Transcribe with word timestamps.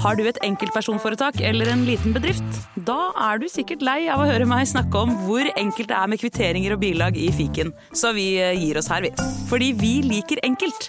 Har 0.00 0.16
du 0.16 0.22
et 0.24 0.38
enkeltpersonforetak 0.46 1.42
eller 1.44 1.68
en 1.68 1.82
liten 1.84 2.14
bedrift? 2.16 2.60
Da 2.88 3.10
er 3.28 3.40
du 3.42 3.46
sikkert 3.52 3.84
lei 3.84 3.98
av 4.08 4.22
å 4.22 4.28
høre 4.30 4.48
meg 4.48 4.64
snakke 4.70 5.02
om 5.04 5.12
hvor 5.26 5.44
enkelt 5.60 5.92
det 5.92 5.98
er 5.98 6.08
med 6.08 6.22
kvitteringer 6.22 6.76
og 6.76 6.80
bilag 6.80 7.20
i 7.20 7.28
fiken, 7.36 7.74
så 7.92 8.14
vi 8.16 8.32
eh, 8.40 8.56
gir 8.56 8.80
oss 8.80 8.88
her, 8.92 9.04
vi. 9.04 9.12
Fordi 9.52 9.74
vi 9.76 9.94
liker 10.08 10.40
enkelt. 10.46 10.88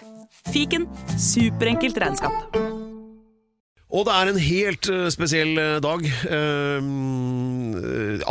Fiken 0.52 0.88
superenkelt 1.20 2.00
regnskap. 2.02 2.62
Og 3.92 4.06
det 4.08 4.14
er 4.16 4.30
en 4.32 4.40
helt 4.40 4.88
eh, 4.92 5.08
spesiell 5.12 5.58
eh, 5.60 5.80
dag. 5.84 6.06
Eh, 6.08 6.80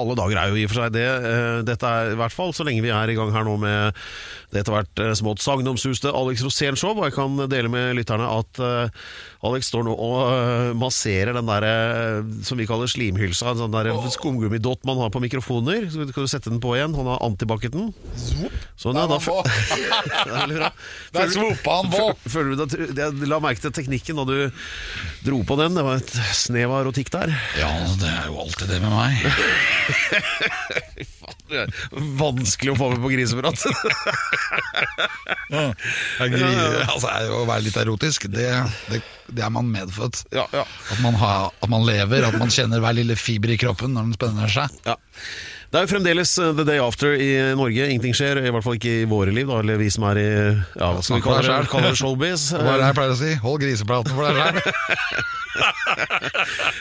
alle 0.01 0.17
dager 0.17 0.41
er 0.41 0.49
jo 0.49 0.57
i 0.57 0.65
og 0.65 0.73
for 0.73 0.81
seg 0.81 0.95
det. 0.95 1.09
Dette 1.69 1.91
er 1.91 2.15
i 2.15 2.19
hvert 2.21 2.35
fall 2.35 2.55
så 2.57 2.65
lenge 2.65 2.85
vi 2.85 2.93
er 2.95 3.13
i 3.13 3.17
gang 3.19 3.33
her 3.35 3.45
nå 3.45 3.59
med 3.61 3.99
det 4.51 4.63
etter 4.65 4.75
hvert 4.75 5.01
eh, 5.03 5.13
smått 5.19 5.43
sagnomsuste 5.45 6.11
Alex 6.11 6.43
Rosén-show. 6.47 6.97
Og 6.99 7.07
jeg 7.09 7.15
kan 7.17 7.37
dele 7.51 7.71
med 7.73 7.95
lytterne 7.99 8.27
at 8.27 8.61
eh, 8.63 9.05
Alex 9.47 9.71
står 9.71 9.87
nå 9.87 9.95
og 9.95 10.19
eh, 10.35 10.71
masserer 10.79 11.37
den 11.39 11.49
der 11.51 11.67
som 12.47 12.59
vi 12.61 12.67
kaller 12.69 12.91
slimhylsa. 12.91 13.53
En 13.55 13.63
sånn 13.63 13.75
der 13.75 13.91
skumgummidott 14.13 14.83
man 14.89 14.99
har 15.05 15.13
på 15.15 15.23
mikrofoner. 15.23 15.87
Så 15.93 16.07
kan 16.11 16.27
du 16.27 16.31
sette 16.31 16.51
den 16.51 16.61
på 16.63 16.75
igjen. 16.77 16.97
Han 16.99 17.09
har 17.13 17.23
antibac-et 17.27 17.75
den. 17.77 17.93
Sånn, 18.81 18.99
ja, 18.99 19.07
da, 19.11 19.19
det 19.21 20.27
er 20.27 20.35
veldig 20.35 20.59
bra. 20.61 20.73
Der 21.15 21.31
Føler- 21.31 21.35
svoppa 21.37 21.79
han 21.81 21.93
på. 21.95 22.05
Føler 22.31 22.59
du 22.59 22.77
Jeg 23.01 23.31
la 23.31 23.41
merke 23.43 23.65
til 23.65 23.75
teknikken 23.77 24.19
da 24.21 24.27
du 24.29 24.37
dro 25.27 25.43
på 25.47 25.59
den. 25.61 25.79
Det 25.79 25.87
var 25.87 26.03
et 26.03 26.15
snev 26.37 26.75
av 26.75 26.85
erotikk 26.85 27.13
der. 27.15 27.33
Ja, 27.61 27.71
det 28.01 28.11
er 28.11 28.31
jo 28.33 28.41
alltid 28.45 28.75
det 28.75 28.83
med 28.83 28.93
meg. 28.99 29.13
Vanskelig 32.21 32.75
å 32.75 32.79
få 32.79 32.91
med 32.95 33.03
på 33.05 33.11
griseprat. 33.13 33.65
ja, 35.51 35.65
altså, 36.87 37.11
Å 37.35 37.45
være 37.49 37.65
litt 37.67 37.79
erotisk, 37.81 38.29
det, 38.33 38.49
det, 38.91 39.03
det 39.31 39.45
er 39.47 39.53
man 39.55 39.71
medfødt. 39.73 40.25
ja, 40.35 40.47
ja, 40.55 40.65
At 40.65 41.01
man, 41.05 41.19
har, 41.21 41.51
at 41.51 41.71
man 41.73 41.87
lever, 41.87 42.27
at 42.29 42.39
man 42.41 42.53
kjenner 42.55 42.83
hver 42.83 42.97
lille 42.99 43.17
fiber 43.19 43.55
i 43.55 43.61
kroppen 43.61 43.95
når 43.97 44.11
den 44.11 44.19
spenner 44.21 44.59
seg. 44.61 44.83
ja. 44.89 44.99
Det 45.71 45.79
er 45.79 45.85
jo 45.87 45.91
fremdeles 45.93 46.33
uh, 46.43 46.49
the 46.59 46.65
day 46.67 46.81
after 46.83 47.13
i 47.15 47.29
Norge. 47.55 47.85
Ingenting 47.87 48.15
skjer, 48.19 48.41
i 48.43 48.51
hvert 48.51 48.65
fall 48.67 48.75
ikke 48.75 48.95
i 49.05 49.09
våre 49.11 49.31
liv. 49.35 49.47
Da, 49.47 49.61
eller 49.63 49.79
vi 49.79 49.87
som 49.95 50.07
er 50.11 50.19
i 50.19 50.27
ja, 50.27 50.89
hva 50.97 50.99
skal 50.99 51.21
vi 51.21 51.23
kalle 51.23 51.45
det, 51.45 51.51
selv. 51.53 51.69
kalle 51.71 51.93
det 51.93 52.01
showbiz. 52.01 52.47
Hva 52.57 52.73
er 52.73 52.81
det 52.81 52.89
jeg 52.89 52.97
pleier 52.99 53.15
å 53.15 53.19
si? 53.21 53.31
Hold 53.45 53.63
grisepraten 53.63 54.17
for 54.17 54.27
deg 54.27 54.41
sjøl. 54.41 54.57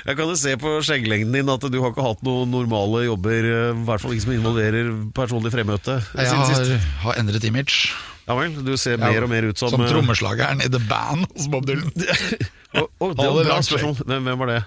Jeg 0.05 0.15
kan 0.15 0.29
jo 0.29 0.35
se 0.37 0.51
på 0.61 0.71
skjegglengden 0.85 1.33
din 1.33 1.49
at 1.51 1.63
du 1.73 1.77
har 1.81 1.89
ikke 1.91 2.03
hatt 2.05 2.21
noen 2.25 2.51
normale 2.53 3.01
jobber, 3.07 3.47
uh, 3.49 3.71
i 3.73 3.85
hvert 3.87 4.03
fall 4.03 4.13
ikke 4.15 4.25
som 4.27 4.33
involverer 4.35 4.91
personlig 5.17 5.51
fremmøte 5.53 5.97
Jeg 6.13 6.29
har, 6.29 6.71
har 7.03 7.19
endret 7.21 7.45
image. 7.49 7.91
Ja 8.29 8.37
vel, 8.37 8.53
du 8.61 8.75
ser 8.77 9.01
mer 9.01 9.25
og 9.25 9.31
mer 9.31 9.47
ut 9.49 9.57
som 9.57 9.73
Som 9.73 9.85
trommeslageren 9.89 10.61
i 10.61 10.69
The 10.69 10.81
Band 10.89 11.25
hos 11.33 11.49
Bob 11.49 11.65
Dylan. 11.65 11.89
Å, 12.77 12.85
å, 12.85 13.07
det 13.17 13.25
var 13.25 13.39
et 13.41 13.49
bra 13.49 13.61
spørsmål. 13.65 13.95
Hvem, 14.05 14.33
var 14.37 14.51
det? 14.51 14.59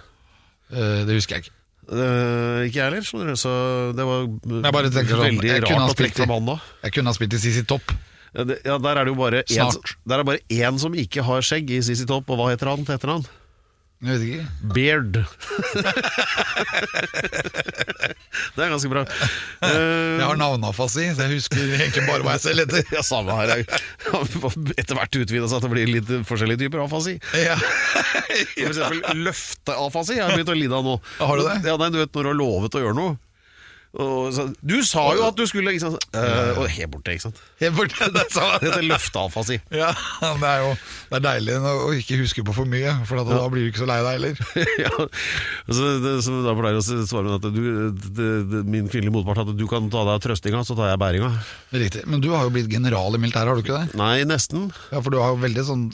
Eh, 0.74 1.02
det 1.06 1.14
husker 1.14 1.38
jeg 1.38 1.46
ikke. 1.46 1.54
Eh, 1.90 2.68
ikke 2.68 2.78
jeg 2.78 2.84
heller, 2.86 3.04
skjønner 3.06 3.32
du. 3.32 3.40
Så 3.42 3.52
det 3.98 4.06
var 4.06 4.24
Jeg 4.28 4.74
bare 4.76 4.88
veldig 4.88 5.04
sånn, 5.08 5.22
veldig 5.26 5.50
jeg 5.50 5.64
kunne 5.66 5.82
ha 5.82 5.88
rart 5.88 5.94
å 5.94 5.98
trekke 5.98 6.18
fram 6.20 6.34
han 6.36 6.50
da. 6.52 6.56
Jeg 6.86 6.96
kunne 6.96 7.12
ha 7.12 7.18
spilt 7.18 7.34
i 7.38 7.40
CC 7.42 7.64
Topp. 7.68 7.94
Ja, 8.32 8.44
det, 8.48 8.58
ja, 8.64 8.78
der 8.80 8.96
er 8.96 9.04
det 9.04 9.12
jo 9.12 9.18
bare 9.18 9.42
én 9.44 9.74
Der 10.08 10.22
er 10.22 10.24
bare 10.24 10.40
én 10.48 10.78
som 10.80 10.94
ikke 10.96 11.24
har 11.26 11.44
skjegg 11.44 11.68
i 11.74 11.82
CC 11.84 12.06
Topp, 12.08 12.30
og 12.32 12.38
hva 12.40 12.52
heter 12.52 12.70
han 12.70 12.86
til 12.86 12.96
etternavn? 12.96 13.26
Jeg 14.02 14.18
vet 14.18 14.22
ikke. 14.26 14.44
Beard. 14.74 15.12
det 18.56 18.64
er 18.64 18.72
ganske 18.72 18.90
bra. 18.90 19.04
Eh, 19.62 19.68
Jeg 20.18 20.26
har 20.26 20.38
navneafasi, 20.40 21.04
så 21.14 21.22
jeg 21.26 21.36
husker 21.36 21.62
egentlig 21.76 22.04
bare 22.08 22.24
hva 22.26 22.34
jeg 22.34 22.42
selv 22.48 22.64
heter. 22.64 22.82
ja, 22.96 23.02
samme 23.06 23.36
her. 23.38 23.52
Jeg 23.52 23.66
har 24.08 24.22
etter 24.82 24.98
hvert 24.98 25.18
utvida 25.22 25.46
seg 25.50 25.62
til 25.62 25.70
å 25.70 25.74
bli 25.76 25.84
litt 25.92 26.10
forskjellige 26.28 26.64
typer 26.64 26.82
afasi. 26.84 27.14
Ja. 27.38 27.56
For 27.62 28.72
eksempel 28.72 29.22
løfteafasi 29.28 30.18
har 30.18 30.32
jeg 30.32 30.40
begynt 30.40 30.54
å 30.54 30.58
lide 30.58 30.78
av 30.80 30.86
nå. 30.88 30.94
Har 31.22 31.38
du 31.38 31.46
det? 31.46 31.56
Ja, 31.70 31.78
nei, 31.78 31.90
du 31.94 32.00
vet 32.02 32.10
når 32.16 32.22
du 32.26 32.30
har 32.32 32.40
lovet 32.42 32.78
å 32.78 32.82
gjøre 32.82 32.98
noe. 32.98 33.14
Og 34.00 34.30
så, 34.32 34.46
du 34.64 34.78
sa 34.88 35.02
jo 35.12 35.26
at 35.26 35.36
du 35.36 35.42
skulle 35.44 35.74
ikke 35.74 35.84
sant? 35.84 36.04
Eh, 36.16 36.56
Og 36.56 36.64
helt 36.72 36.88
borte, 36.94 37.12
ikke 37.12 37.26
sant. 37.26 37.40
Helt 37.60 37.74
borte, 37.76 38.06
det 38.14 38.24
sa 38.32 38.46
Det 38.62 38.70
heter 38.70 38.86
løfteafasi. 38.88 39.58
Ja, 39.82 39.90
det 40.40 40.48
er 40.48 40.62
jo 40.64 40.70
det 41.12 41.18
er 41.18 41.24
deilig 41.26 41.58
å 41.60 41.72
å 41.82 41.90
ikke 41.98 42.16
huske 42.22 42.44
på 42.46 42.54
for 42.56 42.68
mye, 42.68 42.94
for 43.08 43.20
at 43.20 43.28
da 43.28 43.42
blir 43.52 43.66
du 43.66 43.70
ikke 43.72 43.82
så 43.82 43.88
lei 43.90 43.98
deg 44.00 44.16
heller. 44.16 44.40
ja. 44.86 44.92
så 45.68 45.90
det, 46.00 46.14
så 46.24 46.38
da 46.46 46.54
pleier 46.56 46.80
å 46.80 46.84
svare 46.88 47.26
med 47.28 47.36
at 47.36 47.52
du, 47.52 47.62
det, 48.16 48.30
det, 48.48 48.62
min 48.64 48.88
kvinnelige 48.88 49.12
motpart 49.18 49.42
at 49.44 49.52
du 49.58 49.66
kan 49.68 49.90
ta 49.92 50.06
deg 50.08 50.14
av 50.16 50.22
trøstinga, 50.24 50.64
så 50.64 50.76
tar 50.78 50.92
jeg 50.94 51.02
bæringa. 51.02 51.32
Riktig. 51.76 52.06
Men 52.08 52.24
du 52.24 52.30
har 52.32 52.48
jo 52.48 52.54
blitt 52.56 52.72
general 52.72 53.12
i 53.18 53.20
militæret, 53.20 53.52
har 53.52 53.60
du 53.60 53.64
ikke 53.66 53.82
det? 53.82 53.98
Nei, 54.00 54.22
nesten. 54.28 54.70
Ja, 54.88 55.02
For 55.04 55.12
du 55.12 55.20
har 55.20 55.34
jo 55.36 55.42
veldig 55.44 55.66
sånn 55.68 55.90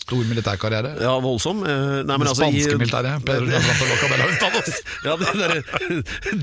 stor 0.00 0.24
militærkarriere. 0.28 0.90
Ja, 1.02 1.12
voldsom. 1.22 1.60
Eh, 1.66 2.00
Nei, 2.08 2.16
men 2.16 2.26
altså 2.30 2.42
spanske 2.46 2.76
militæret. 2.80 3.24
Pedro. 3.24 3.46
Ja, 5.04 5.16
det 5.20 5.32
derre 5.38 5.60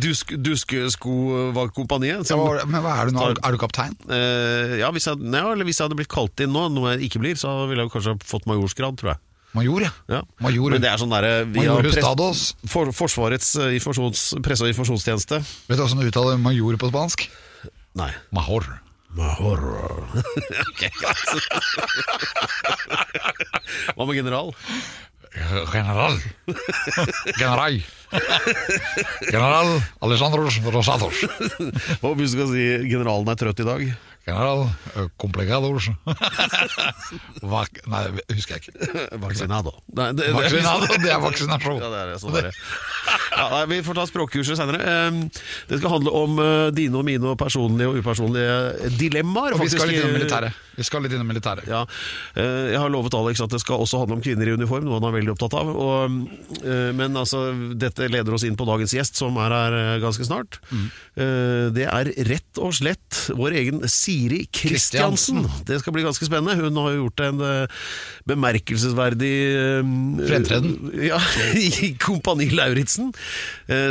dusk, 0.04 0.32
Duskesko-kompaniet. 0.42 2.30
Ja, 2.30 2.38
Men 2.66 2.82
hva 2.86 2.96
er 3.02 3.10
du 3.12 3.18
nå? 3.18 3.28
Er 3.36 3.52
du- 3.52 3.58
kaptein? 3.62 3.96
Eh, 4.10 4.78
ja, 4.82 4.92
hvis 4.92 5.08
jeg, 5.10 5.20
nei, 5.22 5.42
eller 5.42 5.66
hvis 5.68 5.80
jeg 5.82 5.88
hadde 5.88 5.98
blitt 6.00 6.12
kalt 6.14 6.40
inn 6.44 6.54
nå, 6.54 6.68
noe 6.74 6.96
jeg 6.96 7.10
ikke 7.10 7.22
blir, 7.24 7.36
så 7.40 7.68
ville 7.70 7.84
jeg 7.86 7.92
kanskje 7.94 8.18
fått 8.26 8.46
majorsgrad, 8.50 8.98
tror 9.00 9.14
jeg. 9.16 9.20
Major, 9.58 9.82
ja. 9.82 9.92
Ja. 10.12 10.22
Major, 10.44 10.70
Men 10.76 10.82
det 10.84 10.90
er 10.92 10.98
sånn 11.02 11.10
der 11.14 11.46
Vi 11.48 11.64
Major 11.64 11.82
Hustados. 11.88 12.42
for, 12.68 12.92
Forsvarets 12.94 13.56
eh, 13.58 13.80
presse- 14.44 14.62
og 14.66 14.70
informasjonstjeneste. 14.70 15.40
Vet 15.68 15.78
du 15.78 15.82
hvordan 15.84 16.04
du 16.04 16.10
uttaler 16.12 16.38
major 16.38 16.78
på 16.78 16.90
spansk? 16.92 17.28
Nei. 17.98 18.12
Major. 18.32 18.62
Mahor. 18.62 18.87
Ok, 20.68 20.82
greit. 21.00 21.22
Hva 23.96 24.06
med 24.06 24.16
general? 24.18 24.52
General. 25.72 26.18
General. 27.38 27.80
General 29.32 29.72
Alessandros 30.02 30.60
Rosados. 30.74 31.24
Hva 32.02 32.14
hvis 32.18 32.34
du 32.34 32.38
skal 32.38 32.52
si 32.54 32.68
generalen 32.90 33.30
er 33.32 33.40
trøtt 33.40 33.64
i 33.64 33.68
dag? 33.68 33.82
General 34.28 34.68
eh, 34.96 35.08
Complicados. 35.18 35.88
Vak 37.54 37.80
nei, 37.88 38.04
husker 38.36 38.58
jeg 38.58 38.68
ikke. 38.68 39.08
Vaccinado. 39.24 39.72
Nei, 39.96 40.12
det, 40.18 40.28
det, 40.28 40.34
Vaksinado, 40.36 40.90
det 41.00 41.14
er 41.16 41.22
vaksinasjon. 41.24 41.80
Ja, 41.84 41.92
det 41.94 42.02
er 42.02 42.12
det. 42.12 42.20
Sånn 42.20 42.36
er 42.36 42.50
det. 42.50 42.54
Ja, 43.38 43.48
nei, 43.54 43.64
vi 43.72 43.82
får 43.88 44.02
ta 44.02 44.08
språkkurset 44.10 44.60
senere. 44.60 45.00
Det 45.70 45.80
skal 45.80 45.96
handle 45.96 46.12
om 46.12 46.40
uh, 46.42 46.68
dine 46.76 47.00
og 47.00 47.08
mine 47.08 47.32
og 47.32 47.40
personlige 47.40 47.94
og 47.94 48.02
upersonlige 48.02 48.92
dilemmaer. 49.00 49.56
Og 49.56 49.64
vi 49.64 49.72
skal 49.72 49.88
litt 49.88 50.02
innom 50.02 50.18
militæret. 50.18 50.67
Vi 50.78 50.86
skal 50.86 51.02
litt 51.04 51.14
innom 51.16 51.28
militæret. 51.30 51.66
Ja, 51.70 51.84
eh, 52.38 52.72
Jeg 52.72 52.80
har 52.80 52.92
lovet 52.94 53.16
Alex 53.18 53.42
at 53.42 53.50
det 53.54 53.62
skal 53.64 53.82
også 53.82 54.04
handle 54.04 54.18
om 54.20 54.24
kvinner 54.24 54.48
i 54.48 54.54
uniform, 54.54 54.86
noe 54.86 55.00
han 55.00 55.08
er 55.10 55.16
veldig 55.18 55.34
opptatt 55.34 55.56
av. 55.58 55.72
Og, 55.74 56.18
eh, 56.62 56.92
men 56.94 57.18
altså, 57.18 57.48
dette 57.78 58.10
leder 58.12 58.36
oss 58.38 58.46
inn 58.46 58.58
på 58.60 58.68
dagens 58.70 58.94
gjest, 58.94 59.18
som 59.18 59.38
er 59.42 59.56
her 59.56 59.78
eh, 59.78 59.94
ganske 60.04 60.28
snart. 60.28 60.60
Mm. 60.70 60.88
Det 61.74 61.86
er 61.90 62.12
rett 62.28 62.60
og 62.62 62.76
slett 62.78 63.18
vår 63.34 63.56
egen 63.58 63.82
Siri 63.90 64.44
Kristiansen. 64.54 65.48
Det 65.66 65.80
skal 65.82 65.96
bli 65.96 66.04
ganske 66.06 66.28
spennende. 66.28 66.54
Hun 66.60 66.78
har 66.78 66.94
gjort 66.94 67.24
en 67.26 67.42
bemerkelsesverdig 68.30 69.34
Fremtreden. 70.28 70.76
Ja, 71.08 71.18
i 71.58 71.96
Kompani 72.02 72.50
Lauritzen. 72.54 73.10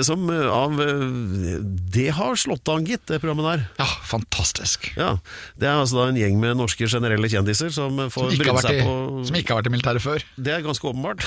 Som 0.06 0.28
av 0.30 0.78
Det 1.96 2.08
har 2.14 2.38
slått 2.38 2.68
an, 2.70 2.86
gitt, 2.86 3.06
det 3.10 3.18
programmet 3.22 3.48
der. 3.48 3.66
Ja, 3.80 3.88
fantastisk. 4.06 4.92
Ja, 4.96 5.16
Det 5.58 5.66
er 5.66 5.80
altså 5.80 5.98
da 6.02 6.08
en 6.12 6.20
gjeng 6.20 6.38
med 6.42 6.56
norske 6.60 6.75
generelle 6.84 7.28
kjendiser 7.32 7.72
som 7.72 7.96
får 8.12 8.30
Som 8.34 8.42
bryne 8.42 8.62
seg 8.66 8.76
i, 8.76 8.84
på 8.84 9.24
som 9.24 9.38
ikke 9.40 9.54
har 9.54 9.62
vært 9.62 9.70
i 9.70 9.72
militæret 9.72 10.04
før. 10.04 10.24
Det 10.36 10.52
er 10.52 10.64
ganske 10.66 10.90
åpenbart. 10.92 11.24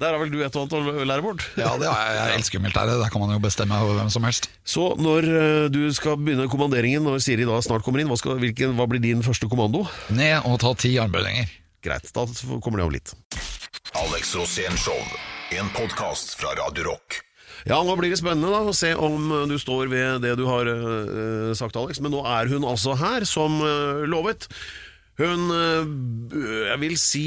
Der 0.00 0.10
har 0.10 0.18
vel 0.20 0.30
du 0.32 0.38
et 0.42 0.54
og 0.54 0.64
annet 0.64 1.02
å 1.02 1.06
lære 1.06 1.24
bort. 1.24 1.44
Ja, 1.58 1.74
det 1.78 1.88
har 1.90 1.98
jeg, 2.06 2.14
jeg 2.18 2.38
elsker 2.38 2.62
militæret. 2.62 2.96
Der 3.00 3.10
kan 3.12 3.22
man 3.22 3.34
jo 3.34 3.40
bestemme 3.42 3.78
over 3.82 3.98
hvem 3.98 4.10
som 4.12 4.26
helst. 4.26 4.48
Så 4.66 4.86
når 5.00 5.28
eh, 5.28 5.66
du 5.72 5.82
skal 5.94 6.18
begynne 6.20 6.48
kommanderingen, 6.50 7.04
når 7.06 7.22
Siri 7.24 7.46
da 7.48 7.58
snart 7.64 7.84
kommer 7.86 8.02
inn, 8.02 8.10
hva, 8.10 8.18
skal, 8.20 8.38
hvilken, 8.42 8.74
hva 8.78 8.88
blir 8.90 9.02
din 9.02 9.22
første 9.26 9.50
kommando? 9.50 9.84
Ned 10.14 10.46
og 10.48 10.58
ta 10.62 10.74
ti 10.78 10.94
armbøyninger. 11.02 11.52
Greit, 11.84 12.10
da 12.16 12.26
kommer 12.64 12.80
det 12.80 12.88
om 12.88 12.94
litt. 12.94 13.14
Alex 14.00 14.34
Rosén 14.38 14.78
Show. 14.80 14.98
En 15.54 15.68
podkast 15.76 16.34
fra 16.40 16.54
Radio 16.58 16.90
Rock. 16.90 17.20
Ja, 17.64 17.80
nå 17.80 17.96
blir 17.96 18.12
det 18.12 18.20
spennende 18.20 18.52
da, 18.52 18.60
å 18.60 18.76
se 18.76 18.92
om 18.92 19.30
eh, 19.32 19.44
du 19.48 19.56
står 19.60 19.88
ved 19.92 20.24
det 20.24 20.36
du 20.36 20.44
har 20.48 20.68
uh, 20.68 21.52
sagt, 21.56 21.76
Alex. 21.80 22.02
Men 22.04 22.12
nå 22.12 22.24
er 22.28 22.50
hun 22.52 22.66
altså 22.68 22.96
her, 23.00 23.24
som 23.28 23.56
uh, 23.64 24.04
lovet. 24.08 24.48
Hun, 25.14 25.46
jeg 25.46 26.78
vil 26.82 26.96
si, 26.98 27.20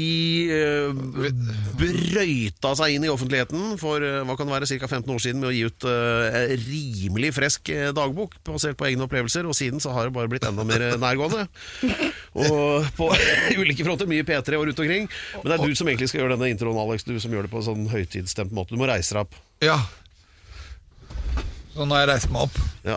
brøyta 1.80 2.74
seg 2.76 2.92
inn 2.92 3.06
i 3.06 3.08
offentligheten 3.08 3.78
for 3.80 4.04
hva 4.04 4.34
kan 4.36 4.44
det 4.44 4.52
være, 4.52 4.66
ca. 4.82 4.90
15 4.90 5.14
år 5.14 5.22
siden 5.24 5.40
med 5.40 5.48
å 5.48 5.52
gi 5.56 5.62
ut 5.64 5.86
en 5.88 6.66
rimelig 6.66 7.30
frisk 7.38 7.70
eh, 7.72 7.86
dagbok 7.96 8.36
basert 8.44 8.76
på 8.76 8.90
egne 8.90 9.06
opplevelser, 9.06 9.48
og 9.48 9.56
siden 9.56 9.80
så 9.80 9.94
har 9.96 10.10
det 10.10 10.12
bare 10.18 10.28
blitt 10.28 10.44
enda 10.44 10.66
mer 10.68 10.84
nærgående. 11.00 11.46
Og 12.44 12.90
på 12.98 13.08
ulike 13.62 13.88
fronter, 13.88 14.10
mye 14.12 14.26
P3 14.28 14.60
og 14.60 14.66
rundt 14.68 14.84
omkring. 14.84 15.08
Men 15.38 15.48
det 15.48 15.56
er 15.56 15.64
du 15.64 15.80
som 15.80 15.88
egentlig 15.88 16.10
skal 16.12 16.26
gjøre 16.26 16.36
denne 16.36 16.52
introen, 16.52 16.76
Alex. 16.84 17.08
Du 17.08 17.16
som 17.16 17.32
gjør 17.32 17.48
det 17.48 17.54
på 17.54 17.62
en 17.62 17.68
sånn 17.70 17.88
høytidsstemt 17.88 18.52
måte. 18.52 18.76
Du 18.76 18.84
må 18.84 18.90
reise 18.92 19.16
deg 19.16 19.24
opp. 19.24 19.40
Ja. 19.64 19.78
Så 21.78 21.84
nå 21.86 21.94
har 21.94 22.00
jeg 22.02 22.10
reist 22.10 22.30
meg 22.34 22.48
opp. 22.48 22.56
Ja. 22.82 22.96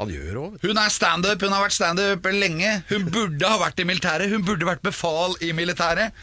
Han 0.00 0.10
gjør 0.10 0.38
òg, 0.40 0.54
vet 0.56 0.64
du. 0.64 0.70
Hun 0.72 0.78
er 0.82 0.90
standup, 0.90 1.42
hun 1.46 1.52
har 1.54 1.62
vært 1.62 1.76
standup 1.76 2.24
lenge. 2.34 2.72
Hun 2.88 3.04
burde 3.14 3.46
ha 3.46 3.60
vært 3.60 3.78
i 3.78 3.86
militæret. 3.86 4.32
Hun 4.32 4.42
burde 4.42 4.66
vært 4.66 4.82
befal 4.82 5.36
i 5.38 5.52
militæret. 5.54 6.16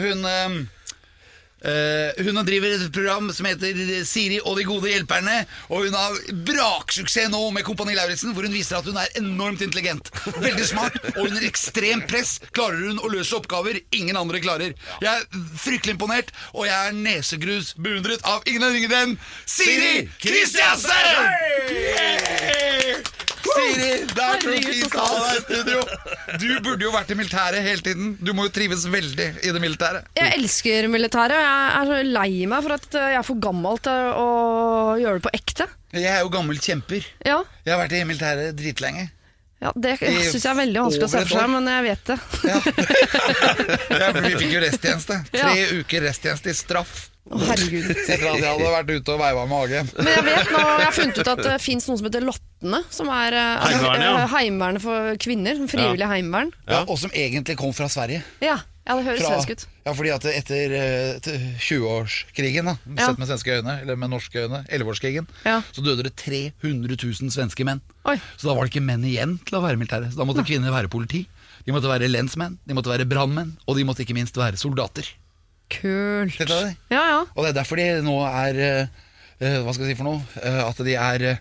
Hun, 0.00 0.24
eh, 0.24 0.54
Eh, 1.64 2.24
hun 2.24 2.36
driver 2.44 2.74
et 2.74 2.92
program 2.92 3.30
som 3.32 3.46
heter 3.48 4.04
Siri 4.04 4.36
og 4.42 4.58
de 4.58 4.66
gode 4.68 4.90
hjelperne. 4.92 5.38
Og 5.70 5.86
hun 5.86 5.96
har 5.96 6.18
braksuksess 6.46 7.30
nå 7.32 7.40
med 7.54 7.64
Kompani 7.66 7.96
Lauritzen, 7.96 8.34
hvor 8.36 8.46
hun 8.46 8.54
viser 8.54 8.78
at 8.78 8.88
hun 8.88 8.98
er 9.00 9.08
enormt 9.20 9.64
intelligent. 9.64 10.10
Veldig 10.36 10.66
smart, 10.68 10.98
og 11.16 11.22
under 11.28 11.46
ekstremt 11.48 12.08
press 12.10 12.36
klarer 12.52 12.90
hun 12.90 13.00
å 13.00 13.12
løse 13.12 13.36
oppgaver 13.38 13.80
ingen 13.96 14.18
andre 14.20 14.42
klarer. 14.44 14.76
Jeg 15.02 15.10
er 15.12 15.48
fryktelig 15.62 15.96
imponert, 15.96 16.34
og 16.52 16.68
jeg 16.68 16.76
er 16.76 16.98
nesegrus 16.98 17.72
beundret 17.80 18.24
av 18.28 18.44
ingen 18.46 18.92
enn 18.96 19.16
Siri 19.48 20.06
Kristiansen! 20.20 20.92
Yeah! 21.72 23.35
Siri, 23.52 23.90
det 24.10 24.26
er 24.26 24.40
så 24.42 24.90
Hall 24.96 25.18
deg 25.22 25.36
i 25.36 25.42
studio. 25.44 25.80
Du 26.40 26.46
burde 26.64 26.86
jo 26.86 26.92
vært 26.94 27.10
i 27.12 27.18
militæret 27.18 27.64
hele 27.64 27.84
tiden. 27.84 28.12
Du 28.20 28.32
må 28.36 28.46
jo 28.48 28.52
trives 28.54 28.86
veldig 28.90 29.28
i 29.42 29.52
det 29.54 29.62
militæret. 29.62 30.06
Jeg 30.18 30.34
elsker 30.38 30.88
militæret, 30.92 31.36
og 31.36 31.44
jeg 31.46 31.74
er 31.80 31.90
så 31.90 32.00
lei 32.18 32.30
meg 32.50 32.64
for 32.66 32.76
at 32.76 32.98
jeg 33.00 33.18
er 33.20 33.26
for 33.26 33.42
gammel 33.48 33.82
til 33.86 34.12
å 34.22 34.28
gjøre 35.00 35.20
det 35.20 35.26
på 35.28 35.34
ekte. 35.40 35.68
Jeg 35.96 36.10
er 36.12 36.24
jo 36.24 36.32
gammel 36.32 36.58
kjemper. 36.60 37.06
Ja, 37.24 37.42
Jeg 37.64 37.74
har 37.74 37.82
vært 37.84 37.96
i 37.96 38.04
militæret 38.08 38.56
dritlenge. 38.58 39.08
Ja 39.66 39.72
Det 39.74 39.96
syns 40.00 40.38
jeg 40.44 40.50
er 40.52 40.58
veldig 40.62 40.80
vanskelig 40.86 41.08
å 41.08 41.12
se 41.12 41.24
for 41.26 41.34
seg, 41.40 41.50
men 41.56 41.68
jeg 41.72 41.84
vet 41.90 42.04
det. 42.12 42.18
Ja, 42.46 44.08
vi 44.26 44.32
fikk 44.38 44.54
jo 44.56 44.62
resttjeneste. 44.64 45.20
Tre 45.34 45.52
Ja. 45.56 45.68
uker 45.80 46.04
resttjeneste 46.06 46.52
i 46.52 46.56
straff. 46.56 46.96
Herregud. 47.26 47.88
Jeg 48.06 48.20
hadde 48.22 48.68
vært 48.70 48.90
ute 48.94 49.14
og 49.16 49.18
veiva 49.18 49.42
med 49.48 49.50
magen. 49.50 49.88
Men 49.98 50.12
jeg 50.12 50.22
vet 50.28 50.50
nå, 50.54 50.60
jeg 50.62 50.84
har 50.86 50.92
funnet 50.94 51.16
ut 51.18 51.30
at 51.32 51.40
det 51.42 51.54
fins 51.58 51.88
noe 51.88 51.98
som 51.98 52.06
heter 52.06 52.22
Lottene, 52.22 52.78
som 52.94 53.08
er 53.10 53.34
eh, 53.34 53.64
Heimevernet, 53.64 54.04
ja. 54.06 54.12
eh, 54.20 54.28
heimevernet 54.36 54.84
for 54.84 55.18
kvinner. 55.24 55.58
Frivillig 55.72 56.06
heimevern. 56.06 56.52
Ja, 56.70 56.84
og 56.86 57.00
som 57.02 57.10
egentlig 57.10 57.56
kom 57.58 57.74
fra 57.74 57.88
Sverige. 57.90 58.22
Ja, 58.46 58.60
ja, 58.86 58.96
det 58.96 59.04
høres 59.06 59.20
Fra, 59.22 59.30
svensk 59.34 59.50
ut. 59.50 59.66
ja, 59.86 59.92
fordi 59.98 60.10
at 60.14 60.24
etter 60.30 60.74
eh, 60.78 61.36
20-årskrigen, 61.58 62.64
da, 62.70 62.76
Ja. 62.96 63.06
sett 63.08 63.18
med 63.18 63.28
svenske 63.28 63.56
øyne, 63.58 63.80
eller 63.82 63.96
med 63.96 64.10
norske 64.10 64.38
øyne, 64.46 64.64
11-årskrigen, 64.70 65.26
Ja. 65.44 65.60
så 65.72 65.82
døde 65.84 66.02
det 66.06 66.14
300 66.16 66.96
000 66.96 67.30
svenske 67.30 67.64
menn. 67.64 67.80
Oi. 68.06 68.16
Så 68.36 68.46
da 68.48 68.54
var 68.54 68.64
det 68.66 68.72
ikke 68.74 68.84
menn 68.86 69.02
igjen 69.04 69.38
til 69.44 69.58
å 69.58 69.62
være 69.62 69.76
militære. 69.76 70.12
Så 70.12 70.16
da 70.16 70.24
måtte 70.24 70.44
kvinner 70.46 70.70
være 70.70 70.88
politi. 70.88 71.26
De 71.66 71.72
måtte 71.72 71.88
være 71.90 72.06
lensmenn, 72.08 72.58
de 72.66 72.74
måtte 72.74 72.92
være 72.92 73.04
brannmenn, 73.08 73.56
og 73.66 73.76
de 73.76 73.82
måtte 73.84 74.04
ikke 74.06 74.14
minst 74.14 74.36
være 74.38 74.56
soldater. 74.56 75.08
Kult. 75.68 76.38
Det? 76.38 76.76
Ja, 76.94 77.02
ja. 77.10 77.20
Og 77.34 77.42
det 77.42 77.50
er 77.50 77.56
derfor 77.62 77.76
de 77.80 77.86
nå 78.06 78.14
er 78.22 78.54
eh, 78.54 78.86
eh, 79.40 79.56
Hva 79.66 79.72
skal 79.74 79.86
jeg 79.88 79.96
si 79.96 79.98
for 79.98 80.06
noe? 80.06 80.22
Eh, 80.38 80.60
at 80.62 80.78
de 80.86 80.94
er 80.94 81.24
eh, 81.32 81.36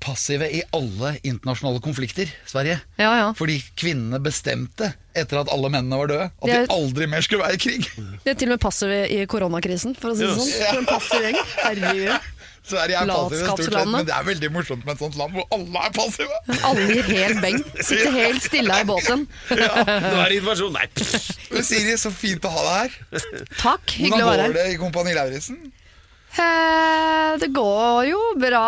passive 0.00 0.48
i 0.48 0.62
alle 0.72 1.18
internasjonale 1.28 1.80
konflikter, 1.84 2.30
Sverige. 2.48 2.80
ja, 2.98 3.10
ja. 3.18 3.32
Fordi 3.36 3.58
kvinnene 3.76 4.18
bestemte, 4.24 4.94
etter 5.14 5.40
at 5.42 5.50
alle 5.52 5.68
mennene 5.68 5.98
var 6.00 6.06
døde, 6.08 6.30
at 6.30 6.46
Det 6.46 6.54
er- 6.54 6.66
de 6.66 6.72
aldri 6.72 7.06
mer 7.06 7.20
skulle 7.20 7.42
være 7.44 7.54
i 7.54 7.56
krig. 7.58 7.84
De 8.24 8.30
er 8.30 8.34
til 8.34 8.48
og 8.48 8.56
med 8.56 8.60
passive 8.60 9.10
i 9.10 9.26
koronakrisen, 9.26 9.94
for 9.98 10.10
å 10.10 10.16
si 10.16 10.24
det 10.24 10.30
Yes. 10.30 10.38
sånn. 10.38 10.68
For 10.70 10.78
en 10.78 10.86
passiv 10.86 11.20
gjeng. 11.20 11.38
Herregud. 11.64 12.20
Sverige 12.68 12.96
er 13.00 13.06
passive 13.06 13.44
stort 13.48 13.64
sett, 13.64 13.88
men 13.88 14.04
det 14.04 14.12
er 14.14 14.24
veldig 14.24 14.50
morsomt 14.52 14.84
med 14.84 14.92
et 14.92 14.98
sånt 15.00 15.16
land 15.16 15.32
hvor 15.32 15.44
alle 15.52 15.78
er 15.86 15.90
passive. 15.90 16.28
Alle 16.64 16.86
gir 16.88 17.02
helt 17.02 17.40
beng. 17.40 17.58
Sitter 17.82 18.12
helt 18.12 18.42
stille 18.42 18.68
i 18.80 18.84
båten. 18.84 19.26
Nå 19.50 19.56
er 19.56 20.28
det 20.28 20.42
invasjon. 20.42 20.72
Nei, 20.72 20.86
pff. 20.92 21.62
Siri, 21.64 21.94
så 21.96 22.12
fint 22.12 22.40
å 22.44 22.50
ha 22.52 22.62
deg 22.84 22.92
her. 22.92 23.44
Takk, 23.56 23.86
hyggelig 23.86 24.20
å 24.20 24.28
Hvordan 24.28 24.36
være 24.36 24.48
går 24.48 24.52
det 24.52 24.66
i 24.74 24.76
Kompani 24.76 25.14
Lauritzen? 25.16 25.72
Eh, 26.36 27.38
det 27.40 27.48
går 27.56 28.08
jo 28.10 28.18
bra. 28.40 28.66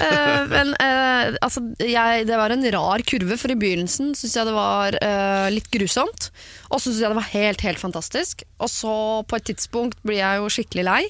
Eh, 0.00 0.44
men 0.50 0.72
eh, 0.80 1.34
altså, 1.42 1.62
jeg, 1.82 2.24
det 2.28 2.38
var 2.38 2.54
en 2.54 2.64
rar 2.74 3.04
kurve, 3.06 3.36
for 3.40 3.52
i 3.52 3.58
begynnelsen 3.58 4.14
syns 4.18 4.36
jeg 4.38 4.48
det 4.48 4.56
var 4.56 4.96
eh, 5.02 5.48
litt 5.52 5.68
grusomt. 5.72 6.30
Og 6.70 6.78
så 6.78 6.88
syns 6.88 7.02
jeg 7.02 7.12
det 7.12 7.20
var 7.20 7.32
helt, 7.34 7.66
helt 7.66 7.82
fantastisk. 7.82 8.46
Og 8.58 8.72
så 8.72 8.94
på 9.28 9.38
et 9.38 9.50
tidspunkt 9.52 10.00
blir 10.06 10.22
jeg 10.22 10.40
jo 10.40 10.50
skikkelig 10.56 10.86
lei. 10.88 11.02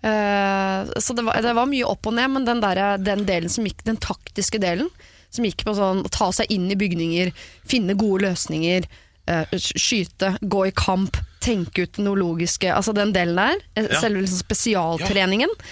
Eh, 0.00 0.92
så 1.00 1.16
det 1.16 1.26
var, 1.26 1.40
det 1.44 1.56
var 1.56 1.68
mye 1.68 1.88
opp 1.88 2.08
og 2.08 2.16
ned, 2.16 2.30
men 2.36 2.48
den, 2.48 2.62
der, 2.64 2.96
den 3.02 3.26
delen 3.28 3.52
som 3.52 3.66
gikk, 3.68 3.84
den 3.88 4.00
taktiske 4.00 4.60
delen, 4.62 4.88
som 5.30 5.46
gikk 5.46 5.64
på 5.66 5.76
sånn 5.76 6.04
ta 6.10 6.30
seg 6.34 6.50
inn 6.50 6.70
i 6.72 6.78
bygninger, 6.78 7.34
finne 7.68 7.98
gode 7.98 8.24
løsninger, 8.28 8.88
eh, 9.30 9.58
skyte, 9.60 10.36
gå 10.40 10.64
i 10.70 10.74
kamp, 10.74 11.20
tenke 11.40 11.86
ut 11.86 12.00
noe 12.04 12.18
logiske 12.20 12.68
Altså 12.74 12.92
den 12.96 13.14
delen 13.16 13.38
der, 13.40 13.62
eh, 13.76 13.88
selve 14.00 14.22
liksom 14.24 14.42
spesialtreningen. 14.42 15.50
Ja, 15.56 15.64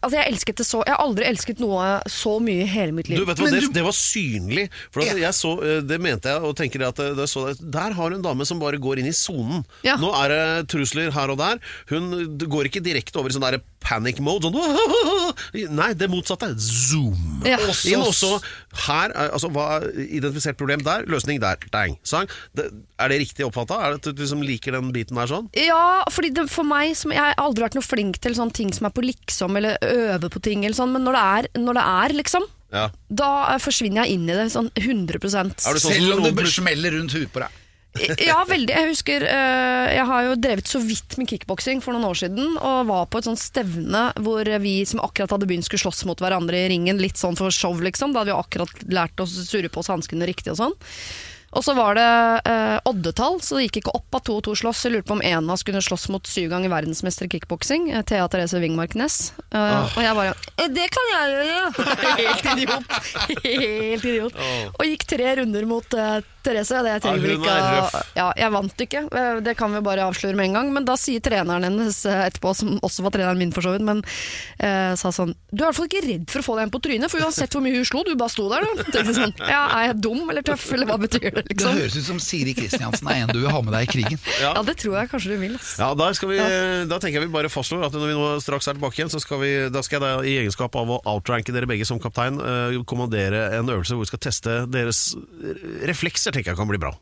altså 0.00 0.16
jeg, 0.18 0.32
elsket 0.32 0.60
det 0.62 0.66
så, 0.68 0.80
jeg 0.86 0.94
har 0.94 1.02
aldri 1.04 1.26
elsket 1.28 1.60
noe 1.62 1.88
så 2.10 2.36
mye 2.42 2.64
i 2.64 2.68
hele 2.70 2.94
mitt 2.96 3.10
liv. 3.10 3.20
Du, 3.20 3.26
vet 3.28 3.42
hva, 3.42 3.50
det, 3.52 3.62
det 3.74 3.84
var 3.86 3.96
synlig. 3.96 4.66
For 4.94 5.04
altså, 5.04 5.18
jeg 5.22 5.36
så, 5.38 5.52
eh, 5.66 5.80
det 5.86 5.98
mente 6.02 6.32
jeg, 6.32 6.42
og 6.48 6.56
tenker 6.58 6.86
at 6.88 7.00
det, 7.02 7.10
det 7.18 7.28
så, 7.30 7.48
der 7.60 7.96
har 7.98 8.10
du 8.12 8.18
en 8.18 8.24
dame 8.24 8.46
som 8.48 8.62
bare 8.62 8.80
går 8.82 9.02
inn 9.02 9.10
i 9.10 9.16
sonen. 9.16 9.64
Ja. 9.86 9.98
Nå 10.00 10.12
er 10.22 10.32
det 10.34 10.42
trusler 10.72 11.12
her 11.14 11.34
og 11.34 11.40
der. 11.42 11.60
Hun 11.92 12.38
går 12.42 12.70
ikke 12.70 12.84
direkte 12.84 13.20
over 13.20 13.32
i 13.32 13.36
sånn 13.36 13.44
der 13.46 13.60
panic 13.82 14.20
mode. 14.22 14.46
Sånn, 14.46 14.56
nei, 15.80 15.90
det 15.98 16.08
motsatte. 16.12 16.52
Zoom. 16.62 17.42
Ja. 17.48 17.58
Også, 17.66 17.90
inn 17.92 18.02
også 18.04 18.32
her, 18.86 19.10
er- 19.12 19.32
altså 19.34 19.50
hva 19.52 19.68
er 19.80 19.88
Identifisert 20.02 20.58
problem 20.60 20.82
der, 20.86 21.04
løsning 21.10 21.40
der. 21.42 21.58
Dang. 21.72 21.96
Sang. 22.06 22.28
Det, 22.56 22.68
er 23.02 23.10
det 23.12 23.18
riktig 23.24 23.44
oppfatta? 23.46 23.78
Er 23.82 23.94
det 23.96 24.00
at 24.02 24.16
du 24.16 24.22
liksom 24.22 24.42
liker 24.46 24.76
den 24.76 24.92
biten 24.94 25.18
der 25.18 25.30
sånn? 25.30 25.48
Ja, 25.58 26.02
fordi 26.12 26.30
det, 26.36 26.46
for 26.52 26.66
meg 26.68 26.94
som, 26.98 27.12
Jeg 27.14 27.20
har 27.22 27.38
aldri 27.42 27.64
vært 27.66 27.76
noe 27.78 27.84
flink 27.86 28.20
til 28.22 28.36
sånne 28.38 28.54
ting 28.56 28.70
som 28.74 28.86
er 28.88 28.94
på 28.94 29.04
liksom, 29.04 29.56
eller 29.58 29.78
øve 29.88 30.30
på 30.32 30.42
ting, 30.42 30.64
eller 30.64 30.76
sånn, 30.78 30.92
men 30.94 31.04
når 31.06 31.16
det 31.18 31.22
er, 31.22 31.48
når 31.62 31.78
det 31.80 31.86
er 31.92 32.16
liksom, 32.20 32.46
Ja. 32.72 32.86
da 33.08 33.30
eh, 33.54 33.58
forsvinner 33.60 34.04
jeg 34.04 34.16
inn 34.16 34.28
i 34.30 34.36
det 34.38 34.46
sånn 34.54 34.70
100 34.74 35.18
Er 35.20 35.28
sånn 35.28 35.52
Selv 35.92 36.22
om 36.22 36.36
det 36.36 36.46
smeller 36.48 36.96
rundt 36.98 37.12
huet 37.12 37.32
på 37.32 37.42
deg. 37.44 37.58
Ja, 38.24 38.38
veldig. 38.48 38.72
Jeg 38.72 38.88
husker 38.88 39.24
eh, 39.28 39.88
Jeg 39.98 40.06
har 40.08 40.22
jo 40.24 40.36
drevet 40.40 40.68
så 40.70 40.80
vidt 40.80 41.18
med 41.20 41.28
kickboksing 41.28 41.82
for 41.84 41.92
noen 41.92 42.06
år 42.08 42.16
siden, 42.22 42.54
og 42.56 42.86
var 42.88 43.10
på 43.12 43.20
et 43.20 43.28
sånt 43.28 43.40
stevne 43.42 44.06
hvor 44.24 44.48
vi 44.64 44.78
som 44.88 45.02
akkurat 45.04 45.34
hadde 45.34 45.48
begynt 45.50 45.68
skulle 45.68 45.84
slåss 45.84 46.06
mot 46.08 46.22
hverandre 46.22 46.56
i 46.64 46.70
ringen, 46.72 47.02
litt 47.02 47.20
sånn 47.20 47.36
for 47.36 47.52
show, 47.52 47.76
liksom. 47.84 48.14
Da 48.14 48.22
hadde 48.22 48.32
vi 48.32 48.38
akkurat 48.40 48.86
lært 48.88 49.20
oss 49.20 49.36
å 49.36 49.44
surre 49.44 49.68
på 49.72 49.82
oss 49.84 49.92
hanskene 49.92 50.28
riktig 50.28 50.54
og 50.54 50.60
sånn. 50.62 50.76
Og 51.52 51.64
så 51.66 51.74
var 51.76 51.98
det 51.98 52.04
eh, 52.48 52.78
oddetall, 52.88 53.36
så 53.44 53.58
det 53.58 53.66
gikk 53.66 53.82
ikke 53.82 53.92
opp 53.98 54.16
at 54.16 54.24
to 54.24 54.38
og 54.38 54.44
to 54.46 54.54
slåss. 54.56 54.86
Jeg 54.86 54.94
lurte 54.94 55.10
på 55.10 55.16
om 55.18 55.24
en 55.28 55.44
av 55.44 55.52
oss 55.56 55.64
kunne 55.68 55.82
slåss 55.84 56.08
mot 56.14 56.24
syv 56.28 56.48
ganger 56.54 56.72
verdensmester 56.72 57.28
i 57.28 57.32
kickboksing, 57.34 57.90
eh, 57.92 58.00
Thea 58.08 58.24
Therese 58.32 58.56
Wingmark 58.62 58.96
Næss. 58.96 59.34
Eh, 59.52 59.96
Og 59.96 60.00
jeg 60.00 60.16
bare 60.16 60.32
eh, 60.32 60.68
Det 60.72 60.86
kan 60.96 61.10
jeg 61.12 61.34
gjøre! 61.36 61.86
Helt 62.22 62.48
idiot. 62.54 62.96
Helt 63.44 64.06
idiot. 64.14 64.40
Og 64.78 64.86
gikk 64.88 65.04
tre 65.12 65.34
runder 65.42 65.68
mot 65.68 65.98
eh, 65.98 66.20
Therese. 66.42 66.82
Det 66.82 66.92
Ja, 66.92 66.98
trenger 66.98 67.22
vi 67.26 67.36
ikke 67.36 67.56
å- 67.56 68.02
ja, 68.16 68.32
jeg 68.36 68.50
vant 68.52 68.76
ikke, 68.86 69.02
Eh, 69.12 69.40
det 69.40 69.56
kan 69.56 69.72
vi 69.74 69.80
bare 69.80 70.04
avsløre 70.08 70.34
med 70.36 70.46
en 70.46 70.52
gang. 70.54 70.72
Men 70.72 70.84
da 70.84 70.94
sier 70.96 71.20
treneren 71.20 71.62
hennes 71.64 72.04
eh, 72.06 72.28
etterpå, 72.30 72.54
som 72.56 72.78
også 72.80 73.02
var 73.02 73.10
treneren 73.14 73.38
min 73.38 73.52
for 73.52 73.62
så 73.62 73.72
vidt, 73.74 73.82
men 73.84 74.02
eh, 74.60 74.94
sa 74.96 75.10
sånn 75.12 75.34
Du 75.52 75.62
er 75.62 75.66
i 75.66 75.70
hvert 75.70 75.76
fall 75.76 75.88
ikke 75.88 76.02
redd 76.06 76.30
for 76.30 76.40
å 76.40 76.44
få 76.46 76.54
deg 76.56 76.62
en 76.64 76.70
på 76.72 76.80
trynet, 76.82 77.10
for 77.12 77.20
uansett 77.20 77.52
hvor 77.52 77.62
mye 77.62 77.74
hun 77.76 77.84
slo, 77.84 78.02
du 78.04 78.14
bare 78.16 78.30
sto 78.32 78.48
der, 78.48 78.62
du. 78.64 78.82
Tenkte 78.94 79.14
sånn, 79.16 79.34
ja, 79.38 79.62
er 79.78 79.86
jeg 79.92 80.00
dum 80.00 80.22
eller 80.30 80.42
tøff, 80.46 80.64
eller 80.72 80.86
hva 80.86 80.96
betyr 81.02 81.28
det, 81.30 81.44
Det 81.44 81.48
liksom? 81.52 81.76
høres 81.76 81.96
ut 81.96 82.04
som 82.08 82.18
Siri 82.22 82.54
Kristiansen 82.56 83.08
er 83.12 83.22
en 83.26 83.28
du 83.34 83.40
vil 83.40 83.50
ha 83.52 83.60
med 83.62 83.72
deg 83.76 83.88
i 83.88 83.92
krigen. 83.92 84.18
Ja, 84.42 84.54
det 84.62 84.76
tror 84.80 84.96
jeg 84.98 85.10
kanskje 85.12 85.34
du 85.34 85.38
vil. 85.38 85.54
ass. 85.56 85.76
Ja, 85.78 85.92
da, 85.94 86.08
skal 86.16 86.28
vi, 86.32 86.38
da 86.88 86.98
tenker 86.98 87.20
jeg 87.20 87.28
vi 87.28 87.32
bare 87.36 87.50
fastslår 87.52 87.84
at 87.86 87.92
når 87.92 88.08
vi 88.10 88.16
nå 88.16 88.30
straks 88.42 88.66
er 88.68 88.74
tilbake 88.78 88.98
igjen, 88.98 89.10
så 89.12 89.20
skal, 89.22 89.38
vi, 89.44 89.52
da 89.70 89.82
skal 89.84 90.00
jeg 90.00 90.02
da, 90.02 90.10
i 90.26 90.34
egenskap 90.42 90.74
av 90.80 90.88
å 90.96 90.98
outranke 91.12 91.52
dere 91.54 91.68
begge 91.70 91.86
som 91.86 92.00
kaptein, 92.02 92.40
eh, 92.40 92.78
kommandere 92.88 93.52
en 93.58 93.68
øvelse 93.70 93.94
hvor 93.94 94.02
vi 94.06 94.10
skal 94.10 94.22
teste 94.24 94.56
deres 94.72 95.14
reflekser, 95.86 96.31
tenker 96.34 96.52
jeg 96.52 96.58
kan 96.58 96.70
bli 96.70 96.80
bra. 96.82 96.92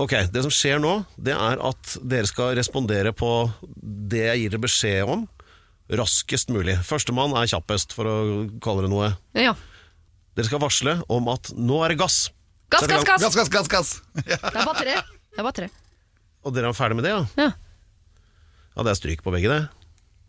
Ok, 0.00 0.14
Det 0.32 0.42
som 0.46 0.52
skjer 0.54 0.78
nå, 0.80 0.92
det 1.20 1.34
er 1.34 1.60
at 1.60 1.96
dere 2.08 2.28
skal 2.28 2.54
respondere 2.56 3.12
på 3.16 3.30
det 3.82 4.22
jeg 4.28 4.42
gir 4.44 4.54
dere 4.54 4.62
beskjed 4.64 5.10
om, 5.12 5.26
raskest 5.90 6.52
mulig. 6.54 6.76
Førstemann 6.86 7.34
er 7.36 7.50
kjappest, 7.50 7.92
for 7.96 8.08
å 8.08 8.16
kalle 8.62 8.86
det 8.86 8.92
noe. 8.92 9.10
Ja. 9.36 9.56
Dere 10.38 10.46
skal 10.46 10.62
varsle 10.62 11.00
om 11.10 11.26
at 11.32 11.50
nå 11.58 11.80
er 11.84 11.92
det 11.92 11.98
gass. 12.00 12.28
Gass, 12.70 12.86
gass, 12.86 13.02
gass! 13.04 13.24
Gass, 13.26 13.34
gass, 13.36 13.50
gass, 13.50 13.68
gass! 13.72 13.90
Ja. 14.22 14.38
Det 14.52 14.54
er 14.54 14.64
bare 14.68 14.78
tre. 14.78 14.94
Det 15.34 15.42
er 15.42 15.46
bare 15.48 15.58
tre. 15.58 15.68
Og 16.46 16.54
dere 16.54 16.70
er 16.70 16.78
ferdig 16.78 17.00
med 17.00 17.04
det, 17.08 17.12
ja? 17.12 17.24
Ja. 17.36 17.50
Ja, 18.76 18.84
det 18.86 18.92
er 18.94 18.98
stryk 19.00 19.24
på 19.26 19.32
begge, 19.34 19.50
det. 19.50 19.79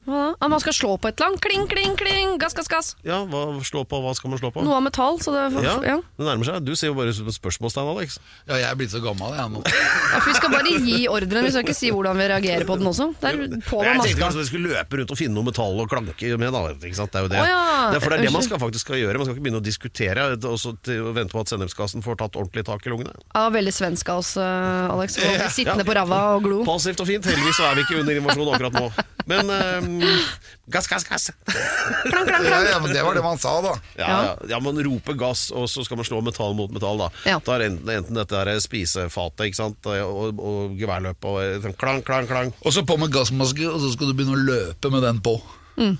Hva 0.07 0.21
da? 0.33 0.47
Man 0.49 0.61
skal 0.63 0.73
slå 0.73 0.95
på 0.97 1.09
et 1.11 1.19
eller 1.19 1.29
annet. 1.31 1.41
Kling, 1.45 1.65
kling, 1.69 1.93
kling! 1.99 2.31
Gass, 2.41 2.55
gass, 2.57 2.69
gass! 2.71 2.87
Ja, 3.05 3.19
hva, 3.29 3.43
slå 3.67 3.83
på, 3.85 3.99
hva 4.01 4.13
skal 4.17 4.31
man 4.33 4.39
slå 4.41 4.49
på? 4.55 4.63
Noe 4.65 4.79
av 4.79 4.85
metall, 4.85 5.19
så 5.21 5.33
det 5.35 5.43
Ja, 5.61 5.75
ja. 5.85 5.97
det 6.01 6.25
nærmer 6.25 6.47
seg. 6.47 6.65
Du 6.65 6.73
ser 6.75 6.89
jo 6.89 6.95
bare 6.97 7.13
ut 7.13 7.17
som 7.19 7.29
et 7.29 7.37
spørsmålstegn, 7.37 7.91
Alex. 7.93 8.17
ja, 8.49 8.57
jeg 8.63 8.67
er 8.71 8.79
blitt 8.79 8.93
så 8.95 9.01
gammel, 9.03 9.35
jeg 9.37 9.51
nå. 9.53 9.61
Ja, 9.69 10.21
Vi 10.25 10.33
skal 10.39 10.53
bare 10.55 10.73
gi 10.81 10.97
ordren, 11.11 11.45
vi 11.45 11.51
skal 11.53 11.65
ikke 11.67 11.77
si 11.77 11.91
hvordan 11.93 12.17
vi 12.17 12.27
reagerer 12.33 12.65
på 12.65 12.79
den 12.81 12.89
også. 12.89 13.11
Der 13.21 13.37
er 13.37 13.53
på 13.67 13.83
Jeg 13.85 14.01
tenkte 14.01 14.23
kanskje 14.23 14.41
vi 14.41 14.47
skulle 14.49 14.73
løpe 14.73 14.99
rundt 15.01 15.13
og 15.13 15.21
finne 15.21 15.37
noe 15.37 15.47
metall 15.51 15.77
og 15.83 15.91
klanke 15.91 16.33
med. 16.41 16.49
Da, 16.51 16.63
ikke 16.81 16.97
sant? 16.97 17.13
Det 17.13 17.21
er 17.21 17.27
jo 17.27 17.31
det. 17.35 17.39
Å 17.43 17.47
ja, 17.51 17.61
det 17.93 18.01
er 18.01 18.05
for 18.05 18.15
det 18.15 18.19
er 18.19 18.25
det 18.25 18.33
man 18.33 18.45
skal 18.47 18.61
faktisk 18.65 18.87
skal 18.89 18.99
gjøre. 19.03 19.21
Man 19.21 19.29
skal 19.29 19.37
ikke 19.37 19.45
begynne 19.45 19.61
å 19.61 19.67
diskutere 19.69 20.27
og 20.33 21.13
vente 21.15 21.35
på 21.35 21.45
at 21.45 21.53
sennepsgassen 21.53 22.01
får 22.05 22.17
tatt 22.23 22.41
ordentlig 22.41 22.65
tak 22.67 22.85
i 22.89 22.93
lungene. 22.93 23.13
Ja, 23.35 23.45
veldig 23.53 23.73
svensk 23.75 24.09
av 24.09 24.23
oss, 24.25 24.33
eh, 24.41 24.91
Alex. 24.97 25.19
Sittende 25.57 25.85
på 25.85 25.93
ræva 25.95 26.21
og 26.35 26.45
glo. 26.47 26.61
Passivt 26.67 27.05
og 27.05 27.09
fint. 27.09 27.25
Heldigvis 27.29 27.61
så 27.61 27.69
er 27.69 27.77
vi 27.77 27.85
ikke 27.85 28.01
under 28.01 28.17
invasjon 28.23 28.53
akkurat 28.55 28.79
nå. 28.81 28.89
Men 29.29 29.51
eh, 29.99 30.29
gass, 30.71 30.87
gass, 30.87 31.03
gass. 31.09 31.27
Ja, 31.51 32.59
ja, 32.69 32.79
men 32.79 32.93
det 32.93 33.03
var 33.03 33.17
det 33.17 33.23
man 33.25 33.39
sa, 33.41 33.57
da. 33.65 33.73
Ja, 33.99 34.07
ja. 34.07 34.31
ja, 34.53 34.59
man 34.63 34.79
roper 34.85 35.17
gass, 35.19 35.49
og 35.51 35.67
så 35.69 35.83
skal 35.85 35.99
man 35.99 36.07
slå 36.07 36.21
metall 36.25 36.55
mot 36.57 36.71
metall. 36.73 37.03
da 37.03 37.09
Ja. 37.27 37.37
Da 37.43 37.57
er 37.57 37.67
enten, 37.67 37.91
enten 37.91 38.17
dette 38.17 38.39
her 38.39 38.51
spisefatet 38.63 39.49
ikke 39.49 39.59
sant? 39.59 39.91
og, 39.91 40.39
og 40.39 40.75
geværløpet 40.79 41.27
og 41.27 41.39
eh, 41.43 41.59
sånn 41.63 41.77
klang, 41.81 42.01
klang, 42.07 42.29
klang. 42.29 42.55
Og 42.63 42.75
så 42.75 42.85
på 42.87 42.97
med 43.01 43.13
gassmaske, 43.13 43.67
og 43.67 43.79
så 43.83 43.93
skal 43.95 44.11
du 44.11 44.17
begynne 44.17 44.37
å 44.37 44.43
løpe 44.47 44.93
med 44.93 45.03
den 45.05 45.21
på. 45.25 45.37
Mm. 45.77 45.95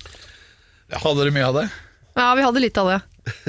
Hadde 0.92 1.18
dere 1.20 1.34
mye 1.34 1.48
av 1.48 1.58
det? 1.60 1.66
Ja, 2.16 2.28
vi 2.36 2.44
hadde 2.44 2.62
litt 2.62 2.78
av 2.80 2.90
det. 2.92 3.00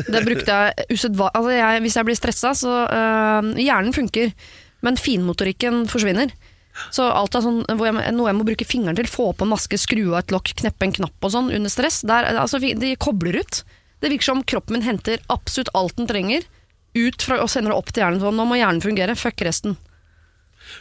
Det 0.08 0.22
brukte 0.26 0.56
jeg 0.56 0.88
usedva... 0.94 1.30
Altså 1.36 1.80
hvis 1.84 1.98
jeg 1.98 2.08
blir 2.08 2.18
stressa, 2.18 2.54
så 2.58 2.74
øh, 2.86 3.54
Hjernen 3.60 3.96
funker, 3.96 4.34
men 4.86 5.00
finmotorikken 5.00 5.84
forsvinner. 5.92 6.34
Så 6.94 7.06
alt 7.06 7.36
er 7.38 7.46
sånn, 7.46 7.62
jeg, 7.70 8.14
noe 8.18 8.32
jeg 8.32 8.38
må 8.40 8.48
bruke 8.48 8.68
fingeren 8.68 8.98
til, 8.98 9.10
få 9.10 9.30
på 9.38 9.46
en 9.46 9.54
maske, 9.54 9.78
skru 9.82 10.08
av 10.12 10.24
et 10.24 10.34
lokk, 10.34 10.56
kneppe 10.64 10.88
en 10.88 10.96
knapp 10.98 11.28
og 11.28 11.34
sånn 11.36 11.54
under 11.54 11.74
stress, 11.74 12.02
der, 12.08 12.32
altså, 12.34 12.62
de 12.62 12.96
kobler 13.02 13.42
ut. 13.44 13.64
Det 14.04 14.12
virker 14.12 14.32
som 14.32 14.44
kroppen 14.44 14.80
min 14.80 14.88
henter 14.88 15.22
absolutt 15.32 15.72
alt 15.78 15.96
den 16.00 16.10
trenger, 16.10 16.46
ut 16.98 17.26
fra, 17.26 17.40
og 17.42 17.50
sender 17.50 17.74
det 17.74 17.80
opp 17.80 17.94
til 17.94 18.04
hjernen. 18.04 18.22
Sånn, 18.22 18.38
nå 18.38 18.46
må 18.50 18.60
hjernen 18.60 18.84
fungere, 18.84 19.18
fuck 19.18 19.42
resten. 19.46 19.78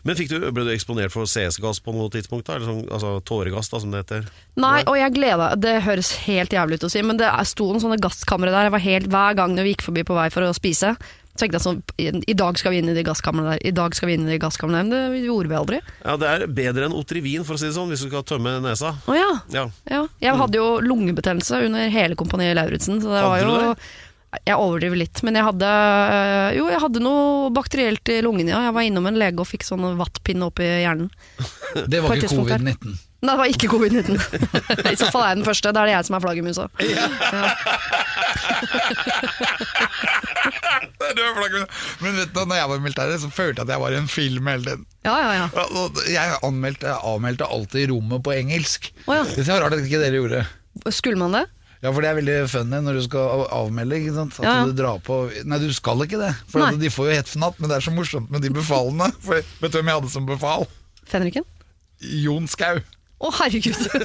Men 0.06 0.16
du, 0.16 0.36
ble 0.54 0.64
du 0.66 0.70
eksponert 0.72 1.12
for 1.12 1.28
CS-gass 1.28 1.80
på 1.82 1.94
noe 1.94 2.10
tidspunkt? 2.12 2.46
da? 2.46 2.56
Eller 2.56 2.68
sånn, 2.70 2.84
altså 2.92 3.14
tåregass, 3.28 3.70
da, 3.72 3.80
som 3.82 3.94
det 3.94 4.04
heter? 4.04 4.28
Nei, 4.62 4.78
og 4.86 4.94
jeg 4.98 5.14
gleda 5.16 5.52
Det 5.58 5.74
høres 5.86 6.12
helt 6.26 6.54
jævlig 6.54 6.78
ut 6.78 6.86
å 6.88 6.92
si, 6.92 7.02
men 7.06 7.18
det 7.20 7.30
sto 7.50 7.68
noen 7.70 7.82
sånne 7.82 8.00
gasskamre 8.02 8.52
der. 8.52 8.68
Jeg 8.68 8.76
var 8.76 8.84
helt, 8.86 9.10
hver 9.12 9.38
gang 9.38 9.56
vi 9.58 9.74
gikk 9.74 9.86
forbi 9.88 10.06
på 10.08 10.16
vei 10.18 10.28
for 10.34 10.46
å 10.46 10.54
spise, 10.56 10.94
tenkte 11.38 11.58
jeg 11.58 11.64
sånn 11.64 11.80
I, 12.28 12.34
dag 12.36 12.58
skal 12.60 12.74
vi 12.74 12.82
inn 12.82 12.90
i 12.92 12.96
de 12.96 13.04
gasskamrene 13.06 13.54
der. 13.54 13.64
I 13.68 13.72
dag 13.74 13.96
skal 13.96 14.10
vi 14.10 14.16
inn 14.18 14.28
i 14.28 14.34
de 14.34 14.40
gasskamrene 14.42 14.82
der. 14.82 15.08
Men 15.08 15.16
det 15.16 15.30
gjorde 15.30 15.52
vi 15.52 15.58
aldri. 15.58 15.80
Ja, 16.04 16.16
Det 16.20 16.30
er 16.30 16.46
bedre 16.60 16.88
enn 16.88 16.96
Otrivin, 16.96 17.46
for 17.48 17.56
å 17.56 17.60
si 17.60 17.70
det 17.70 17.76
sånn, 17.76 17.90
hvis 17.92 18.04
du 18.04 18.10
skal 18.10 18.26
tømme 18.28 18.58
nesa. 18.64 18.94
Å 19.08 19.16
ja. 19.16 19.32
Ja. 19.54 19.66
ja. 19.90 20.06
Jeg 20.22 20.40
hadde 20.42 20.60
jo 20.60 20.70
lungebetennelse 20.84 21.64
under 21.66 21.92
hele 21.92 22.18
Kompani 22.18 22.50
Lauritzen, 22.56 23.00
så 23.02 23.14
det 23.14 23.22
var 23.24 23.44
jo 23.44 23.76
Jeg 24.46 24.56
overdriver 24.56 24.96
litt, 24.96 25.20
men 25.26 25.36
jeg 25.36 25.44
hadde 25.44 25.68
øh, 25.68 26.50
Jo, 26.56 26.68
jeg 26.72 26.80
hadde 26.80 27.02
noe 27.04 27.50
bakterielt 27.52 28.12
i 28.12 28.22
lungene, 28.24 28.54
ja. 28.54 28.62
Jeg 28.68 28.76
var 28.76 28.88
innom 28.88 29.08
en 29.10 29.20
lege 29.20 29.42
og 29.42 29.48
fikk 29.48 29.64
sånn 29.68 29.84
vattpinne 30.00 30.48
opp 30.48 30.62
i 30.64 30.68
hjernen. 30.84 31.10
Det 31.92 32.04
var 32.04 32.16
ikke 32.16 32.36
covid-19. 32.36 33.00
Nei, 33.22 33.36
det 33.36 33.38
var 33.38 33.46
ikke 33.52 33.68
covid-19. 33.70 34.16
I 34.90 34.98
så 34.98 35.06
fall 35.14 35.22
er 35.22 35.28
jeg 35.30 35.38
den 35.38 35.46
første. 35.46 35.70
Da 35.70 35.84
er 35.84 35.86
det 35.86 35.94
jeg 35.94 36.06
som 36.08 36.16
er 36.18 36.22
flaggermusa. 36.24 36.64
Det 36.74 36.90
flagget. 41.38 41.70
Men 42.02 42.16
vet 42.20 42.32
du, 42.34 42.40
når 42.44 42.56
jeg 42.60 42.68
var 42.72 42.76
i 42.76 42.84
militæret, 42.86 43.20
så 43.22 43.30
følte 43.32 43.60
jeg 43.62 43.68
at 43.68 43.72
jeg 43.76 43.80
var 43.84 43.92
i 43.92 44.00
en 44.02 44.08
film 44.08 44.46
hele 44.52 44.64
tiden. 44.64 44.84
Ja, 45.04 45.14
ja, 45.18 45.32
ja. 45.34 45.46
Jeg 46.08 46.38
anmeldte, 46.46 46.86
Jeg 46.86 47.00
anmeldte, 47.14 47.48
alltid 47.56 47.90
rommet 47.90 48.22
på 48.22 48.34
engelsk. 48.36 48.92
Oh, 49.06 49.16
ja. 49.16 49.24
Det 49.24 49.46
er 49.48 49.60
rart 49.64 49.74
at 49.76 49.84
ikke 49.84 50.00
dere 50.02 50.20
gjorde. 50.22 50.44
Skulle 50.94 51.18
man 51.20 51.32
det? 51.36 51.44
Ja, 51.82 51.90
for 51.90 51.98
det 52.04 52.12
er 52.12 52.18
veldig 52.20 52.34
funny 52.46 52.78
når 52.86 52.94
du 53.00 53.02
skal 53.08 53.40
avmelde. 53.50 53.96
ikke 53.98 54.14
sant? 54.14 54.36
At 54.38 54.46
Ja, 54.46 54.58
du 54.68 54.72
drar 54.78 55.00
på 55.02 55.16
Nei, 55.44 55.58
du 55.58 55.72
skal 55.74 56.04
ikke 56.04 56.20
det. 56.20 56.30
For 56.52 56.62
Nei. 56.62 56.76
de 56.78 56.90
får 56.94 57.08
jo 57.10 57.16
hett 57.18 57.32
fnatt, 57.32 57.58
men 57.58 57.68
det 57.72 57.80
er 57.80 57.86
så 57.88 57.90
morsomt 57.94 58.30
med 58.30 58.44
de 58.46 58.52
befalene. 58.54 59.08
For 59.20 59.42
Vet 59.42 59.72
du 59.74 59.80
hvem 59.80 59.90
jeg 59.90 59.98
hadde 59.98 60.12
som 60.14 60.28
befal? 60.28 60.68
Fenriken? 61.10 61.42
Jon 62.22 62.46
Skau. 62.50 62.78
Å, 63.22 63.30
herregud. 63.38 63.78
er 63.94 64.02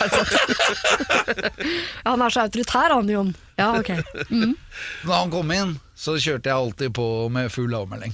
ja, 2.04 2.12
han 2.12 2.22
er 2.22 2.34
så 2.34 2.44
autoritær, 2.46 2.94
han 2.94 3.10
Jon. 3.10 3.34
Ja, 3.58 3.72
ok. 3.80 3.90
Mm. 4.30 4.54
Når 5.08 5.14
han 5.16 5.34
kom 5.34 5.54
inn, 5.56 5.74
så 5.98 6.20
kjørte 6.22 6.52
jeg 6.52 6.58
alltid 6.58 6.94
på 6.98 7.08
med 7.34 7.50
full 7.54 7.74
avmelding. 7.74 8.14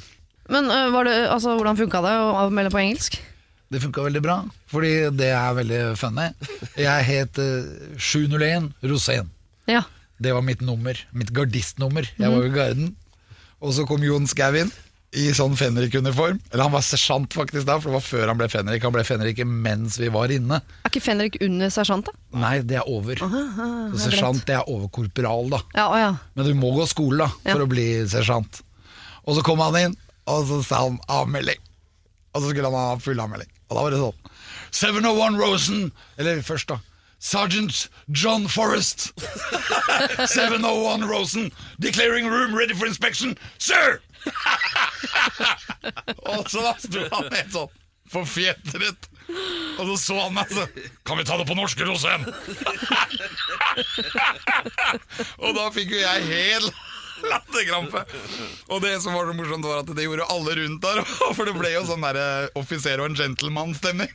Men 0.53 0.71
uh, 0.71 0.87
var 0.95 1.09
det, 1.09 1.17
altså, 1.27 1.57
hvordan 1.57 1.79
funka 1.79 2.03
det 2.05 2.13
å 2.21 2.31
avmelde 2.45 2.71
på 2.71 2.79
engelsk? 2.79 3.19
Det 3.73 3.81
funka 3.83 4.05
veldig 4.05 4.21
bra, 4.23 4.37
fordi 4.71 4.93
det 5.17 5.31
er 5.33 5.59
veldig 5.59 5.81
funny. 5.99 6.29
Jeg 6.79 7.07
het 7.09 7.41
uh, 7.41 7.99
701 7.99 8.71
Rosén. 8.87 9.31
Ja. 9.67 9.83
Det 10.23 10.31
var 10.31 10.45
mitt 10.45 10.63
nummer, 10.63 10.95
mitt 11.11 11.33
gardistnummer. 11.35 12.07
Jeg 12.15 12.31
var 12.31 12.45
jo 12.45 12.51
i 12.51 12.55
garden. 12.55 12.93
Og 13.63 13.75
så 13.75 13.83
kom 13.87 14.03
Jon 14.03 14.27
Skau 14.27 14.55
inn 14.59 14.71
i 15.13 15.27
sånn 15.37 15.53
fenrikuniform. 15.59 16.39
Eller 16.51 16.63
han 16.65 16.73
var 16.73 16.81
sersjant 16.85 17.33
faktisk 17.37 17.67
da, 17.67 17.75
for 17.79 17.91
det 17.91 17.97
var 17.99 18.05
før 18.05 18.31
han 18.31 18.39
ble 18.39 18.47
fenrik. 18.49 18.81
Han 18.85 18.93
ble 18.95 19.03
fenrik 19.05 19.41
mens 19.45 19.99
vi 20.01 20.07
var 20.13 20.31
inne. 20.33 20.57
Er 20.83 20.89
ikke 20.89 21.03
Fenrik 21.05 21.37
under 21.45 21.69
sersjant, 21.73 22.07
da? 22.09 22.39
Nei, 22.41 22.55
det 22.65 22.79
er 22.81 22.89
over. 22.89 23.21
Så 23.21 24.07
sersjant 24.07 24.41
det 24.49 24.55
er 24.57 24.69
over 24.73 24.89
korporal, 24.93 25.51
da. 25.53 25.59
Ja, 25.77 25.85
å 25.93 25.99
ja. 26.01 26.11
Men 26.33 26.49
du 26.49 26.53
må 26.57 26.71
gå 26.77 26.87
skole 26.89 27.25
da, 27.25 27.29
for 27.43 27.61
Ja. 27.61 27.67
å 27.67 27.69
bli 27.69 27.85
sersjant. 28.09 28.63
Og 29.27 29.37
så 29.37 29.43
kom 29.45 29.61
han 29.61 29.77
inn, 29.79 29.93
og 30.25 30.47
så 30.49 30.61
sa 30.65 30.81
han 30.87 30.97
avmelding. 31.07 31.61
Og 32.33 32.41
så 32.41 32.49
skulle 32.49 32.71
han 32.73 32.79
ha 32.79 32.97
full 32.97 33.19
avmelding. 33.21 33.51
Og 33.69 33.77
da 33.77 33.83
var 33.85 33.91
det 33.93 33.99
sånn 34.01 34.19
701 34.73 35.37
Rosen 35.37 35.91
Eller 36.17 36.41
først, 36.41 36.67
da. 36.73 36.79
Sergeant 37.23 37.87
John 38.09 38.47
Forrest. 38.51 39.13
701 40.27 41.05
Rosen, 41.07 41.51
declaring 41.79 42.27
room 42.27 42.53
ready 42.55 42.73
for 42.73 42.85
inspection, 42.85 43.37
sir! 43.59 44.01
og 46.33 46.49
så 46.51 46.59
da 46.63 46.73
sto 46.81 46.99
han 47.11 47.29
helt 47.33 47.53
sånn 47.55 47.71
forfjetret. 48.13 49.09
Og 49.79 49.83
så 49.87 49.95
så 49.97 50.15
han 50.19 50.33
meg 50.35 50.49
så 50.53 50.65
Kan 51.07 51.17
vi 51.17 51.23
ta 51.25 51.37
det 51.39 51.47
på 51.49 51.55
norsk, 51.57 51.79
Rosén? 51.87 52.21
Og 55.43 55.53
da 55.55 55.69
fikk 55.73 55.93
jo 55.95 56.01
jeg 56.01 56.25
hel 56.27 56.67
latterkrampe. 57.31 58.01
Og 58.67 58.81
det 58.83 58.97
som 59.01 59.15
var 59.15 59.29
så 59.29 59.33
morsomt, 59.37 59.65
var 59.65 59.79
at 59.81 59.91
det 59.95 60.03
gjorde 60.05 60.27
alle 60.33 60.55
rundt 60.59 60.83
der. 60.83 60.99
For 61.37 61.47
det 61.47 61.55
ble 61.55 61.71
jo 61.71 61.85
sånn 61.87 62.03
der 62.03 62.19
eh, 62.19 62.49
offiser 62.59 62.99
og 63.01 63.07
en 63.11 63.17
gentleman-stemning. 63.17 64.11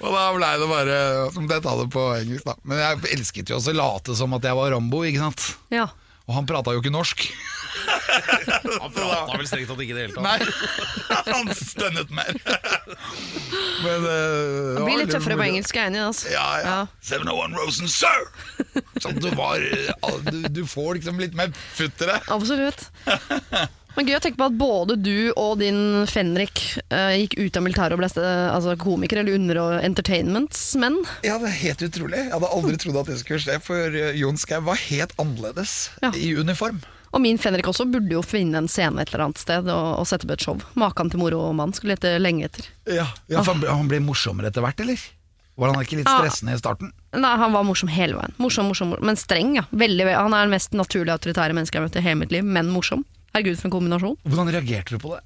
og 0.00 0.08
da 0.16 0.24
blei 0.34 0.54
det 0.62 0.68
bare 0.70 0.96
Så 1.34 1.42
måtte 1.42 1.58
jeg 1.60 1.66
ta 1.68 1.74
det 1.82 1.88
på 1.92 2.06
engelsk, 2.16 2.46
da. 2.48 2.56
Men 2.64 2.80
jeg 2.82 3.12
elsket 3.18 3.52
jo 3.52 3.58
også 3.60 3.74
å 3.76 3.80
late 3.82 4.16
som 4.18 4.34
at 4.38 4.46
jeg 4.48 4.58
var 4.58 4.72
Rambo, 4.74 5.04
ikke 5.06 5.22
sant. 5.28 5.42
ja. 5.74 5.86
Og 6.30 6.36
han 6.36 6.46
prata 6.46 6.70
jo 6.76 6.78
ikke 6.78 6.92
norsk. 6.94 7.24
Han 7.80 8.92
prata 8.94 9.34
vel 9.34 9.48
strengt 9.48 9.70
tatt 9.70 9.80
ikke 9.82 9.94
i 9.94 9.96
det 9.96 10.04
hele 10.04 10.14
tatt. 10.14 10.22
Nei, 10.22 10.38
han 11.34 11.50
stønnet 11.58 12.12
mer. 12.14 12.30
Men, 13.82 14.06
uh, 14.06 14.78
Han 14.78 14.86
blir 14.86 15.00
litt 15.02 15.10
tøffere 15.10 15.38
på 15.40 15.46
engelsk, 15.48 15.74
jeg 15.74 15.88
er 15.88 15.90
enig 15.90 15.98
i. 15.98 16.04
Altså. 16.06 16.30
Ja, 16.30 16.46
ja. 16.60 16.70
Ja. 16.70 16.78
701 17.10 17.58
Rosen, 17.58 17.90
sir! 17.90 18.30
Sånn 19.02 19.18
du 19.18 19.30
var 19.34 19.58
du, 20.28 20.38
du 20.54 20.62
får 20.70 21.00
liksom 21.00 21.18
litt 21.22 21.34
mer 21.38 21.50
futt 21.74 22.06
i 22.06 22.10
det. 22.12 22.20
Absolutt. 22.30 22.86
Men 23.96 24.06
Gøy 24.06 24.16
å 24.16 24.20
tenke 24.22 24.38
på 24.40 24.46
at 24.48 24.54
både 24.56 24.94
du 25.02 25.32
og 25.36 25.58
din 25.60 26.06
Fenrik 26.08 26.60
eh, 26.88 27.16
gikk 27.24 27.34
ut 27.40 27.56
av 27.58 27.64
militæret 27.66 27.96
og 27.96 28.00
ble 28.00 28.08
eh, 28.22 28.46
altså, 28.54 28.76
komikere 28.80 29.24
eller 29.24 29.34
under- 29.36 29.60
og 29.60 29.74
entertainmentsmenn. 29.84 31.00
Ja, 31.26 31.36
det 31.42 31.50
er 31.50 31.58
helt 31.64 31.82
utrolig. 31.88 32.20
Jeg 32.22 32.32
hadde 32.32 32.52
aldri 32.54 32.78
trodd 32.80 33.00
at 33.02 33.10
det 33.10 33.18
skulle 33.20 33.42
skje, 33.42 33.58
for 33.64 33.98
eh, 33.98 34.14
Jon 34.20 34.38
Skau 34.40 34.62
var 34.70 34.80
helt 34.86 35.12
annerledes 35.20 35.90
Ja. 36.04 36.12
i 36.14 36.32
uniform. 36.38 36.80
Og 37.10 37.20
min 37.24 37.40
Fenrik 37.42 37.66
også 37.66 37.88
burde 37.90 38.14
jo 38.14 38.22
finne 38.22 38.60
en 38.62 38.68
scene 38.70 39.02
et 39.02 39.10
eller 39.10 39.26
annet 39.26 39.40
sted 39.42 39.66
og, 39.66 39.86
og 39.98 40.06
sette 40.06 40.28
opp 40.28 40.36
et 40.36 40.44
show. 40.46 40.60
Maken 40.78 41.10
til 41.10 41.18
moro 41.18 41.40
og 41.48 41.56
mann 41.58 41.74
skulle 41.74 41.96
lete 41.98 42.14
lenge 42.22 42.46
etter. 42.46 42.68
Ja, 42.86 43.08
for 43.32 43.50
han, 43.50 43.64
ble, 43.64 43.72
han 43.74 43.90
ble 43.90 43.98
morsommere 44.06 44.52
etter 44.52 44.62
hvert, 44.62 44.78
eller? 44.86 45.02
Var 45.60 45.74
han 45.74 45.82
ikke 45.82 45.98
litt 45.98 46.06
Ja. 46.08 46.20
stressende 46.22 46.54
i 46.54 46.60
starten? 46.62 46.92
Nei, 47.18 47.34
Han 47.36 47.52
var 47.52 47.66
morsom 47.66 47.90
hele 47.90 48.14
veien. 48.16 48.32
Morsom, 48.38 48.70
morsom, 48.70 48.94
morsom. 48.94 49.04
Men 49.10 49.18
streng, 49.18 49.56
ja. 49.58 49.66
Veldig, 49.74 50.06
han 50.14 50.32
er 50.32 50.46
den 50.46 50.54
mest 50.54 50.72
naturlige 50.78 51.18
autoritære 51.18 51.52
mennesket 51.58 51.74
jeg 51.76 51.82
har 51.82 51.88
møtt 51.90 51.98
i 51.98 52.04
hele 52.06 52.20
mitt 52.22 52.32
liv, 52.32 52.46
men 52.46 52.70
morsom. 52.72 53.02
Herregud, 53.34 53.58
for 53.60 53.70
en 53.70 53.74
kombinasjon. 53.76 54.16
Hvordan 54.26 54.52
reagerte 54.54 54.96
du 54.96 55.02
på 55.02 55.14
det? 55.14 55.24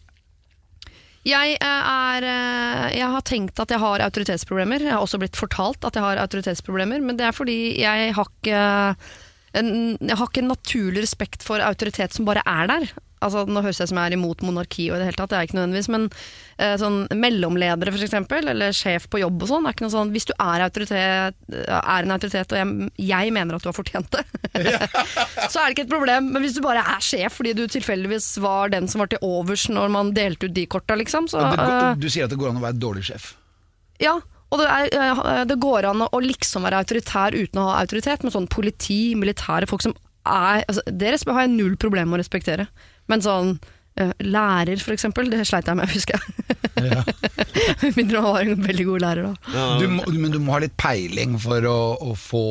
Jeg, 1.24 1.56
eh, 1.56 1.84
er, 1.88 2.24
eh, 2.28 2.98
jeg 2.98 3.08
har 3.08 3.22
tenkt 3.24 3.60
at 3.60 3.70
jeg 3.72 3.80
har 3.80 4.02
autoritetsproblemer. 4.04 4.82
Jeg 4.84 4.92
har 4.92 5.00
også 5.00 5.20
blitt 5.22 5.38
fortalt 5.40 5.84
at 5.88 5.96
jeg 5.96 6.04
har 6.04 6.20
autoritetsproblemer, 6.20 7.00
men 7.00 7.16
det 7.16 7.24
er 7.24 7.32
fordi 7.32 7.80
jeg 7.80 8.12
har 8.12 8.28
ikke 8.28 8.60
en, 9.54 9.96
jeg 10.02 10.18
har 10.18 10.28
ikke 10.28 10.42
en 10.42 10.52
naturlig 10.52 11.04
respekt 11.06 11.46
for 11.46 11.64
autoritet 11.64 12.12
som 12.12 12.26
bare 12.28 12.42
er 12.44 12.68
der. 12.68 12.92
Altså, 13.24 13.44
nå 13.48 13.62
høres 13.64 13.78
jeg 13.80 13.90
som 13.90 14.00
jeg 14.00 14.10
er 14.10 14.16
imot 14.16 14.42
monarki, 14.44 14.88
og 14.90 14.96
i 14.96 15.00
det 15.00 15.08
hele 15.08 15.18
tatt, 15.18 15.30
det 15.32 15.38
er 15.38 15.46
ikke 15.48 15.56
nødvendigvis, 15.56 15.90
men 15.94 16.08
eh, 16.58 16.74
sånn 16.80 16.98
mellomledere 17.16 17.94
for 17.94 18.06
eksempel, 18.06 18.50
eller 18.52 18.74
sjef 18.76 19.06
på 19.12 19.22
jobb 19.22 19.46
og 19.46 19.50
sånn, 19.50 19.68
er 19.68 19.76
ikke 19.76 19.86
noe 19.86 19.94
sånn, 19.94 20.12
hvis 20.14 20.28
du 20.28 20.34
er, 20.34 20.64
autoritet, 20.66 21.38
er 21.54 22.08
en 22.08 22.16
autoritet, 22.16 22.52
og 22.52 22.60
jeg, 22.60 22.90
jeg 23.08 23.32
mener 23.36 23.56
at 23.56 23.64
du 23.64 23.70
har 23.70 23.78
fortjent 23.78 24.10
det, 24.18 24.24
så 25.52 25.62
er 25.62 25.64
det 25.64 25.72
ikke 25.76 25.86
et 25.86 25.94
problem. 25.94 26.28
Men 26.34 26.44
hvis 26.44 26.58
du 26.58 26.62
bare 26.64 26.84
er 26.96 27.02
sjef 27.04 27.38
fordi 27.38 27.54
du 27.56 27.64
tilfeldigvis 27.70 28.28
var 28.44 28.74
den 28.74 28.90
som 28.90 29.02
var 29.02 29.10
til 29.12 29.24
overs 29.24 29.66
når 29.72 29.90
man 29.94 30.12
delte 30.16 30.50
ut 30.50 30.54
de 30.56 30.66
korta, 30.70 30.98
liksom, 31.00 31.30
så 31.30 31.40
ja, 31.40 31.50
går, 31.54 31.64
eh, 31.64 31.98
du 32.02 32.08
sier 32.10 32.28
at 32.28 32.34
det 32.34 32.40
går 32.40 32.52
an 32.52 32.60
å 32.60 32.66
være 32.66 32.80
dårlig 32.82 33.08
sjef. 33.08 33.32
Ja. 34.02 34.18
Og 34.52 34.60
det, 34.60 34.66
er, 34.70 34.90
eh, 34.94 35.44
det 35.50 35.58
går 35.62 35.88
an 35.88 36.04
å 36.06 36.22
liksom 36.22 36.66
være 36.66 36.84
autoritær 36.84 37.34
uten 37.34 37.62
å 37.62 37.70
ha 37.70 37.78
autoritet, 37.82 38.22
med 38.22 38.34
sånn 38.34 38.50
politi, 38.50 39.16
militære 39.18 39.66
folk 39.70 39.82
som 39.82 39.96
er 40.24 40.62
altså, 40.64 40.80
Det 40.88 41.10
har 41.26 41.42
jeg 41.42 41.52
null 41.52 41.74
problem 41.80 42.10
med 42.10 42.18
å 42.18 42.22
respektere. 42.22 42.68
Men 43.10 43.24
sånn 43.24 43.56
eh, 44.00 44.12
lærer, 44.24 44.80
for 44.82 44.94
eksempel, 44.96 45.28
det 45.32 45.44
sleit 45.48 45.68
jeg 45.70 45.78
med, 45.80 45.90
husker 45.96 46.18
jeg. 46.20 46.60
Ja. 46.84 47.02
mindre 47.98 48.20
man 48.20 48.32
var 48.34 48.48
en 48.48 48.64
veldig 48.64 48.86
god 48.88 49.04
lærer, 49.04 49.28
da. 49.34 49.66
Du 49.80 49.84
må, 49.92 50.06
men 50.14 50.32
du 50.34 50.40
må 50.42 50.56
ha 50.56 50.62
litt 50.64 50.74
peiling 50.80 51.36
for 51.40 51.64
å, 51.70 51.76
å 52.02 52.16
få, 52.18 52.42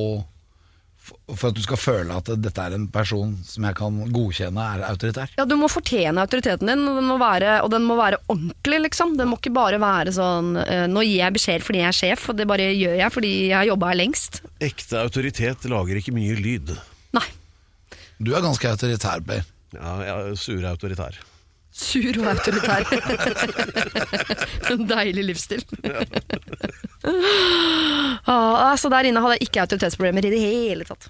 for 1.33 1.50
at 1.50 1.57
du 1.57 1.62
skal 1.65 1.79
føle 1.81 2.15
at 2.15 2.31
dette 2.39 2.63
er 2.63 2.77
en 2.77 2.86
person 2.93 3.33
som 3.43 3.65
jeg 3.67 3.75
kan 3.75 3.98
godkjenne 4.15 4.67
er 4.77 4.86
autoritær? 4.88 5.33
Ja, 5.36 5.45
Du 5.50 5.57
må 5.60 5.67
fortjene 5.72 6.24
autoriteten 6.24 6.72
din, 6.72 6.86
og 6.88 7.01
den 7.01 7.10
må 7.12 7.17
være, 7.22 7.57
og 7.65 7.74
den 7.74 7.83
må 7.89 7.98
være 8.00 8.22
ordentlig. 8.31 8.79
liksom. 8.88 9.17
Den 9.19 9.33
må 9.33 9.41
ikke 9.41 9.53
bare 9.57 9.81
være 9.83 10.15
sånn 10.15 10.55
eh, 10.63 10.86
Nå 10.88 11.03
gir 11.03 11.19
jeg 11.25 11.36
beskjed 11.36 11.65
fordi 11.67 11.83
jeg 11.83 11.89
er 11.91 12.00
sjef, 12.00 12.29
og 12.31 12.39
det 12.39 12.48
bare 12.50 12.69
gjør 12.72 12.95
jeg 13.01 13.15
fordi 13.17 13.33
jeg 13.50 13.57
har 13.60 13.69
jobba 13.74 13.91
her 13.91 14.00
lengst. 14.05 14.39
Ekte 14.63 15.01
autoritet 15.03 15.67
lager 15.72 16.00
ikke 16.00 16.15
mye 16.15 16.39
lyd. 16.39 16.72
Nei. 17.19 17.27
Du 18.24 18.31
er 18.31 18.45
ganske 18.45 18.72
autoritær, 18.72 19.19
Per. 19.27 19.43
Ja, 19.74 19.94
er 20.06 20.36
sur 20.39 20.65
autoritær. 20.70 21.18
Sur 21.74 22.20
og 22.22 22.27
autoritær. 22.36 22.86
en 24.74 24.86
deilig 24.89 25.24
livsstil. 25.32 25.63
ah, 28.30 28.75
så 28.77 28.92
Der 28.94 29.10
inne 29.10 29.24
hadde 29.24 29.39
jeg 29.39 29.48
ikke 29.50 29.65
autoritetsproblemer 29.65 30.30
i 30.30 30.34
det 30.36 30.44
hele 30.44 30.86
tatt. 30.86 31.10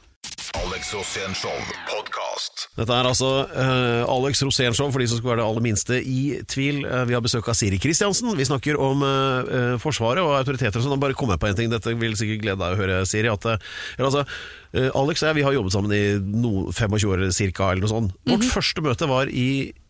Alex 0.51 0.89
Rosénshow 0.91 1.55
podkast. 1.88 2.65
Dette 2.75 2.95
er 2.95 3.07
altså 3.07 3.29
uh, 3.47 4.03
Alex 4.12 4.41
Rosénshow, 4.43 4.89
for 4.91 5.00
de 5.00 5.07
som 5.07 5.19
skulle 5.19 5.31
være 5.31 5.41
det 5.43 5.45
aller 5.45 5.63
minste 5.63 6.00
i 6.00 6.39
tvil. 6.50 6.81
Uh, 6.83 7.03
vi 7.07 7.15
har 7.15 7.23
besøk 7.23 7.47
av 7.47 7.55
Siri 7.55 7.79
Kristiansen. 7.79 8.33
Vi 8.35 8.47
snakker 8.50 8.79
om 8.81 9.05
eh, 9.07 9.75
Forsvaret 9.79 10.23
og 10.23 10.35
autoriteter. 10.35 10.81
og 10.81 10.88
sånn. 10.88 11.00
Bare 11.00 11.15
kom 11.15 11.31
jeg 11.31 11.39
på 11.39 11.47
en 11.47 11.59
ting. 11.59 11.71
Dette 11.71 11.95
vil 11.95 12.17
sikkert 12.19 12.43
glede 12.43 12.59
deg 12.59 12.75
å 12.75 12.81
høre, 12.81 13.00
Siri. 13.07 13.31
At, 13.31 13.47
eller 13.95 14.09
altså, 14.09 14.25
Alex 14.73 15.23
og 15.23 15.29
jeg 15.29 15.39
vi 15.39 15.45
har 15.47 15.55
jobbet 15.55 15.77
sammen 15.77 15.95
i 15.95 16.03
no, 16.19 16.67
25 16.73 17.07
år 17.13 17.25
cirka, 17.35 17.71
eller 17.71 17.85
noe 17.85 17.93
sånt. 17.93 18.19
Vårt 18.27 18.50
første 18.50 18.83
møte 18.83 19.09
var 19.12 19.31
i 19.31 19.47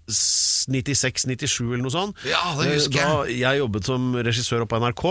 96-97 0.10 1.68
eller 1.68 1.84
noe 1.84 1.94
sånt. 1.94 2.20
Ja, 2.28 2.42
det 2.60 2.74
husker 2.76 3.00
jeg. 3.00 3.08
Da 3.08 3.36
jeg 3.36 3.62
jobbet 3.62 3.90
som 3.90 4.10
regissør 4.16 4.66
oppe 4.66 4.78
på 4.78 4.82
NRK, 4.84 5.04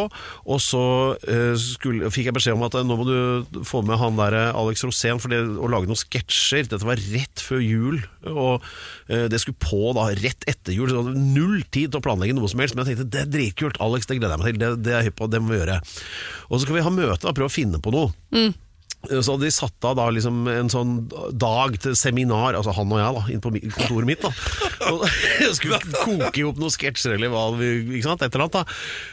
og 0.52 0.62
så 0.62 0.84
eh, 1.28 1.52
skulle, 1.61 2.11
fikk 2.14 2.30
jeg 2.30 2.37
beskjed 2.37 2.56
om 2.56 2.64
at 2.66 2.76
eh, 2.78 2.87
nå 2.87 2.96
må 2.99 3.06
du 3.08 3.61
få 3.68 3.82
med 3.87 4.00
han 4.00 4.18
der 4.18 4.37
eh, 4.38 4.58
Alex 4.58 4.84
Rosén 4.87 5.20
for 5.22 5.32
det, 5.32 5.42
å 5.42 5.70
lage 5.70 5.90
noen 5.90 6.00
sketsjer. 6.00 6.66
Dette 6.70 6.88
var 6.88 7.00
rett 7.12 7.44
før 7.44 7.62
jul, 7.62 8.00
og 8.28 8.64
eh, 9.08 9.28
det 9.32 9.42
skulle 9.42 9.61
på 9.62 9.94
da 9.99 10.08
rett 10.22 10.49
etter 10.50 10.76
jul. 10.76 10.90
Så 10.92 11.04
null 11.12 11.62
tid 11.68 11.92
til 11.92 12.00
å 12.00 12.04
planlegge 12.04 12.37
noe 12.37 12.50
som 12.50 12.62
helst, 12.64 12.76
men 12.76 12.87
jeg 12.87 12.96
tenkte 12.96 13.11
det 13.12 13.25
er 13.26 13.32
dritkult. 13.37 13.80
Alex, 13.84 14.08
det 14.11 14.18
gleder 14.18 14.37
jeg 14.37 14.44
meg 14.44 14.52
til. 14.52 14.61
Det, 14.62 14.75
det 14.87 14.96
er 14.96 15.00
jeg 15.02 15.12
hypp 15.12 15.20
på, 15.22 15.30
det 15.32 15.42
må 15.42 15.54
vi 15.54 15.62
gjøre. 15.62 15.80
Og 16.50 16.58
så 16.58 16.64
skal 16.66 16.78
vi 16.78 16.84
ha 16.88 16.92
møte 16.94 17.28
og 17.28 17.38
prøve 17.38 17.52
å 17.52 17.56
finne 17.61 17.82
på 17.82 17.94
noe. 17.94 18.12
Så 19.09 19.35
hadde 19.35 19.47
de 19.49 19.52
satt 19.54 19.88
av 19.88 19.97
da 19.99 20.06
liksom 20.14 20.44
en 20.50 20.71
sånn 20.73 20.92
dag 21.35 21.75
til 21.82 21.97
seminar, 21.99 22.54
altså 22.59 22.75
han 22.76 22.92
og 22.92 23.00
jeg, 23.00 23.16
da, 23.16 23.25
inn 23.35 23.42
på 23.42 23.54
kontoret 23.75 24.09
mitt. 24.09 24.23
da 24.23 24.92
Og 24.92 25.02
Skulle 25.59 25.80
koke 25.90 26.42
i 26.42 26.47
noen 26.47 26.75
sketsjer 26.75 27.16
eller 27.16 27.32
hva 27.32 27.49
ikke 27.59 28.06
sant, 28.06 28.23
et 28.23 28.32
eller 28.32 28.47
annet. 28.47 28.61
da 28.61 28.62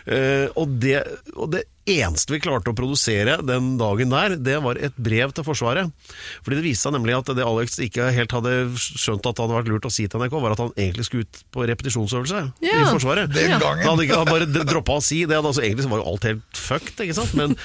Eh, 0.09 0.47
og, 0.57 0.77
det, 0.81 1.01
og 1.35 1.51
det 1.53 1.65
eneste 1.89 2.33
vi 2.35 2.39
klarte 2.43 2.71
å 2.71 2.75
produsere 2.77 3.37
den 3.45 3.71
dagen 3.79 4.11
der, 4.11 4.35
det 4.37 4.57
var 4.63 4.77
et 4.77 4.95
brev 4.99 5.31
til 5.35 5.45
Forsvaret. 5.47 5.89
Fordi 6.45 6.59
det 6.59 6.65
viste 6.65 6.87
seg 6.87 6.95
nemlig 6.97 7.15
at 7.17 7.31
det 7.37 7.45
Alex 7.45 7.79
ikke 7.81 8.09
helt 8.13 8.33
hadde 8.35 8.53
skjønt 8.77 9.25
at 9.25 9.35
det 9.39 9.45
hadde 9.45 9.57
vært 9.57 9.71
lurt 9.71 9.87
å 9.89 9.93
si 9.93 10.05
til 10.11 10.21
NRK, 10.21 10.35
var 10.43 10.55
at 10.55 10.61
han 10.63 10.73
egentlig 10.77 11.07
skulle 11.07 11.25
ut 11.27 11.39
på 11.55 11.65
repetisjonsøvelse 11.69 12.41
i 12.65 12.73
Forsvaret. 12.89 13.31
Den 13.33 13.55
gangen. 13.61 13.83
Da 13.85 13.93
hadde 13.93 14.05
ikke, 14.05 14.19
han 14.21 14.29
bare 14.29 14.49
droppa 14.69 14.99
å 14.99 15.03
si 15.03 15.21
det. 15.29 15.39
Altså, 15.39 15.63
egentlig 15.65 15.87
så 15.87 15.93
var 15.93 16.03
jo 16.03 16.07
alt 16.13 16.27
helt 16.29 16.61
fucked, 16.61 17.03
ikke 17.05 17.17
sant? 17.17 17.33
Men, 17.39 17.55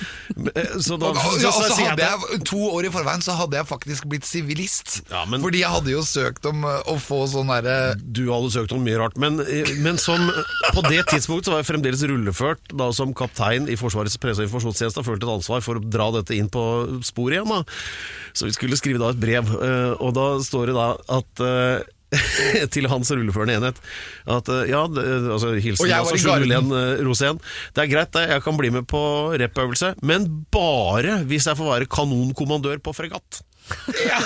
eh, 0.55 0.75
så 0.85 0.99
da, 1.01 1.13
så, 1.19 1.35
ja, 1.43 1.53
så, 1.53 1.67
så 1.75 1.81
hadde 1.91 2.09
jeg, 2.09 2.41
To 2.51 2.61
år 2.79 2.89
i 2.89 2.93
forveien 2.95 3.23
så 3.25 3.35
hadde 3.39 3.59
jeg 3.59 3.69
faktisk 3.69 4.09
blitt 4.11 4.27
sivilist. 4.29 5.01
Ja, 5.11 5.25
men- 5.29 5.43
Fordi 5.45 5.61
jeg 5.65 5.71
hadde 5.75 5.93
jo 5.93 6.03
søkt 6.07 6.47
om 6.49 6.65
uh, 6.65 6.81
å 6.91 6.97
få 7.01 7.25
sånn 7.31 7.51
derre 7.53 7.95
du 8.01 8.25
hadde 8.33 8.51
søkt 8.55 8.73
om 8.77 8.83
mye 8.85 8.99
rart, 9.01 9.17
men, 9.21 9.41
eh, 9.45 9.75
men 9.85 9.99
som 10.01 10.21
på 10.75 10.83
det 10.89 11.03
tidspunktet 11.11 11.49
så 11.49 11.55
var 11.55 11.63
jeg 11.63 11.69
fremdeles 11.75 12.03
rulleført 12.09 12.73
da 12.79 12.91
som 12.97 13.13
kaptein 13.17 13.69
i 13.69 13.77
Forsvarets 14.05 14.21
presse- 14.21 14.43
og 14.43 14.49
informasjonstjeneste 14.49 15.01
har 15.01 15.07
følt 15.07 15.25
et 15.25 15.33
ansvar 15.33 15.65
for 15.65 15.79
å 15.79 15.85
dra 15.85 16.11
dette 16.19 16.37
inn 16.37 16.51
på 16.53 16.63
sporet 17.05 17.39
igjen. 17.39 17.49
da. 17.49 17.65
Så 18.35 18.47
vi 18.47 18.55
skulle 18.55 18.77
skrive 18.77 19.01
da 19.01 19.11
et 19.11 19.21
brev, 19.21 19.49
eh, 19.63 19.95
og 20.01 20.15
da 20.15 20.39
står 20.43 20.71
det 20.71 20.77
da 20.77 20.89
at 21.09 21.45
eh, 21.45 21.85
til 22.75 22.87
hans 22.87 23.11
rulleførende 23.11 23.57
enhet 23.59 23.81
at 24.31 24.49
eh, 24.53 24.69
ja, 24.71 24.85
altså 24.87 25.55
hilsen 25.57 25.91
altså, 25.91 26.37
eh, 26.37 27.03
Rosén. 27.05 27.41
Det 27.75 27.85
er 27.85 27.91
greit, 27.91 28.15
jeg 28.15 28.45
kan 28.45 28.59
bli 28.59 28.71
med 28.71 28.87
på 28.87 29.35
rep-øvelse, 29.41 29.97
men 30.03 30.29
bare 30.53 31.23
hvis 31.25 31.49
jeg 31.49 31.59
får 31.59 31.73
være 31.73 31.91
kanonkommandør 31.91 32.79
på 32.85 32.95
fregatt. 32.95 33.43
Ja, 34.05 34.19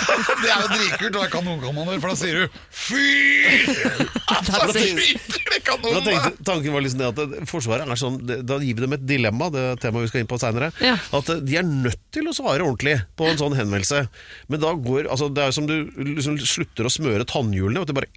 Det 0.42 0.50
er 0.50 0.62
jo 0.62 0.68
dritkult 0.72 1.16
å 1.16 1.22
være 1.22 1.32
kanonkommandør, 1.36 2.00
for 2.02 2.12
da 2.12 2.18
sier 2.18 2.40
du 2.42 2.60
fy! 2.74 3.04
Altså, 4.28 4.80
skyter 4.82 5.48
det 5.48 5.58
tenkte, 5.64 6.44
tanken 6.44 6.74
var 6.74 6.84
liksom 6.84 7.00
det 7.00 7.08
at 7.08 7.48
Forsvaret 7.48 7.88
er 7.88 8.00
sånn 8.00 8.18
Da 8.26 8.58
gir 8.62 8.76
vi 8.76 8.84
dem 8.84 8.96
et 8.96 9.04
dilemma, 9.08 9.48
det 9.52 9.64
temaet 9.82 10.06
vi 10.06 10.12
skal 10.12 10.24
inn 10.24 10.30
på 10.30 10.38
senere. 10.40 10.70
Ja. 10.84 10.96
At 11.16 11.30
eh, 11.32 11.42
de 11.44 11.58
er 11.60 11.66
nødt 11.66 12.00
til 12.14 12.28
å 12.28 12.34
svare 12.36 12.64
ordentlig 12.64 12.98
på 13.18 13.28
en 13.28 13.40
sånn 13.40 13.56
henvendelse. 13.58 14.04
Men 14.48 14.62
da 14.62 14.74
går 14.74 15.08
altså 15.08 15.30
Det 15.32 15.44
er 15.44 15.54
som 15.56 15.68
du 15.68 15.76
liksom 15.96 16.38
slutter 16.40 16.88
å 16.88 16.92
smøre 16.92 17.26
tannhjulene. 17.28 17.82
Og 17.82 17.88
det 17.88 17.96
bare 17.96 18.10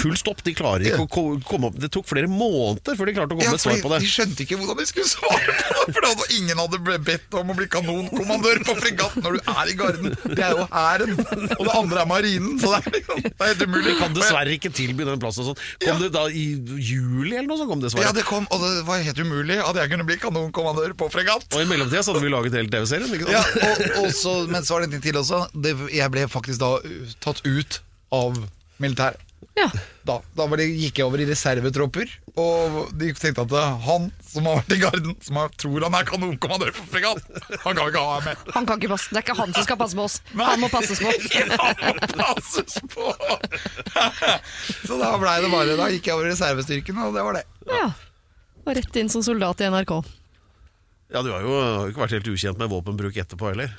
Full 0.00 0.16
stopp. 0.18 0.42
De 0.46 0.54
klarer 0.56 0.88
ikke 0.88 1.04
å 1.06 1.24
komme 1.46 1.68
opp 1.70 1.76
Det 1.78 1.90
tok 1.94 2.08
flere 2.10 2.30
måneder 2.30 2.96
før 2.98 3.10
de 3.10 3.14
klarte 3.14 3.36
å 3.36 3.38
komme 3.38 3.46
Ja, 3.46 3.52
med 3.54 3.60
et 3.60 3.66
svar 3.66 3.82
på 3.84 3.92
det. 3.92 4.00
De 4.02 4.10
skjønte 4.10 4.44
ikke 4.44 4.58
hvordan 4.60 4.80
de 4.80 4.86
skulle 4.90 5.10
svare 5.10 5.56
på 5.60 5.94
det. 5.94 6.12
For 6.16 6.34
ingen 6.36 6.62
hadde 6.62 6.98
bedt 7.06 7.38
om 7.38 7.52
å 7.52 7.58
bli 7.58 7.68
kanonkommandør 7.70 8.64
på 8.66 8.76
fregatt 8.80 9.18
når 9.22 9.38
du 9.38 9.52
er 9.54 9.70
i 9.70 9.76
garden. 9.78 10.16
Det 10.30 10.44
er 10.46 10.54
jo 10.56 10.66
hæren, 10.70 11.14
og 11.56 11.62
det 11.66 11.74
andre 11.74 12.02
er 12.02 12.08
marinen. 12.10 12.58
Så 12.60 12.72
det 12.72 12.80
er, 12.80 12.96
liksom, 12.98 13.22
det 13.24 13.32
er 13.34 13.50
helt 13.52 13.64
umulig. 13.66 13.84
Vi 13.90 13.96
kan 14.00 14.16
dessverre 14.16 14.54
ikke 14.56 14.72
tilby 14.74 15.06
den 15.08 15.22
plassen. 15.22 15.48
sånn 15.48 15.58
Kom 15.84 16.02
det 16.02 16.10
da 16.14 16.26
i 16.28 16.44
juli 16.78 17.34
eller 17.34 17.48
noe 17.50 17.60
sånt? 17.60 17.70
Kom 17.72 17.84
det 17.84 17.92
Ja, 18.00 18.12
det 18.16 18.26
kom, 18.28 18.46
og 18.50 18.64
det 18.64 18.84
var 18.88 19.02
helt 19.06 19.22
umulig 19.24 19.58
at 19.62 19.80
jeg 19.82 19.92
kunne 19.94 20.06
bli 20.08 20.18
kanonkommandør 20.22 20.94
på 20.98 21.10
fregatt. 21.12 21.48
Og 21.54 21.64
i 21.64 21.68
mellomtida 21.70 22.04
så 22.06 22.14
hadde 22.14 22.24
vi 22.26 22.32
laget 22.32 22.58
hele 22.58 22.72
TV-serien. 22.72 23.26
Ja, 23.30 23.42
og, 23.42 23.84
og 24.04 24.12
så, 24.16 24.36
men 24.50 24.66
så 24.66 24.76
var 24.76 24.84
det 24.84 24.90
en 24.90 24.96
ting 24.98 25.06
til 25.10 25.20
også. 25.20 25.44
Det, 25.54 25.74
jeg 25.94 26.14
ble 26.14 26.26
faktisk 26.30 26.62
da 26.62 26.76
tatt 27.24 27.42
ut 27.46 27.80
av 28.14 28.38
militæret. 28.80 29.29
Ja. 29.58 29.66
Da, 30.06 30.14
da 30.38 30.44
var 30.48 30.60
det, 30.60 30.68
gikk 30.78 31.00
jeg 31.00 31.06
over 31.08 31.20
i 31.20 31.26
reservetropper, 31.28 32.12
og 32.40 32.92
de 32.96 33.10
tenkte 33.18 33.42
at 33.44 33.54
han 33.84 34.06
som 34.24 34.46
har 34.48 34.60
vært 34.60 34.74
i 34.76 34.78
garden, 34.80 35.16
som 35.26 35.40
har, 35.40 35.50
tror 35.60 35.84
han 35.84 35.96
er 35.98 36.06
kanonkommandør 36.08 36.70
for 36.76 36.92
fregatt, 36.94 37.26
han 37.64 37.76
kan 37.76 37.90
ikke 37.90 38.04
ha 38.04 38.20
meg 38.20 38.28
med. 38.30 38.52
Han 38.54 38.68
kan 38.68 38.80
ikke 38.80 38.92
passe, 38.94 39.10
Det 39.10 39.20
er 39.20 39.26
ikke 39.26 39.36
han 39.40 39.56
som 39.56 39.66
skal 39.66 39.80
passe 39.82 39.98
på 39.98 40.06
oss. 40.06 40.20
Han 40.38 40.62
må 40.62 40.70
passes 40.72 41.02
på. 41.02 41.10
Han 41.80 41.98
må 41.98 42.08
passes 42.14 42.78
på! 42.94 43.10
Så 44.86 44.96
da 45.00 45.10
blei 45.20 45.36
det 45.42 45.50
bare 45.52 45.76
Da 45.78 45.90
gikk 45.92 46.08
jeg 46.08 46.16
over 46.16 46.28
i 46.28 46.32
reservestyrken, 46.32 47.02
og 47.04 47.14
det 47.18 47.26
var 47.26 47.38
det. 47.40 47.44
Ja. 47.68 47.90
Og 48.64 48.72
rett 48.76 48.98
inn 49.02 49.10
som 49.12 49.24
soldat 49.26 49.60
i 49.64 49.68
NRK. 49.72 49.92
Ja, 51.10 51.22
Du 51.26 51.30
har 51.34 51.42
jo 51.42 51.54
har 51.58 51.84
jo 51.84 51.92
ikke 51.92 52.04
vært 52.04 52.16
helt 52.20 52.30
ukjent 52.32 52.60
med 52.60 52.70
våpenbruk 52.70 53.16
etterpå 53.18 53.50
heller. 53.50 53.72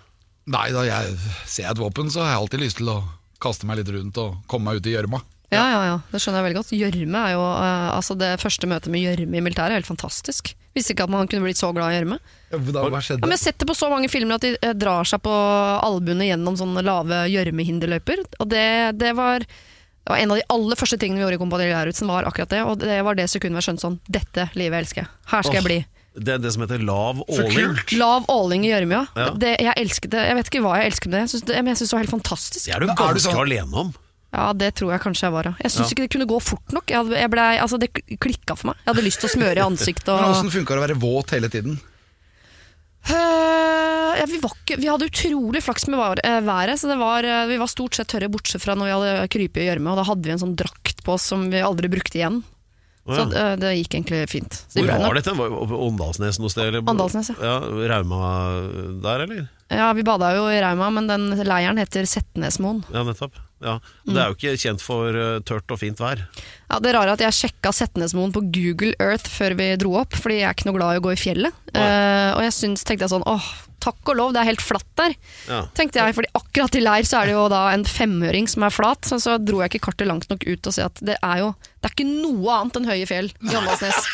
Nei, 0.52 0.68
da 0.74 0.84
jeg 0.88 1.16
ser 1.46 1.68
jeg 1.68 1.72
et 1.76 1.82
våpen, 1.82 2.10
så 2.12 2.24
har 2.26 2.34
jeg 2.34 2.42
alltid 2.44 2.64
lyst 2.66 2.80
til 2.82 2.90
å 2.92 2.98
kaste 3.42 3.68
meg 3.70 3.80
litt 3.80 3.92
rundt 3.94 4.18
og 4.22 4.42
komme 4.52 4.72
meg 4.72 4.82
ut 4.82 4.90
i 4.90 4.96
gjørma. 4.96 5.22
Ja, 5.52 5.64
ja, 5.68 5.80
ja, 5.84 5.96
det 6.14 6.22
skjønner 6.24 6.40
jeg 6.40 6.46
veldig 6.48 6.60
godt. 6.62 6.70
Gjørme 6.80 7.22
er 7.28 7.34
jo 7.36 7.42
uh, 7.44 7.90
altså 7.98 8.16
Det 8.16 8.30
første 8.40 8.70
møtet 8.72 8.88
med 8.94 9.04
gjørme 9.04 9.36
i 9.36 9.44
militæret 9.44 9.74
er 9.76 9.82
helt 9.82 9.90
fantastisk. 9.90 10.54
Visste 10.72 10.94
ikke 10.96 11.04
at 11.04 11.12
man 11.12 11.28
kunne 11.28 11.44
blitt 11.44 11.60
så 11.60 11.74
glad 11.76 11.92
i 11.92 11.98
gjørme. 12.00 12.20
Ja, 12.54 12.58
Da, 12.72 12.86
hva 12.88 13.02
Ja, 13.04 13.18
men 13.20 13.34
jeg 13.34 13.36
har 13.36 13.44
sett 13.44 13.60
det 13.60 13.68
på 13.68 13.76
så 13.76 13.90
mange 13.92 14.08
filmer 14.12 14.40
at 14.40 14.46
de 14.46 14.54
eh, 14.56 14.72
drar 14.80 15.04
seg 15.08 15.20
på 15.26 15.34
albuene 15.84 16.30
gjennom 16.30 16.56
sånne 16.60 16.84
lave 16.88 17.26
gjørmehinderløyper. 17.34 18.24
Og 18.40 18.48
det, 18.54 18.64
det, 19.02 19.12
var, 19.20 19.44
det 19.44 20.08
var 20.14 20.22
en 20.24 20.32
av 20.32 20.40
de 20.40 20.46
aller 20.56 20.80
første 20.80 21.00
tingene 21.02 21.20
vi 21.20 21.26
gjorde 21.26 21.40
i 21.40 21.42
Kompani 21.44 21.68
Lauritzen, 21.72 22.08
var 22.08 22.28
akkurat 22.30 22.54
det. 22.56 22.62
Og 22.64 22.80
det 22.80 23.02
var 23.04 23.20
det 23.20 23.28
sekundet 23.32 23.60
jeg 23.60 23.68
skjønte 23.68 23.86
sånn 23.90 24.00
Dette 24.08 24.48
livet 24.56 24.86
elsker 24.86 25.04
jeg. 25.04 25.12
Her 25.34 25.44
skal 25.48 25.60
jeg 25.60 25.68
bli. 25.68 25.82
Det 26.12 26.34
er 26.36 26.40
det 26.44 26.52
som 26.52 26.64
heter 26.64 26.82
lav 26.84 27.20
åling. 27.28 27.76
Lav 28.00 28.26
åling 28.32 28.66
i 28.68 28.72
gjørme, 28.72 28.98
ja. 29.00 29.04
Ja. 29.16 29.28
Det, 29.36 29.52
jeg 29.64 29.76
elsket 29.80 30.12
det. 30.12 30.24
Jeg 30.28 30.40
vet 30.40 30.50
ikke 30.52 30.64
hva 30.64 30.74
jeg 30.82 30.92
elsket 30.92 31.08
med 31.12 31.16
det, 31.18 31.22
jeg 31.26 31.34
synes 31.36 31.46
det, 31.48 31.60
men 31.60 31.72
jeg 31.72 31.80
syns 31.82 31.92
det 31.92 31.96
var 31.98 32.04
helt 32.04 32.16
fantastisk. 32.16 32.64
Det 32.66 32.74
er 32.74 32.80
er 32.80 32.88
du 32.88 32.92
ganske 32.92 33.24
sånn- 33.28 33.44
alene 33.44 33.84
om. 33.86 33.94
Ja, 34.32 34.48
det 34.56 34.70
tror 34.80 34.94
jeg 34.94 35.04
kanskje 35.04 35.28
jeg 35.28 35.36
var. 35.36 35.50
ja. 35.50 35.54
Jeg 35.60 35.72
syns 35.74 35.90
Ja. 35.90 35.94
ikke 35.96 36.06
det 36.06 36.12
kunne 36.14 36.30
gå 36.30 36.40
fort 36.40 36.72
nok. 36.72 36.88
Jeg 36.88 37.04
hadde, 37.04 37.18
jeg 37.20 37.32
ble, 37.34 37.48
altså, 37.60 37.80
det 37.82 37.92
klikka 37.92 38.56
for 38.56 38.72
meg. 38.72 38.78
Jeg 38.86 38.94
hadde 38.94 39.08
lyst 39.08 39.20
til 39.20 39.28
å 39.28 39.34
smøre 39.36 39.58
i 39.60 39.66
ansiktet. 39.66 40.12
Og... 40.16 40.36
Åssen 40.36 40.54
funka 40.54 40.76
det 40.76 40.80
å 40.80 40.86
være 40.88 41.00
våt 41.02 41.34
hele 41.36 41.50
tiden? 41.52 41.80
Uh, 43.10 44.14
ja, 44.20 44.28
vi, 44.30 44.38
var 44.40 44.54
ikke, 44.54 44.78
vi 44.78 44.88
hadde 44.88 45.10
utrolig 45.10 45.64
flaks 45.66 45.88
med 45.90 45.98
var, 46.00 46.22
uh, 46.22 46.38
været, 46.46 46.78
så 46.78 46.92
det 46.92 47.00
var, 47.02 47.26
uh, 47.26 47.48
vi 47.50 47.58
var 47.58 47.72
stort 47.72 47.98
sett 47.98 48.12
tørre, 48.14 48.30
bortsett 48.30 48.62
fra 48.62 48.76
når 48.78 48.88
vi 48.88 48.96
hadde 48.96 49.28
krypet 49.34 49.64
i 49.64 49.68
gjørme. 49.68 49.92
Og 49.92 50.00
da 50.00 50.08
hadde 50.08 50.30
vi 50.30 50.36
en 50.36 50.44
sånn 50.46 50.58
drakt 50.60 51.04
på 51.04 51.16
oss 51.18 51.28
som 51.34 51.48
vi 51.52 51.64
aldri 51.66 51.90
brukte 51.92 52.22
igjen. 52.22 52.44
Så 53.02 53.18
ja. 53.18 53.26
eh, 53.34 53.56
det 53.58 53.72
gikk 53.80 53.96
egentlig 53.98 54.20
fint. 54.30 54.60
Så 54.70 54.84
Hvor 54.84 54.92
var 55.02 55.18
dette? 55.18 55.34
Åndalsnes 55.34 56.38
noe 56.38 56.52
sted? 56.54 56.68
Eller? 56.70 56.84
Åndalsnes, 56.86 57.32
ja. 57.34 57.56
Rauma 57.90 58.20
der, 59.02 59.24
eller? 59.26 59.48
Ja, 59.72 59.92
vi 59.96 60.04
bada 60.04 60.34
jo 60.36 60.50
i 60.52 60.60
Rauma, 60.62 60.90
men 60.92 61.08
den 61.08 61.30
leiren 61.48 61.80
heter 61.80 62.08
Setnesmoen. 62.10 62.84
Ja, 62.92 63.06
nettopp. 63.08 63.40
Ja. 63.62 63.76
Det 64.10 64.18
er 64.18 64.32
jo 64.32 64.36
ikke 64.36 64.56
kjent 64.58 64.82
for 64.84 65.16
eh, 65.16 65.38
tørt 65.46 65.70
og 65.72 65.80
fint 65.80 66.00
vær. 66.02 66.24
Ja, 66.66 66.80
det 66.82 66.92
er 66.92 66.98
rare 66.98 67.14
at 67.14 67.22
jeg 67.24 67.38
sjekka 67.38 67.72
Setnesmoen 67.78 68.34
på 68.36 68.42
Google 68.52 68.96
Earth 69.00 69.30
før 69.30 69.56
vi 69.60 69.70
dro 69.80 69.94
opp, 70.02 70.18
fordi 70.18 70.40
jeg 70.42 70.50
er 70.50 70.58
ikke 70.58 70.68
noe 70.72 70.80
glad 70.80 70.98
i 70.98 71.02
å 71.02 71.06
gå 71.06 71.14
i 71.14 71.20
fjellet. 71.22 71.60
Eh, 71.72 72.32
og 72.34 72.42
jeg 72.48 72.56
syns, 72.58 72.84
tenkte 72.88 73.06
jeg 73.06 73.14
sånn, 73.14 73.28
åh, 73.30 73.52
takk 73.82 74.12
og 74.14 74.18
lov, 74.20 74.32
det 74.36 74.42
er 74.44 74.50
helt 74.52 74.62
flatt 74.64 74.88
der. 75.00 75.16
Ja. 75.50 75.60
Tenkte 75.78 76.00
jeg, 76.02 76.16
fordi 76.18 76.30
akkurat 76.38 76.78
i 76.78 76.84
leir 76.86 77.08
så 77.10 77.20
er 77.22 77.32
det 77.32 77.36
jo 77.36 77.48
da 77.52 77.62
en 77.74 77.84
femøring 77.88 78.48
som 78.52 78.64
er 78.68 78.74
flat, 78.76 79.06
så, 79.10 79.18
så 79.22 79.36
dro 79.42 79.60
jeg 79.64 79.74
ikke 79.74 79.86
kartet 79.90 80.10
langt 80.10 80.30
nok 80.32 80.46
ut 80.48 80.70
og 80.70 80.76
si 80.76 80.84
at 80.86 81.02
det 81.02 81.18
er 81.22 81.44
jo 81.44 81.52
det 81.82 81.90
er 81.90 81.96
ikke 81.96 82.06
noe 82.12 82.56
annet 82.60 82.76
enn 82.78 82.86
høye 82.92 83.06
fjell 83.10 83.32
i 83.42 83.56
Åndalsnes. 83.58 84.10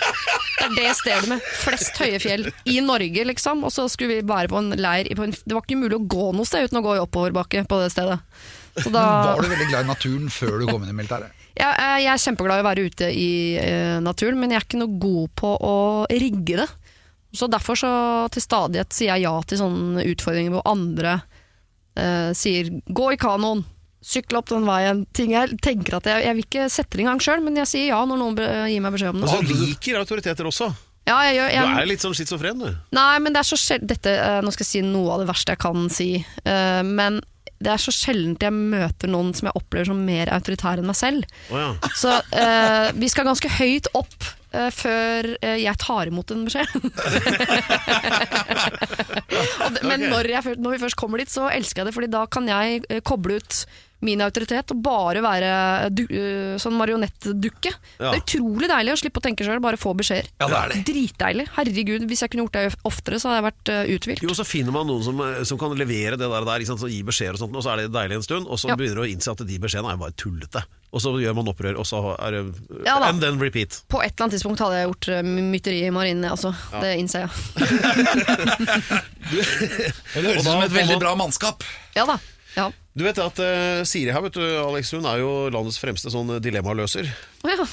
Det 0.58 0.67
er 0.69 0.75
det 0.77 0.91
stedet 0.95 1.27
med 1.34 1.43
flest 1.62 1.97
høye 1.99 2.19
fjell 2.23 2.45
i 2.71 2.77
Norge, 2.82 3.25
liksom. 3.27 3.65
Og 3.67 3.73
så 3.75 3.89
skulle 3.91 4.21
vi 4.21 4.27
være 4.30 4.47
på 4.53 4.62
en 4.62 4.69
leir 4.80 5.10
på 5.19 5.25
en, 5.27 5.34
Det 5.43 5.51
var 5.58 5.65
ikke 5.67 5.77
mulig 5.82 5.97
å 5.99 6.06
gå 6.08 6.30
noe 6.38 6.47
sted 6.47 6.69
uten 6.69 6.80
å 6.80 6.86
gå 6.86 6.95
i 6.95 7.01
oppoverbakke 7.03 7.65
på 7.67 7.82
det 7.84 7.89
stedet. 7.91 8.21
Så 8.80 8.93
da, 8.93 9.03
Var 9.36 9.43
du 9.43 9.51
veldig 9.51 9.67
glad 9.73 9.84
i 9.84 9.89
naturen 9.91 10.32
før 10.32 10.62
du 10.63 10.67
kom 10.71 10.84
inn 10.88 10.93
i 10.93 10.97
militæret? 11.01 11.34
jeg, 11.58 11.65
er- 11.73 11.99
jeg 12.06 12.12
er 12.13 12.23
kjempeglad 12.23 12.60
i 12.60 12.63
å 12.63 12.67
være 12.69 12.84
ute 12.88 13.08
i 13.17 13.30
eh, 13.58 13.95
naturen, 14.06 14.38
men 14.39 14.51
jeg 14.53 14.62
er 14.62 14.65
ikke 14.67 14.80
noe 14.84 14.99
god 15.01 15.32
på 15.41 15.53
å 15.67 15.75
rigge 16.13 16.60
det. 16.63 16.67
Så 17.35 17.49
derfor 17.51 17.75
så 17.75 17.89
til 18.31 18.41
stadighet 18.41 18.93
sier 18.95 19.15
jeg 19.15 19.25
ja 19.27 19.33
til 19.45 19.59
sånne 19.59 20.05
utfordringer 20.13 20.53
hvor 20.55 20.63
andre 20.69 21.17
eh, 21.97 22.31
sier 22.37 22.69
'gå 22.87 23.13
i 23.13 23.17
kanoen', 23.19 23.65
sykle 24.07 24.37
opp 24.39 24.49
den 24.49 24.65
veien. 24.65 25.05
Ting 25.13 25.31
jeg 25.35 25.57
tenker 25.61 25.97
at 25.97 26.05
jeg, 26.07 26.23
jeg 26.23 26.35
vil 26.37 26.45
ikke 26.45 26.67
sette 26.71 26.95
det 26.97 27.03
i 27.03 27.07
gang 27.09 27.19
sjøl, 27.19 27.41
men 27.43 27.57
jeg 27.59 27.67
sier 27.67 27.87
ja 27.91 28.03
når 28.05 28.17
noen 28.21 28.37
gir 28.71 28.81
meg 28.81 28.93
beskjed 28.95 29.09
om 29.15 29.21
det. 29.21 29.31
Og 29.33 29.43
du 29.47 29.53
liker 29.53 29.99
autoriteter 29.99 30.47
også. 30.47 30.69
Ja, 31.07 31.21
jeg 31.23 31.37
gjør, 31.39 31.49
Du 31.55 31.79
er 31.81 31.85
litt 31.87 32.03
sånn 32.03 32.13
schizofren, 32.15 32.59
du. 32.59 32.75
Nei, 32.91 33.19
men 33.23 33.31
det 33.33 33.39
er 33.39 33.47
så 33.47 33.55
sjel- 33.59 33.85
dette, 33.87 34.11
eh, 34.11 34.41
Nå 34.43 34.51
skal 34.51 34.63
jeg 34.65 34.71
si 34.71 34.81
noe 34.81 35.13
av 35.13 35.19
det 35.23 35.27
verste 35.29 35.53
jeg 35.55 35.59
kan 35.59 35.89
si. 35.89 36.25
eh, 36.45 36.83
men 36.83 37.21
det 37.59 37.71
er 37.73 37.77
så 37.81 37.91
sjeldent 37.91 38.39
jeg 38.43 38.53
møter 38.53 39.09
noen 39.09 39.33
som 39.33 39.47
jeg 39.47 39.55
opplever 39.57 39.85
som 39.87 40.05
mer 40.05 40.27
autoritær 40.29 40.77
enn 40.77 40.85
meg 40.85 40.95
selv. 40.95 41.23
Oh, 41.49 41.57
ja. 41.57 41.73
Så 41.95 42.11
eh, 42.31 42.91
vi 42.93 43.07
skal 43.09 43.25
ganske 43.25 43.49
høyt 43.49 43.87
opp 43.97 44.13
eh, 44.53 44.69
før 44.73 45.31
uh, 45.36 45.57
jeg 45.57 45.79
tar 45.81 46.12
imot 46.12 46.31
en 46.33 46.45
beskjed. 46.47 46.67
Det, 49.67 49.81
men 49.83 50.07
når, 50.07 50.29
jeg, 50.31 50.55
når 50.57 50.73
vi 50.73 50.79
først 50.81 50.97
kommer 50.97 51.21
dit, 51.21 51.29
så 51.29 51.49
elsker 51.51 51.81
jeg 51.81 51.89
det, 51.89 51.93
Fordi 51.93 52.10
da 52.12 52.23
kan 52.31 52.47
jeg 52.49 52.81
eh, 52.88 53.01
koble 53.05 53.38
ut 53.41 53.57
min 54.05 54.21
autoritet 54.21 54.71
og 54.73 54.81
bare 54.86 55.21
være 55.25 55.89
du, 55.89 56.03
eh, 56.05 56.55
sånn 56.62 56.75
marionettdukke. 56.77 57.71
Ja. 57.97 58.12
Det 58.12 58.19
er 58.19 58.21
utrolig 58.21 58.69
deilig 58.69 58.93
å 58.93 58.99
slippe 59.01 59.21
å 59.21 59.25
tenke 59.25 59.45
sjøl, 59.47 59.62
bare 59.63 59.79
få 59.81 59.95
beskjeder. 59.97 60.29
Ja, 60.38 60.47
det 60.51 60.57
er 60.60 60.73
det. 60.73 60.81
Dritdeilig. 60.89 61.47
Herregud, 61.55 62.05
hvis 62.10 62.21
jeg 62.21 62.29
kunne 62.33 62.45
gjort 62.45 62.57
det 62.60 62.75
oftere, 62.86 63.17
så 63.17 63.31
hadde 63.31 63.39
jeg 63.41 63.47
vært 63.47 63.71
uh, 63.73 63.93
uthvilt. 63.97 64.25
Jo, 64.27 64.36
så 64.38 64.45
finner 64.45 64.75
man 64.75 64.86
noen 64.89 65.03
som, 65.05 65.21
eh, 65.25 65.43
som 65.49 65.57
kan 65.62 65.73
levere 65.77 66.17
det 66.19 66.29
der, 66.29 66.45
der 66.45 66.62
ikke 66.62 66.73
sant? 66.73 66.83
Så 66.83 66.91
gi 66.93 67.01
beskjeder 67.07 67.39
og 67.39 67.41
sånt, 67.41 67.57
og 67.57 67.65
så 67.65 67.73
er 67.73 67.81
det 67.81 67.93
deilig 67.95 68.19
en 68.19 68.27
stund, 68.27 68.45
og 68.47 68.62
så 68.62 68.69
Ja. 68.69 68.75
begynner 68.77 69.01
du 69.01 69.05
å 69.07 69.10
innse 69.10 69.31
at 69.33 69.41
de 69.47 69.57
beskjedene 69.60 69.93
er 69.93 69.97
bare 69.97 70.13
tullete. 70.13 70.62
Og 70.93 71.01
så 71.03 71.12
gjør 71.19 71.36
man 71.36 71.49
opprør, 71.51 71.75
og 71.81 71.86
så 71.86 71.99
er 72.15 72.31
det 72.31 72.43
Ja 72.86 72.99
da. 73.01 73.10
And 73.10 73.19
then 73.19 73.39
repeat. 73.41 73.81
På 73.91 73.99
et 73.99 74.13
eller 74.13 74.27
annet 74.27 74.38
tidspunkt 74.38 74.62
hadde 74.63 74.77
jeg 74.77 74.88
gjort 74.88 75.25
mytteri 75.25 75.81
i 75.83 75.91
marinen, 75.91 76.29
altså. 76.31 76.53
Det 76.79 76.93
innser 77.01 77.25
jeg. 77.25 77.29
Det 79.27 80.23
høres 80.23 80.39
ut 80.39 80.47
som 80.47 80.62
et 80.63 80.71
veldig 80.73 80.99
bra 81.01 81.13
mannskap. 81.19 81.63
Ja 81.97 82.05
da. 82.07 82.15
Ja. 82.55 82.69
Du 82.97 83.03
vet 83.05 83.19
at 83.21 83.39
eh, 83.43 83.83
Siri 83.86 84.10
her, 84.15 84.23
vet 84.25 84.33
du, 84.39 84.43
Alex, 84.63 84.91
hun 84.97 85.05
er 85.05 85.19
jo 85.21 85.31
landets 85.53 85.77
fremste 85.81 86.10
sånn 86.13 86.39
dilemmaløser. 86.41 87.10
Å 87.45 87.51
ja. 87.53 87.67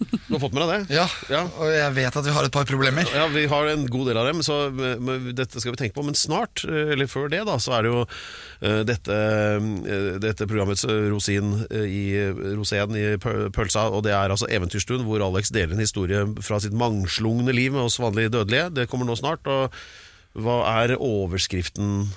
Du 0.00 0.32
har 0.32 0.40
fått 0.40 0.54
med 0.56 0.62
deg 0.64 0.70
det? 0.88 0.94
Ja, 0.96 1.02
Ja. 1.28 1.40
og 1.60 1.68
jeg 1.68 1.92
vet 1.98 2.14
at 2.16 2.24
vi 2.24 2.32
har 2.32 2.46
et 2.46 2.52
par 2.54 2.64
problemer. 2.64 3.04
Ja, 3.12 3.26
vi 3.28 3.42
har 3.52 3.66
en 3.68 3.82
god 3.92 4.06
del 4.08 4.16
av 4.20 4.28
dem, 4.30 4.38
så 4.44 4.54
eh, 4.72 4.94
men 5.00 5.26
dette 5.36 5.60
skal 5.60 5.74
vi 5.74 5.80
tenke 5.82 5.96
på. 5.98 6.04
Men 6.06 6.16
snart, 6.16 6.62
eh, 6.64 6.92
eller 6.94 7.08
før 7.10 7.28
det, 7.32 7.42
da, 7.48 7.58
så 7.60 7.74
er 7.76 7.84
det 7.84 7.92
jo 7.92 7.98
eh, 8.06 8.78
dette, 8.88 9.18
eh, 9.18 10.14
dette 10.24 10.48
programmets 10.48 10.86
eh, 10.88 11.02
rosin 11.12 11.52
eh, 11.68 11.84
i 11.84 12.04
rosén 12.56 12.96
i 12.96 13.04
pø- 13.20 13.50
pølsa, 13.52 13.88
og 13.92 14.04
det 14.08 14.12
er 14.16 14.32
altså 14.32 14.48
Eventyrstund, 14.48 15.04
hvor 15.08 15.20
Alex 15.28 15.52
deler 15.52 15.76
en 15.76 15.84
historie 15.84 16.24
fra 16.44 16.60
sitt 16.64 16.72
mangslungne 16.80 17.52
liv 17.56 17.76
med 17.76 17.84
oss 17.90 18.00
vanlige 18.00 18.32
dødelige. 18.38 18.70
Det 18.80 18.88
kommer 18.92 19.08
nå 19.08 19.16
snart. 19.20 19.44
Og 19.52 19.68
hva 20.40 20.62
er 20.80 20.96
overskriften 20.96 22.02
eh, 22.08 22.16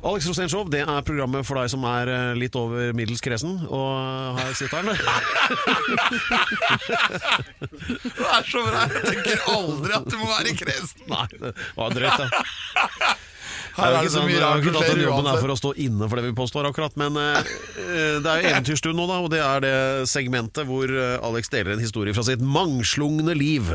Alex 0.00 0.26
Rosén 0.30 0.48
det 0.72 0.80
er 0.80 1.02
programmet 1.04 1.44
for 1.44 1.60
deg 1.60 1.68
som 1.72 1.82
er 1.84 2.08
eh, 2.08 2.32
litt 2.38 2.56
over 2.56 2.94
middels 2.96 3.20
kresen. 3.20 3.58
Og 3.68 4.38
her 4.40 4.54
sitter 4.56 4.80
han. 4.80 4.88
Det 7.70 8.24
er 8.24 8.46
så 8.48 8.62
bra. 8.64 8.86
Jeg 8.94 9.04
tenker 9.10 9.42
aldri 9.52 9.92
at 9.98 10.08
du 10.08 10.16
må 10.16 10.30
være 10.30 10.54
kresen. 10.56 11.04
Nei, 11.10 11.26
det 11.36 11.52
var 11.76 11.92
drøyt, 11.92 12.24
da. 12.24 12.26
Her 13.80 13.96
er 13.98 14.06
det 14.06 14.12
så 14.12 14.22
mye 14.26 14.40
rart 14.42 14.64
ikke 14.64 14.82
som 14.86 15.00
jobben 15.02 15.28
er 15.32 15.38
for 15.42 15.52
å 15.54 15.56
stå 15.58 15.72
inne 15.86 16.08
for 16.10 16.20
det 16.20 16.24
vi 16.28 16.32
påstår, 16.38 16.68
akkurat. 16.70 16.96
Men 17.00 17.16
eh, 17.20 17.38
eh, 17.40 18.18
det 18.22 18.30
er 18.34 18.42
jo 18.44 18.50
Eventyrstund 18.50 18.98
nå, 19.00 19.06
da, 19.10 19.18
og 19.24 19.30
det 19.32 19.40
er 19.44 19.64
det 19.64 19.74
segmentet 20.10 20.68
hvor 20.68 20.90
eh, 20.92 21.16
Alex 21.26 21.50
deler 21.52 21.74
en 21.76 21.82
historie 21.82 22.14
fra 22.16 22.24
sitt 22.26 22.42
mangslungne 22.44 23.34
liv 23.38 23.70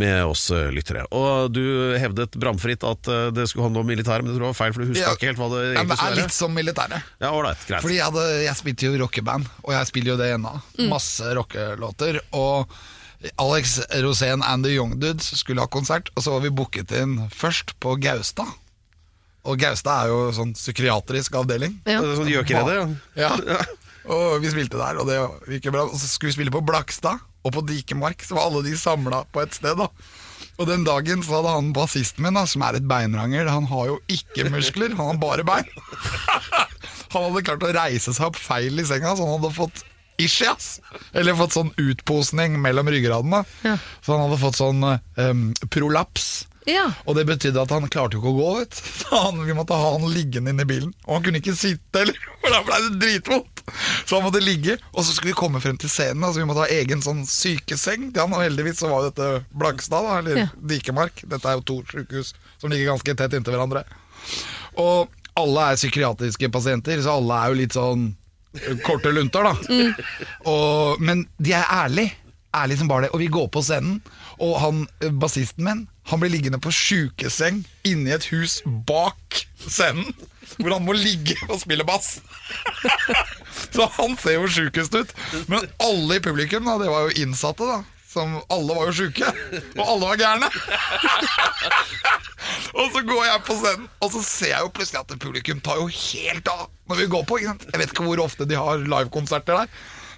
med 0.00 0.24
oss 0.24 0.46
eh, 0.54 0.70
lyttere. 0.74 1.04
Og 1.14 1.52
du 1.54 1.62
hevdet 2.00 2.36
bramfritt 2.40 2.84
at 2.88 3.10
eh, 3.12 3.28
det 3.36 3.46
skulle 3.50 3.68
handle 3.68 3.84
om 3.84 3.90
militæret, 3.92 4.24
men 4.24 4.32
det 4.32 4.38
tror 4.40 4.48
jeg 4.50 4.54
var 4.56 4.60
feil, 4.62 4.74
for 4.76 4.84
du 4.84 4.90
husker 4.94 5.04
Ja. 5.08 5.14
ikke 5.18 5.30
helt 5.32 5.42
hva 5.42 5.50
det 5.54 5.62
Ja, 5.62 5.68
egentlig 5.70 5.84
men 5.84 5.88
det 5.88 5.94
er 5.94 6.02
skulle 6.02 6.14
være. 6.14 6.22
litt 6.24 6.38
som 6.40 6.54
militæret. 6.58 7.12
Ja, 7.20 7.30
right, 7.44 7.68
greit. 7.68 7.82
Fordi 7.84 8.00
jeg, 8.00 8.08
hadde, 8.10 8.26
jeg 8.48 8.56
spilte 8.62 8.88
jo 8.90 8.98
rockeband, 9.04 9.48
og 9.64 9.72
jeg 9.76 9.90
spiller 9.92 10.14
jo 10.14 10.18
det 10.20 10.32
ennå. 10.38 10.52
Masse 10.90 11.34
rockelåter. 11.38 12.20
Og 12.36 12.74
Alex 13.40 13.78
Rosén 14.04 14.42
and 14.44 14.66
The 14.66 14.74
Young 14.74 14.98
Dudes 15.00 15.30
skulle 15.40 15.62
ha 15.64 15.70
konsert, 15.72 16.10
og 16.14 16.24
så 16.26 16.34
var 16.34 16.42
vi 16.44 16.50
booket 16.52 16.90
inn 16.98 17.14
først 17.32 17.72
på 17.80 17.94
Gaustad. 18.04 18.50
Og 19.44 19.58
Gaustad 19.60 20.04
er 20.06 20.12
jo 20.12 20.20
sånn 20.36 20.54
psykiatrisk 20.56 21.34
avdeling. 21.40 21.76
Ja. 21.84 22.00
Det 22.00 22.16
Sånn 22.18 22.30
gjøkeredde, 22.32 22.76
ja. 23.18 23.30
Ja. 23.36 23.60
Og 24.04 24.42
vi 24.44 24.50
spilte 24.52 24.80
der, 24.80 24.98
og 25.00 25.08
det 25.08 25.18
gikk 25.56 25.70
bra. 25.72 25.86
Og 25.88 25.96
så 26.00 26.08
skulle 26.08 26.32
vi 26.32 26.38
spille 26.38 26.54
på 26.54 26.64
Blakstad 26.64 27.20
og 27.44 27.52
på 27.52 27.62
Dikemark, 27.68 28.24
så 28.24 28.36
var 28.38 28.48
alle 28.48 28.62
de 28.66 28.74
samla 28.80 29.24
på 29.32 29.42
et 29.44 29.56
sted. 29.56 29.76
da 29.76 29.88
Og 30.60 30.68
den 30.68 30.84
dagen 30.84 31.24
så 31.24 31.38
hadde 31.38 31.54
han 31.56 31.72
bassisten 31.76 32.24
min, 32.24 32.36
da, 32.36 32.46
som 32.48 32.64
er 32.64 32.78
et 32.80 32.88
beinrangel, 32.88 33.48
han 33.52 33.68
har 33.68 33.90
jo 33.92 33.98
ikke 34.12 34.48
muskler, 34.52 34.96
han 34.96 35.12
har 35.14 35.20
bare 35.20 35.44
bein. 35.46 35.68
Han 37.14 37.28
hadde 37.28 37.44
klart 37.46 37.62
å 37.62 37.68
reise 37.70 38.10
seg 38.10 38.24
opp 38.26 38.38
feil 38.42 38.80
i 38.82 38.84
senga, 38.88 39.12
så 39.14 39.22
han 39.22 39.36
hadde 39.36 39.52
fått 39.54 39.84
ischias. 40.18 40.80
Eller 41.14 41.36
fått 41.38 41.54
sånn 41.54 41.70
utposning 41.78 42.56
mellom 42.58 42.90
ryggradene. 42.90 43.44
Ja. 43.62 43.76
Så 44.02 44.16
han 44.16 44.24
hadde 44.24 44.40
fått 44.40 44.58
sånn 44.58 44.82
um, 44.82 45.44
prolaps. 45.70 46.48
Ja. 46.68 46.86
Og 47.04 47.16
det 47.18 47.26
betydde 47.28 47.60
at 47.60 47.72
han 47.74 47.84
klarte 47.92 48.16
jo 48.16 48.22
ikke 48.22 48.30
å 48.32 48.36
gå, 48.38 48.52
vet 48.62 48.78
han, 49.12 49.40
Vi 49.44 49.56
måtte 49.56 49.76
ha 49.76 49.90
han 49.98 50.06
liggende 50.12 50.54
inne 50.54 50.64
i 50.64 50.68
bilen. 50.70 50.94
Og 51.04 51.18
han 51.18 51.26
kunne 51.26 51.40
ikke 51.42 51.56
sitte 51.58 51.98
heller, 52.04 52.16
for 52.40 52.54
da 52.54 52.62
ble 52.64 52.78
det 52.86 53.00
dritvondt. 53.02 53.64
Så 54.04 54.16
han 54.18 54.24
måtte 54.26 54.40
ligge, 54.44 54.76
og 54.92 55.04
så 55.04 55.12
skulle 55.14 55.32
vi 55.32 55.38
komme 55.38 55.60
frem 55.64 55.76
til 55.80 55.92
scenen. 55.92 56.24
Altså 56.24 56.40
vi 56.42 56.46
måtte 56.48 56.64
ha 56.66 56.72
egen 56.72 57.04
sånn 57.04 57.22
sykeseng 57.28 58.10
til 58.12 58.24
han, 58.24 58.34
og 58.36 58.44
heldigvis 58.44 58.80
så 58.82 58.90
var 58.92 59.04
jo 59.04 59.10
dette 59.12 59.28
Blagstad, 59.56 60.04
da, 60.08 60.18
eller 60.22 60.40
Ja. 60.44 60.48
Dikemark. 60.72 61.22
Dette 61.28 61.48
er 61.52 61.60
jo 61.60 61.64
to 61.68 61.78
sykehus 61.92 62.34
som 62.60 62.72
ligger 62.72 62.92
ganske 62.94 63.16
tett 63.20 63.36
inntil 63.36 63.56
hverandre. 63.56 63.84
Og 64.80 65.12
alle 65.40 65.70
er 65.72 65.78
psykiatriske 65.80 66.48
pasienter, 66.54 67.00
så 67.04 67.16
alle 67.18 67.40
er 67.40 67.52
jo 67.52 67.58
litt 67.60 67.74
sånn 67.76 68.04
eh, 68.60 68.76
korte 68.86 69.10
lunter, 69.12 69.48
da. 69.48 69.54
Og, 70.48 71.00
men 71.02 71.24
de 71.42 71.56
er 71.56 71.66
ærlige. 71.72 72.14
Ærlig 72.54 72.76
som 72.78 72.88
bare 72.88 73.08
det. 73.08 73.14
Og 73.16 73.18
vi 73.24 73.26
går 73.34 73.48
på 73.52 73.64
scenen, 73.66 73.96
og 74.44 74.52
han 74.62 74.84
eh, 75.02 75.10
bassisten 75.10 75.66
min 75.66 75.82
Han 76.10 76.20
blir 76.20 76.32
liggende 76.34 76.60
på 76.60 76.72
sjukeseng 76.74 77.62
inni 77.88 78.12
et 78.12 78.26
hus 78.32 78.58
bak 78.88 79.46
scenen. 79.64 80.12
Hvor 80.58 80.74
han 80.76 80.84
må 80.84 80.92
ligge 80.96 81.36
og 81.48 81.56
spille 81.62 81.86
bass. 81.88 82.18
Så 83.74 83.88
han 83.96 84.12
ser 84.20 84.36
jo 84.36 84.50
sjukest 84.50 84.94
ut. 84.94 85.14
Men 85.48 85.64
alle 85.82 86.18
i 86.18 86.22
publikum, 86.22 86.68
da, 86.68 86.76
det 86.82 86.90
var 86.92 87.08
jo 87.08 87.24
innsatte, 87.24 87.66
da. 87.66 87.80
Som 88.14 88.36
alle 88.52 88.76
var 88.76 88.90
jo 88.90 88.94
sjuke. 89.00 89.30
Og 89.74 89.82
alle 89.82 90.10
var 90.12 90.20
gærne. 90.20 90.50
Og 92.74 92.90
så 92.92 93.02
går 93.06 93.24
jeg 93.26 93.42
på 93.46 93.56
scenen, 93.58 93.84
og 94.02 94.10
så 94.12 94.20
ser 94.26 94.50
jeg 94.50 94.64
jo 94.64 94.70
plutselig 94.74 95.00
at 95.00 95.12
publikum 95.22 95.60
tar 95.64 95.78
jo 95.80 95.86
helt 95.88 96.48
av 96.50 96.64
når 96.90 97.00
vi 97.00 97.06
går 97.12 97.26
på. 97.28 97.38
Ikke 97.40 97.52
sant? 97.52 97.66
Jeg 97.70 97.80
vet 97.80 97.92
ikke 97.94 98.06
hvor 98.06 98.22
ofte 98.24 98.46
de 98.50 98.58
har 98.58 98.82
livekonserter 98.82 99.62
der, 99.62 99.70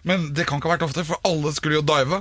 men 0.09 0.31
det 0.35 0.47
kan 0.49 0.59
ikke 0.59 0.71
ha 0.71 0.77
vært 0.77 0.87
ofte, 0.89 1.05
for 1.07 1.21
alle 1.27 1.53
skulle 1.55 1.79
jo 1.79 1.85
dive. 1.87 2.21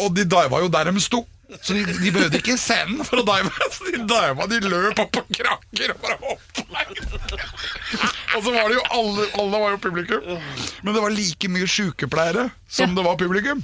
Og 0.00 0.16
de 0.16 0.24
diva 0.28 0.62
jo 0.62 0.70
der 0.72 0.90
de 0.90 1.04
sto. 1.04 1.22
Så 1.60 1.74
de, 1.76 1.84
de 1.84 2.10
behøvde 2.14 2.40
ikke 2.40 2.56
scenen 2.60 3.04
for 3.06 3.20
å 3.20 3.26
dive. 3.28 3.50
Så 3.74 3.90
de 3.90 4.00
diva, 4.08 4.46
de 4.50 4.60
løp 4.64 5.02
opp 5.04 5.12
på 5.18 5.24
krakker 5.40 5.92
og 5.94 6.00
bare 6.04 6.18
hoppa. 6.22 6.84
Og 8.34 8.42
så 8.42 8.50
var 8.54 8.70
det 8.70 8.78
jo 8.78 8.84
alle, 8.96 9.28
alle 9.38 9.60
var 9.62 9.74
jo 9.76 9.82
publikum. 9.84 10.24
Men 10.82 10.96
det 10.96 11.04
var 11.04 11.14
like 11.14 11.50
mye 11.52 11.68
sykepleiere 11.70 12.48
som 12.66 12.96
det 12.96 13.04
var 13.06 13.20
publikum. 13.20 13.62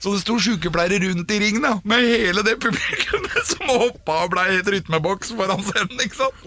Så 0.00 0.14
det 0.14 0.22
sto 0.22 0.38
sykepleiere 0.40 0.96
rundt 1.02 1.32
i 1.34 1.38
ringen 1.42 1.64
da, 1.66 1.74
med 1.84 2.06
hele 2.08 2.40
det 2.46 2.54
publikummet 2.62 3.42
som 3.50 3.68
hoppa 3.68 4.22
og 4.24 4.30
blei 4.32 4.46
helt 4.54 4.70
rytmeboks 4.72 5.34
foran 5.36 5.60
scenen. 5.66 6.00
ikke 6.00 6.22
sant? 6.22 6.46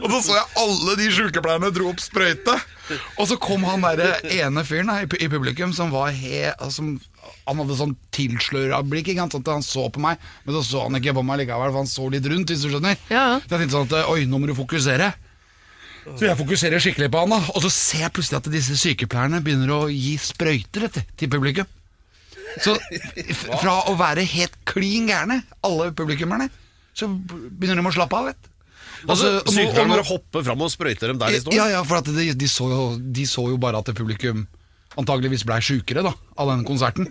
Og 0.00 0.06
så 0.08 0.20
så 0.24 0.38
jeg 0.38 0.46
alle 0.62 0.94
de 1.00 1.08
sykepleierne 1.12 1.72
dro 1.76 1.90
opp 1.90 2.00
sprøyte. 2.00 2.54
Og 3.20 3.28
så 3.28 3.36
kom 3.40 3.64
han 3.68 3.84
derre 3.84 4.16
ene 4.32 4.64
fyren 4.64 4.88
da, 4.92 5.02
i, 5.04 5.28
publikum 5.28 5.74
som 5.76 5.92
var 5.92 6.14
he... 6.16 6.46
Som, 6.72 6.96
han 7.44 7.60
hadde 7.60 7.76
sånn 7.76 7.92
tilsløra 8.12 8.80
blikk. 8.88 9.10
ikke 9.12 9.24
sant? 9.24 9.36
Sånn 9.36 9.46
Han 9.52 9.64
så 9.64 9.86
på 9.92 10.00
meg, 10.04 10.20
men 10.44 10.56
så 10.56 10.64
så 10.64 10.86
han 10.86 10.96
ikke 10.96 11.14
på 11.16 11.24
meg 11.28 11.42
likevel, 11.42 11.72
for 11.72 11.82
han 11.82 11.88
så 11.88 12.08
litt 12.12 12.26
rundt. 12.28 12.52
hvis 12.52 12.64
du 12.64 12.72
skjønner. 12.72 12.96
Ja, 13.12 13.22
ja. 13.34 13.38
Så 13.44 13.52
jeg 13.52 13.62
tenkte 13.64 13.76
sånn 13.76 13.88
at 13.92 14.10
oi, 14.12 14.24
nå 14.28 14.40
må 14.40 14.48
du 14.48 14.56
fokusere. 14.56 15.12
Så 16.04 16.26
jeg 16.26 16.36
fokuserer 16.36 16.80
skikkelig 16.84 17.08
på 17.12 17.22
han, 17.24 17.32
da. 17.36 17.40
Og 17.52 17.64
så 17.64 17.72
ser 17.72 18.06
jeg 18.06 18.16
plutselig 18.16 18.40
at 18.40 18.52
disse 18.52 18.76
sykepleierne 18.80 19.40
begynner 19.44 19.72
å 19.76 19.80
gi 19.92 20.16
sprøyter 20.20 20.88
til 20.92 21.32
publikum. 21.32 21.68
Så 22.62 22.76
fra 23.60 23.80
å 23.90 23.94
være 23.98 24.24
helt 24.28 24.58
klin 24.68 25.08
gærne, 25.10 25.40
alle 25.66 25.90
publikummerne, 25.96 26.50
så 26.94 27.08
begynner 27.10 27.80
de 27.80 27.88
å 27.90 27.94
slappe 27.96 28.20
av. 28.20 28.30
vet. 28.30 28.50
Altså, 29.04 29.30
og 29.42 29.50
Sykepleierne 29.52 29.92
bare 29.96 30.06
hopper 30.08 30.44
fram 30.46 30.62
og 30.64 30.70
sprøyter 30.72 31.12
dem 31.12 31.18
der 31.20 31.34
de 31.34 31.40
står? 31.42 31.56
Ja, 31.56 31.66
ja, 31.74 31.80
for 31.84 32.00
at 32.00 32.08
de, 32.08 32.28
de, 32.38 32.48
så 32.48 32.68
jo, 32.70 32.84
de 32.98 33.26
så 33.28 33.48
jo 33.50 33.58
bare 33.60 33.82
at 33.82 33.90
publikum 33.96 34.46
antageligvis 34.94 35.42
blei 35.46 35.58
sjukere 35.64 36.04
av 36.06 36.50
den 36.50 36.62
konserten. 36.66 37.08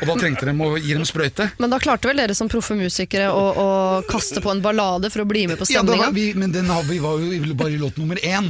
Og 0.00 0.06
da 0.08 0.16
trengte 0.16 0.48
de 0.48 0.54
å 0.64 0.70
gi 0.80 0.94
dem 0.96 1.04
sprøyte. 1.08 1.50
Men 1.60 1.74
da 1.74 1.78
klarte 1.82 2.08
vel 2.08 2.22
dere 2.22 2.36
som 2.36 2.48
proffe 2.52 2.76
musikere 2.78 3.28
å, 3.36 3.42
å 3.52 3.68
kaste 4.08 4.40
på 4.44 4.52
en 4.52 4.62
ballade 4.64 5.12
for 5.12 5.24
å 5.24 5.28
bli 5.28 5.44
med 5.50 5.60
på 5.60 5.68
Ja, 5.68 5.82
stemninga? 5.82 6.08
Ja, 6.08 6.16
vi, 6.16 6.30
men 6.38 6.54
den 6.54 6.72
vi 6.88 6.98
var 7.04 7.20
jo 7.20 7.58
bare 7.58 7.76
i 7.76 7.80
låt 7.80 8.00
nummer 8.00 8.16
én. 8.24 8.48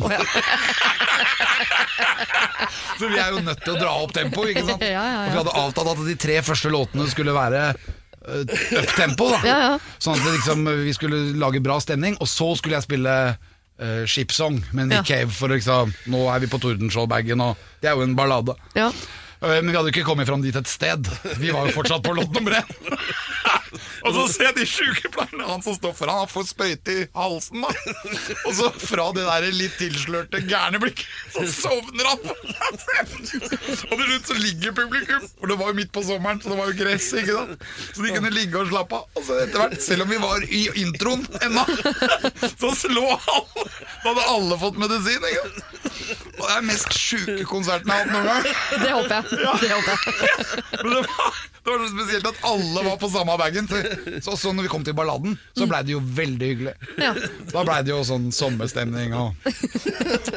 Så 2.99 3.09
vi 3.09 3.19
er 3.19 3.33
jo 3.35 3.41
nødt 3.43 3.63
til 3.65 3.75
å 3.75 3.81
dra 3.81 3.95
opp 4.03 4.13
tempoet, 4.17 4.53
ikke 4.53 4.67
sant? 4.69 4.85
Ja, 4.93 4.93
ja, 4.93 5.07
ja. 5.07 5.23
Og 5.25 5.33
vi 5.33 5.41
hadde 5.41 5.57
avtalt 5.63 5.93
at 5.95 6.05
de 6.07 6.19
tre 6.21 6.39
første 6.47 6.73
låtene 6.73 7.09
skulle 7.11 7.35
være 7.37 7.63
uh, 7.73 8.43
up-tempo, 8.83 9.31
da. 9.35 9.41
Ja, 9.47 9.57
ja. 9.65 9.73
Sånn 10.03 10.19
at 10.19 10.29
liksom, 10.29 10.69
vi 10.87 10.95
skulle 10.97 11.25
lage 11.41 11.63
bra 11.65 11.79
stemning, 11.83 12.19
og 12.23 12.31
så 12.31 12.53
skulle 12.59 12.79
jeg 12.79 12.87
spille 12.87 13.17
uh, 13.33 14.05
Shipsong 14.07 14.61
med 14.77 14.93
Nick. 14.93 15.09
Cave, 15.09 15.33
for 15.35 15.53
liksom 15.53 15.95
Nå 16.13 16.27
er 16.33 16.45
vi 16.45 16.53
på 16.53 16.61
Tordenskjold-bagen, 16.63 17.43
og 17.45 17.67
det 17.83 17.91
er 17.91 17.99
jo 17.99 18.07
en 18.07 18.17
ballade. 18.19 18.57
Ja. 18.79 18.91
Eh, 19.43 19.49
Men 19.63 19.71
vi 19.73 19.77
hadde 19.77 19.91
jo 19.91 19.95
ikke 19.97 20.07
kommet 20.07 20.29
fram 20.29 20.43
dit 20.45 20.57
et 20.57 20.71
sted. 20.71 21.09
Vi 21.41 21.51
var 21.55 21.67
jo 21.69 21.77
fortsatt 21.81 22.05
på 22.07 22.15
lott 22.17 22.33
nummer 22.37 22.59
én. 22.61 22.67
Og 24.03 24.11
så 24.17 24.23
ser 24.29 24.49
jeg 24.51 24.57
de 24.57 24.65
sykepleierne, 24.67 25.45
han 25.47 25.63
som 25.65 25.77
står 25.77 25.93
foran, 25.97 26.19
han 26.25 26.29
får 26.31 26.49
sprøyte 26.51 26.93
i 26.93 27.05
halsen. 27.15 27.63
da 27.63 27.71
Og 28.49 28.57
så 28.59 28.67
fra 28.83 29.05
det 29.17 29.23
der 29.25 29.47
litt 29.55 29.77
tilslørte 29.79 30.41
gærne 30.51 30.81
blikket, 30.83 31.07
så 31.33 31.45
sovner 31.49 32.09
han. 32.11 32.27
Og 32.83 33.95
til 33.95 34.05
slutt 34.09 34.29
så 34.33 34.37
ligger 34.37 34.75
publikum, 34.77 35.25
for 35.39 35.53
det 35.53 35.57
var 35.63 35.71
jo 35.71 35.79
midt 35.79 35.93
på 35.95 36.03
sommeren, 36.05 36.43
så 36.43 36.51
det 36.53 36.59
var 36.59 36.73
jo 36.73 36.77
gress. 36.83 37.09
ikke 37.23 37.39
sant? 37.39 37.65
Så 37.95 38.05
de 38.05 38.13
kunne 38.17 38.35
ligge 38.35 38.61
og 38.61 38.73
slappe 38.75 38.99
av. 39.01 39.07
Og 39.17 39.27
så 39.29 39.39
etter 39.45 39.63
hvert, 39.63 39.79
selv 39.87 40.05
om 40.07 40.13
vi 40.13 40.21
var 40.27 40.47
i 40.51 40.63
introen 40.83 41.25
ennå, 41.47 41.65
så 42.61 42.75
slå 42.83 43.07
han! 43.15 43.49
Da 44.03 44.11
hadde 44.11 44.29
alle 44.35 44.61
fått 44.67 44.83
medisin. 44.83 45.31
ikke 45.31 45.47
sant? 45.47 46.32
Og 46.43 46.49
det 46.49 46.55
er 46.57 46.63
den 46.63 46.71
mest 46.73 46.95
sjuke 46.99 47.45
konserten 47.47 47.91
jeg 47.93 47.95
har 47.95 48.03
hatt 48.03 48.13
noen 48.13 48.27
gang. 48.27 48.43
Det 48.83 48.91
håper 48.91 49.13
jeg. 49.15 49.25
Det 49.63 49.69
håper 49.71 49.93
jeg. 49.93 49.99
Men 50.83 50.91
det 50.97 51.03
var, 51.07 51.37
det 51.63 51.71
var 51.71 51.79
så 51.79 51.91
spesielt 51.93 52.27
at 52.33 52.41
alle 52.49 52.83
var 52.89 52.97
på 52.99 53.11
samme 53.13 53.37
bagen. 53.39 53.69
Så, 53.71 54.35
så, 54.35 54.51
når 54.51 54.67
vi 54.67 54.73
kom 54.73 54.87
til 54.87 54.97
balladen, 54.99 55.37
så 55.55 55.69
blei 55.71 55.83
det 55.87 55.95
jo 55.95 56.01
veldig 56.03 56.49
hyggelig. 56.51 56.75
Ja. 56.99 57.13
Da 57.53 57.63
blei 57.69 57.79
det 57.87 57.95
jo 57.95 58.01
sånn 58.09 58.27
sommerstemning 58.35 59.15
og, 59.15 59.39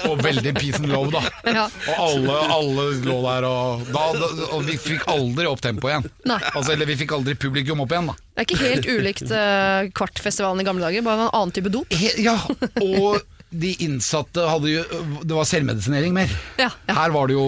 og 0.05 0.21
veldig 0.21 0.53
peace 0.59 0.77
and 0.83 0.93
love, 0.93 1.09
da. 1.15 1.23
Ja. 1.49 1.65
Og 1.95 1.97
alle, 2.05 2.37
alle 2.59 2.87
lå 3.07 3.17
der, 3.25 3.49
og, 3.49 3.89
da, 3.89 4.05
og 4.51 4.65
vi 4.69 4.77
fikk 4.81 5.09
aldri 5.09 5.49
opp 5.49 5.65
tempoet 5.65 5.95
igjen. 5.95 6.09
Altså, 6.53 6.75
eller 6.75 6.89
vi 6.91 6.99
fikk 7.01 7.17
aldri 7.17 7.33
publikum 7.39 7.81
opp 7.81 7.95
igjen, 7.95 8.11
da. 8.13 8.19
Det 8.35 8.43
er 8.43 8.49
ikke 8.49 8.65
helt 8.67 8.89
ulikt 8.91 9.29
uh, 9.31 9.87
Kvartfestivalen 9.95 10.61
i 10.61 10.67
gamle 10.67 10.85
dager, 10.85 11.05
bare 11.05 11.25
en 11.25 11.31
annen 11.31 11.55
type 11.55 11.71
dop. 11.73 11.89
He, 11.95 12.11
ja, 12.25 12.35
og 12.83 13.23
de 13.51 13.71
innsatte 13.85 14.43
hadde 14.49 14.71
jo 14.71 14.83
Det 15.23 15.35
var 15.35 15.47
selvmedisinering 15.47 16.15
mer. 16.15 16.31
Ja, 16.59 16.71
ja. 16.87 16.95
Her 16.97 17.13
var 17.15 17.29
det 17.29 17.37
jo 17.37 17.47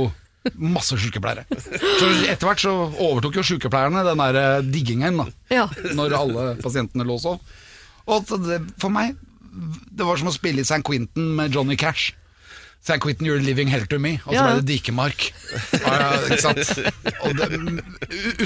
masse 0.56 0.96
sykepleiere. 0.96 1.44
Så 2.00 2.08
etter 2.30 2.48
hvert 2.48 2.62
så 2.64 2.74
overtok 3.04 3.40
jo 3.40 3.44
sykepleierne 3.50 4.04
den 4.08 4.22
der 4.22 4.38
eh, 4.40 4.62
diggingen, 4.64 5.20
da. 5.20 5.26
Ja. 5.52 5.66
Når 5.98 6.16
alle 6.16 6.46
pasientene 6.62 7.08
lå 7.08 7.18
så. 7.20 7.36
Og 8.08 8.30
det, 8.46 8.62
for 8.80 8.94
meg 8.94 9.18
Det 9.52 10.06
var 10.06 10.20
som 10.22 10.30
å 10.30 10.36
spille 10.36 10.64
i 10.64 10.68
St. 10.68 10.84
Quentin 10.86 11.34
med 11.36 11.52
Johnny 11.56 11.76
Cash. 11.76 12.14
St. 12.88 13.00
Quentin, 13.04 13.28
you're 13.28 13.42
living 13.44 13.68
hell 13.68 13.86
to 13.90 13.98
me. 14.00 14.14
Og 14.24 14.36
så 14.36 14.44
ble 14.46 14.60
det 14.62 14.68
Dikemark. 14.70 15.26
Ja, 15.82 15.94
ja, 15.98 16.10
ikke 16.30 16.38
sant? 16.40 16.70
Og 17.26 17.34
det, 17.36 17.48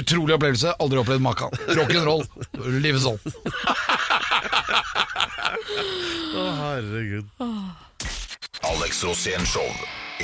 utrolig 0.00 0.34
opplevelse. 0.34 0.72
Aldri 0.82 0.98
opplevd 1.02 1.22
maken. 1.22 1.54
Rock'n'roll. 1.76 2.24
Livet 2.82 3.04
sånn. 3.04 3.20
Å, 6.32 6.44
herregud. 6.60 7.26
Alex 8.62 9.02
Rosén 9.04 9.44
Show. 9.46 9.68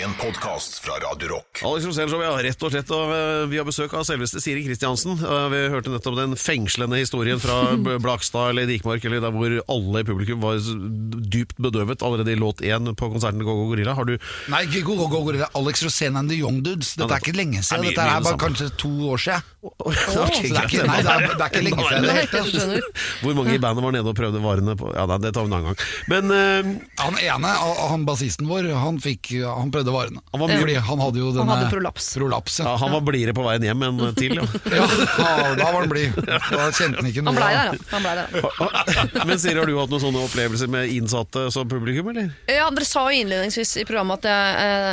En 0.04 0.12
podkast 0.14 0.78
fra 0.84 0.92
Radio 0.92 1.28
Rock. 1.28 1.62
Alex 1.64 1.86
Rosénshow, 1.86 2.20
ja, 2.22 2.30
rett 2.44 2.62
og 2.62 2.70
slett. 2.70 2.90
Og 2.94 3.10
eh, 3.10 3.46
vi 3.50 3.58
har 3.58 3.64
besøk 3.66 3.94
av 3.98 4.04
selveste 4.06 4.38
Siri 4.42 4.60
Kristiansen. 4.62 5.16
Eh, 5.18 5.46
Vi 5.50 5.62
hørte 5.72 5.90
nettopp 5.90 6.14
den 6.18 6.36
fengslende 6.38 7.00
historien 7.00 7.40
fra 7.42 7.56
Blakstad 8.04 8.52
eller 8.52 8.68
Dikmark, 8.70 9.02
eller 9.08 9.24
der 9.24 9.34
hvor 9.34 9.56
alle 9.74 10.02
i 10.04 10.06
publikum 10.06 10.42
var 10.44 10.60
dypt 10.62 11.58
bedøvet 11.58 12.04
allerede 12.06 12.30
i 12.30 12.38
låt 12.38 12.62
én 12.62 12.92
på 12.94 13.08
konserten 13.10 13.40
til 13.42 13.48
Go-Go 13.48 13.66
Gorilla. 13.72 13.96
Har 13.98 14.06
du 14.06 14.14
Nei, 14.52 14.62
ikke 14.68 14.84
Go 14.86 14.94
Go 15.00 15.08
Go 15.16 15.24
Gorilla. 15.26 15.50
Alex 15.58 15.82
Rosén 15.88 16.20
and 16.20 16.30
the 16.30 16.38
Young 16.38 16.60
Dudes. 16.62 16.92
Dette 17.00 17.18
er 17.18 17.24
ikke 17.24 17.34
lenge 17.40 17.64
siden. 17.66 17.88
Dette 17.88 18.06
er 18.06 18.22
bare 18.28 18.40
kanskje 18.44 18.70
to 18.78 18.92
år 19.10 19.24
siden. 19.24 19.50
Ok, 19.66 19.98
Så 19.98 20.22
det 20.22 20.52
er 20.54 20.68
ikke, 20.68 20.84
nei, 20.86 21.00
det 21.02 21.10
er, 21.10 21.24
det 21.34 21.42
er 21.42 21.50
ikke 21.50 21.64
lenge 21.66 21.88
siden. 21.88 22.06
i 22.06 22.78
det 22.78 22.82
Hvor 23.24 23.34
mange 23.34 23.56
i 23.56 23.62
bandet 23.62 23.82
var 23.82 23.96
nede 23.98 24.06
og 24.12 24.14
prøvde 24.16 24.38
varene 24.44 24.76
på 24.78 24.92
Ja, 24.94 25.08
det 25.18 25.32
tar 25.34 25.42
vi 25.42 25.50
en 25.50 25.56
annen 25.58 25.72
gang. 25.72 25.82
Men 26.12 26.30
uh, 26.30 26.70
Han 27.02 27.18
ene, 27.18 27.50
han 27.90 28.06
bassisten 28.06 28.46
vår, 28.48 28.70
han, 28.78 29.02
fikk, 29.02 29.32
han 29.42 29.72
prøvde 29.74 29.87
varene. 29.94 30.20
Han 30.32 30.40
var 30.42 30.48
mye- 30.52 30.82
han 30.88 31.00
hadde 31.02 31.18
jo 31.22 31.32
denne 31.36 31.54
hadde 31.56 31.70
prolaps. 31.72 32.10
prolaps 32.18 32.58
ja, 32.60 32.64
ja. 32.68 32.76
han 32.82 32.92
var 32.92 33.00
blidere 33.06 33.34
på 33.36 33.44
veien 33.46 33.64
hjem 33.68 33.82
enn 33.88 34.00
til, 34.18 34.34
ja. 34.38 34.44
Ja, 34.72 34.86
ja, 35.18 35.54
da 35.58 35.68
var 35.72 35.80
han 35.82 35.90
blid. 35.92 36.14
Da 36.28 36.68
kjente 36.74 37.00
han 37.00 37.08
ikke 37.10 37.24
noe. 37.24 37.34
Han 37.34 37.40
blei 37.40 37.50
der, 37.54 37.70
ja. 37.70 37.74
Han 37.92 38.06
ble 38.06 38.14
der. 38.18 39.24
Men 39.28 39.38
Siri, 39.42 39.58
har 39.58 39.66
du 39.70 39.74
hatt 39.78 39.92
noen 39.92 40.04
sånne 40.04 40.22
opplevelser 40.28 40.70
med 40.72 40.92
innsatte 40.94 41.46
som 41.54 41.68
publikum, 41.70 42.10
eller? 42.12 42.30
Ja, 42.50 42.68
Dere 42.74 42.86
sa 42.88 43.06
jo 43.10 43.20
innledningsvis 43.22 43.76
i 43.82 43.86
programmet 43.88 44.22
at 44.22 44.30
jeg, 44.30 44.56
eh, 44.62 44.92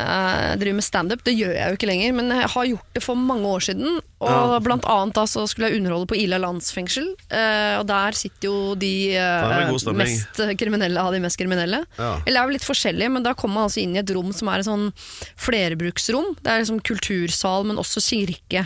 jeg 0.51 0.59
driver 0.63 0.79
med 0.81 0.87
standup. 0.87 1.23
Det 1.27 1.35
gjør 1.37 1.53
jeg 1.57 1.71
jo 1.73 1.79
ikke 1.79 1.89
lenger, 1.91 2.13
men 2.21 2.31
jeg 2.39 2.51
har 2.55 2.69
gjort 2.71 2.91
det 2.97 3.03
for 3.05 3.19
mange 3.19 3.51
år 3.57 3.65
siden. 3.69 3.99
Og 4.23 4.29
Ja. 4.31 4.59
Blant 4.63 4.85
annet 4.87 5.13
da 5.17 5.25
så 5.27 5.43
skulle 5.47 5.67
jeg 5.69 5.81
underholde 5.81 6.07
på 6.07 6.15
Ila 6.15 6.37
landsfengsel. 6.39 7.09
eh, 7.29 7.75
og 7.79 7.85
der 7.89 8.11
sitter 8.15 8.47
jo 8.47 8.75
de 8.79 9.11
eh, 9.17 9.67
mest 9.93 10.39
kriminelle 10.57 10.97
av 11.03 11.11
de 11.11 11.19
mest 11.19 11.37
kriminelle. 11.37 11.81
Ja. 11.99 12.13
Eller 12.25 12.37
det 12.39 12.41
er 12.41 12.47
jo 12.47 12.55
litt 12.55 12.69
forskjellig, 12.69 13.11
men 13.11 13.23
da 13.23 13.33
kommer 13.33 13.55
man 13.59 13.67
altså 13.67 13.81
inn 13.83 13.93
i 13.95 13.99
et 13.99 14.09
rom 14.15 14.31
som 14.33 14.47
er 14.47 14.59
et 14.63 14.69
sånn 14.69 14.87
flerbruksrom. 15.35 16.35
Det 16.41 16.47
er 16.51 16.63
liksom 16.63 16.79
kultursal, 16.85 17.65
men 17.67 17.77
også 17.81 18.01
kirke. 18.03 18.65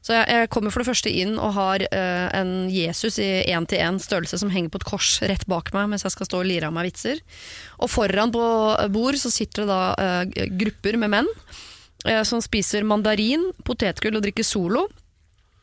Så 0.00 0.14
jeg, 0.14 0.28
jeg 0.30 0.48
kommer 0.54 0.70
for 0.72 0.80
det 0.80 0.88
første 0.88 1.10
inn 1.10 1.34
og 1.42 1.52
har 1.58 1.82
eh, 1.84 2.28
en 2.38 2.52
Jesus 2.72 3.18
i 3.20 3.26
én-til-én 3.50 3.98
størrelse 4.00 4.38
som 4.40 4.48
henger 4.54 4.70
på 4.72 4.78
et 4.80 4.86
kors 4.88 5.18
rett 5.26 5.44
bak 5.50 5.72
meg 5.74 5.90
mens 5.90 6.06
jeg 6.06 6.14
skal 6.14 6.28
stå 6.30 6.38
og 6.40 6.46
lire 6.48 6.70
av 6.70 6.72
meg 6.76 6.88
vitser. 6.88 7.18
Og 7.82 7.90
foran 7.90 8.32
på 8.32 8.44
bord 8.94 9.18
så 9.20 9.28
sitter 9.34 9.66
det 9.66 9.68
da 9.68 9.80
eh, 9.98 10.46
grupper 10.62 10.96
med 11.02 11.12
menn 11.18 11.28
som 12.24 12.40
spiser 12.44 12.84
mandarin, 12.86 13.50
potetgull 13.64 14.16
og 14.16 14.22
drikker 14.22 14.44
Solo. 14.46 14.86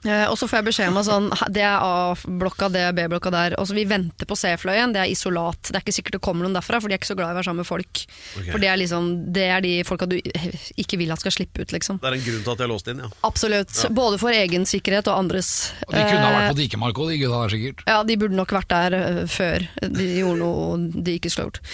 Eh, 0.05 0.27
og 0.29 0.35
så 0.37 0.45
får 0.45 0.59
jeg 0.59 0.65
beskjed 0.67 0.89
om 0.91 0.97
at 0.99 1.05
sånn, 1.07 1.27
det 1.49 1.63
er 1.65 1.81
A-blokka, 1.81 2.67
det 2.69 2.81
er 2.85 2.91
B-blokka 2.93 3.31
der. 3.33 3.55
Og 3.57 3.65
så 3.65 3.73
Vi 3.73 3.87
venter 3.89 4.27
på 4.29 4.35
C-fløyen, 4.37 4.91
det 4.93 5.01
er 5.01 5.09
isolat. 5.09 5.57
Det 5.71 5.79
er 5.79 5.81
ikke 5.81 5.95
sikkert 5.95 6.17
det 6.19 6.21
kommer 6.21 6.45
noen 6.45 6.53
derfra, 6.53 6.77
for 6.77 6.87
de 6.87 6.93
er 6.93 6.99
ikke 7.01 7.09
så 7.09 7.15
glad 7.17 7.31
i 7.31 7.33
å 7.33 7.37
være 7.39 7.47
sammen 7.47 7.63
med 7.63 7.69
folk. 7.71 8.03
For 8.51 8.61
det 8.61 8.69
er, 8.69 8.77
liksom, 8.77 9.07
det 9.33 9.47
er 9.49 9.61
de 9.65 9.71
folka 9.87 10.05
du 10.05 10.19
ikke 10.77 10.99
vil 11.01 11.09
at 11.15 11.23
skal 11.25 11.33
slippe 11.33 11.65
ut, 11.65 11.73
liksom. 11.73 11.97
Det 12.03 12.11
er 12.11 12.19
en 12.19 12.25
grunn 12.27 12.43
til 12.45 12.53
at 12.53 12.61
de 12.61 12.67
er 12.67 12.71
låst 12.75 12.91
inn, 12.93 13.01
ja. 13.01 13.09
Absolutt. 13.25 13.73
Både 13.97 14.19
for 14.21 14.29
egen 14.29 14.69
sikkerhet 14.69 15.09
og 15.09 15.17
andres. 15.23 15.71
Og 15.87 15.95
de 15.97 16.03
kunne 16.05 16.21
ha 16.21 16.29
Eh, 16.35 16.37
vært 16.37 16.53
på 16.53 16.59
Dikemark 16.61 17.01
òg, 17.01 17.09
de 17.15 17.17
gutta 17.23 17.41
der 17.41 17.55
sikkert. 17.57 17.85
ja, 17.89 18.03
de 18.03 18.17
burde 18.21 18.37
nok 18.37 18.51
vært 18.61 18.67
der 18.75 19.25
før 19.25 19.65
de 19.81 20.11
gjorde 20.19 20.37
noe 20.37 20.77
de 21.01 21.17
ikke 21.17 21.31
skulle 21.33 21.47
ha 21.47 21.49
gjort. 21.49 21.65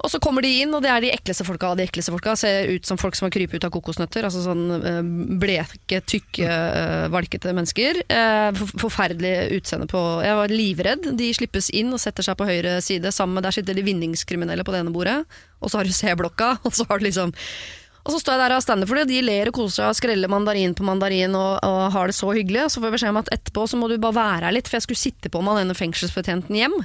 Og 0.00 0.08
så 0.08 0.20
kommer 0.22 0.44
de 0.44 0.50
inn, 0.62 0.72
og 0.72 0.80
det 0.84 0.90
er 0.92 1.04
de 1.04 1.10
ekleste 1.12 1.44
folka 1.44 1.70
av 1.70 1.78
de 1.78 1.84
ekleste 1.84 2.12
folka. 2.14 2.32
Ser 2.38 2.70
ut 2.72 2.88
som 2.88 2.98
folk 3.00 3.16
som 3.18 3.26
har 3.26 3.34
krypet 3.34 3.60
ut 3.60 3.66
av 3.68 3.72
kokosnøtter. 3.74 4.24
Altså 4.26 4.42
sånn 4.44 4.62
øh, 4.78 5.00
bleke, 5.42 6.00
tykke, 6.08 6.46
øh, 6.48 7.06
valkete 7.12 7.52
mennesker. 7.56 8.00
Eh, 8.08 8.62
forferdelig 8.80 9.34
utseende 9.58 9.90
på 9.90 10.00
Jeg 10.24 10.38
var 10.40 10.54
livredd. 10.54 11.10
De 11.20 11.28
slippes 11.36 11.68
inn 11.76 11.92
og 11.92 12.00
setter 12.00 12.24
seg 12.26 12.38
på 12.40 12.48
høyre 12.48 12.78
side 12.84 13.12
sammen 13.12 13.44
Der 13.44 13.54
sitter 13.54 13.76
de 13.76 13.84
vinningskriminelle 13.84 14.64
på 14.64 14.72
det 14.72 14.82
ene 14.82 14.94
bordet, 14.94 15.18
og 15.60 15.70
så 15.70 15.80
har 15.80 15.88
du 15.88 15.92
C-blokka, 15.94 16.54
og 16.66 16.72
så 16.76 16.86
har 16.88 17.00
du 17.00 17.08
liksom 17.08 17.34
Og 18.00 18.14
så 18.14 18.20
står 18.22 18.34
jeg 18.34 18.40
der 18.40 18.54
og 18.54 18.56
har 18.56 18.64
standup 18.64 18.88
for 18.88 18.96
det, 18.96 19.04
og 19.04 19.12
de 19.12 19.20
ler 19.24 19.50
og 19.50 19.56
koser 19.58 19.82
seg 19.82 19.90
og 19.92 19.98
skreller 19.98 20.30
mandarin 20.32 20.72
på 20.76 20.86
mandarin 20.86 21.34
og, 21.36 21.58
og 21.66 21.80
har 21.92 22.08
det 22.08 22.16
så 22.16 22.30
hyggelig. 22.32 22.62
Og 22.64 22.72
så 22.72 22.80
får 22.80 22.88
jeg 22.88 22.96
beskjed 22.96 23.12
om 23.12 23.20
at 23.20 23.32
etterpå 23.36 23.66
så 23.68 23.80
må 23.80 23.90
du 23.90 23.96
bare 24.00 24.16
være 24.16 24.48
her 24.48 24.56
litt, 24.56 24.70
for 24.70 24.78
jeg 24.78 24.86
skulle 24.86 25.02
sitte 25.02 25.32
på 25.32 25.42
meg 25.44 25.60
denne 25.60 25.76
fengselsbetjenten 25.76 26.56
hjem. 26.56 26.78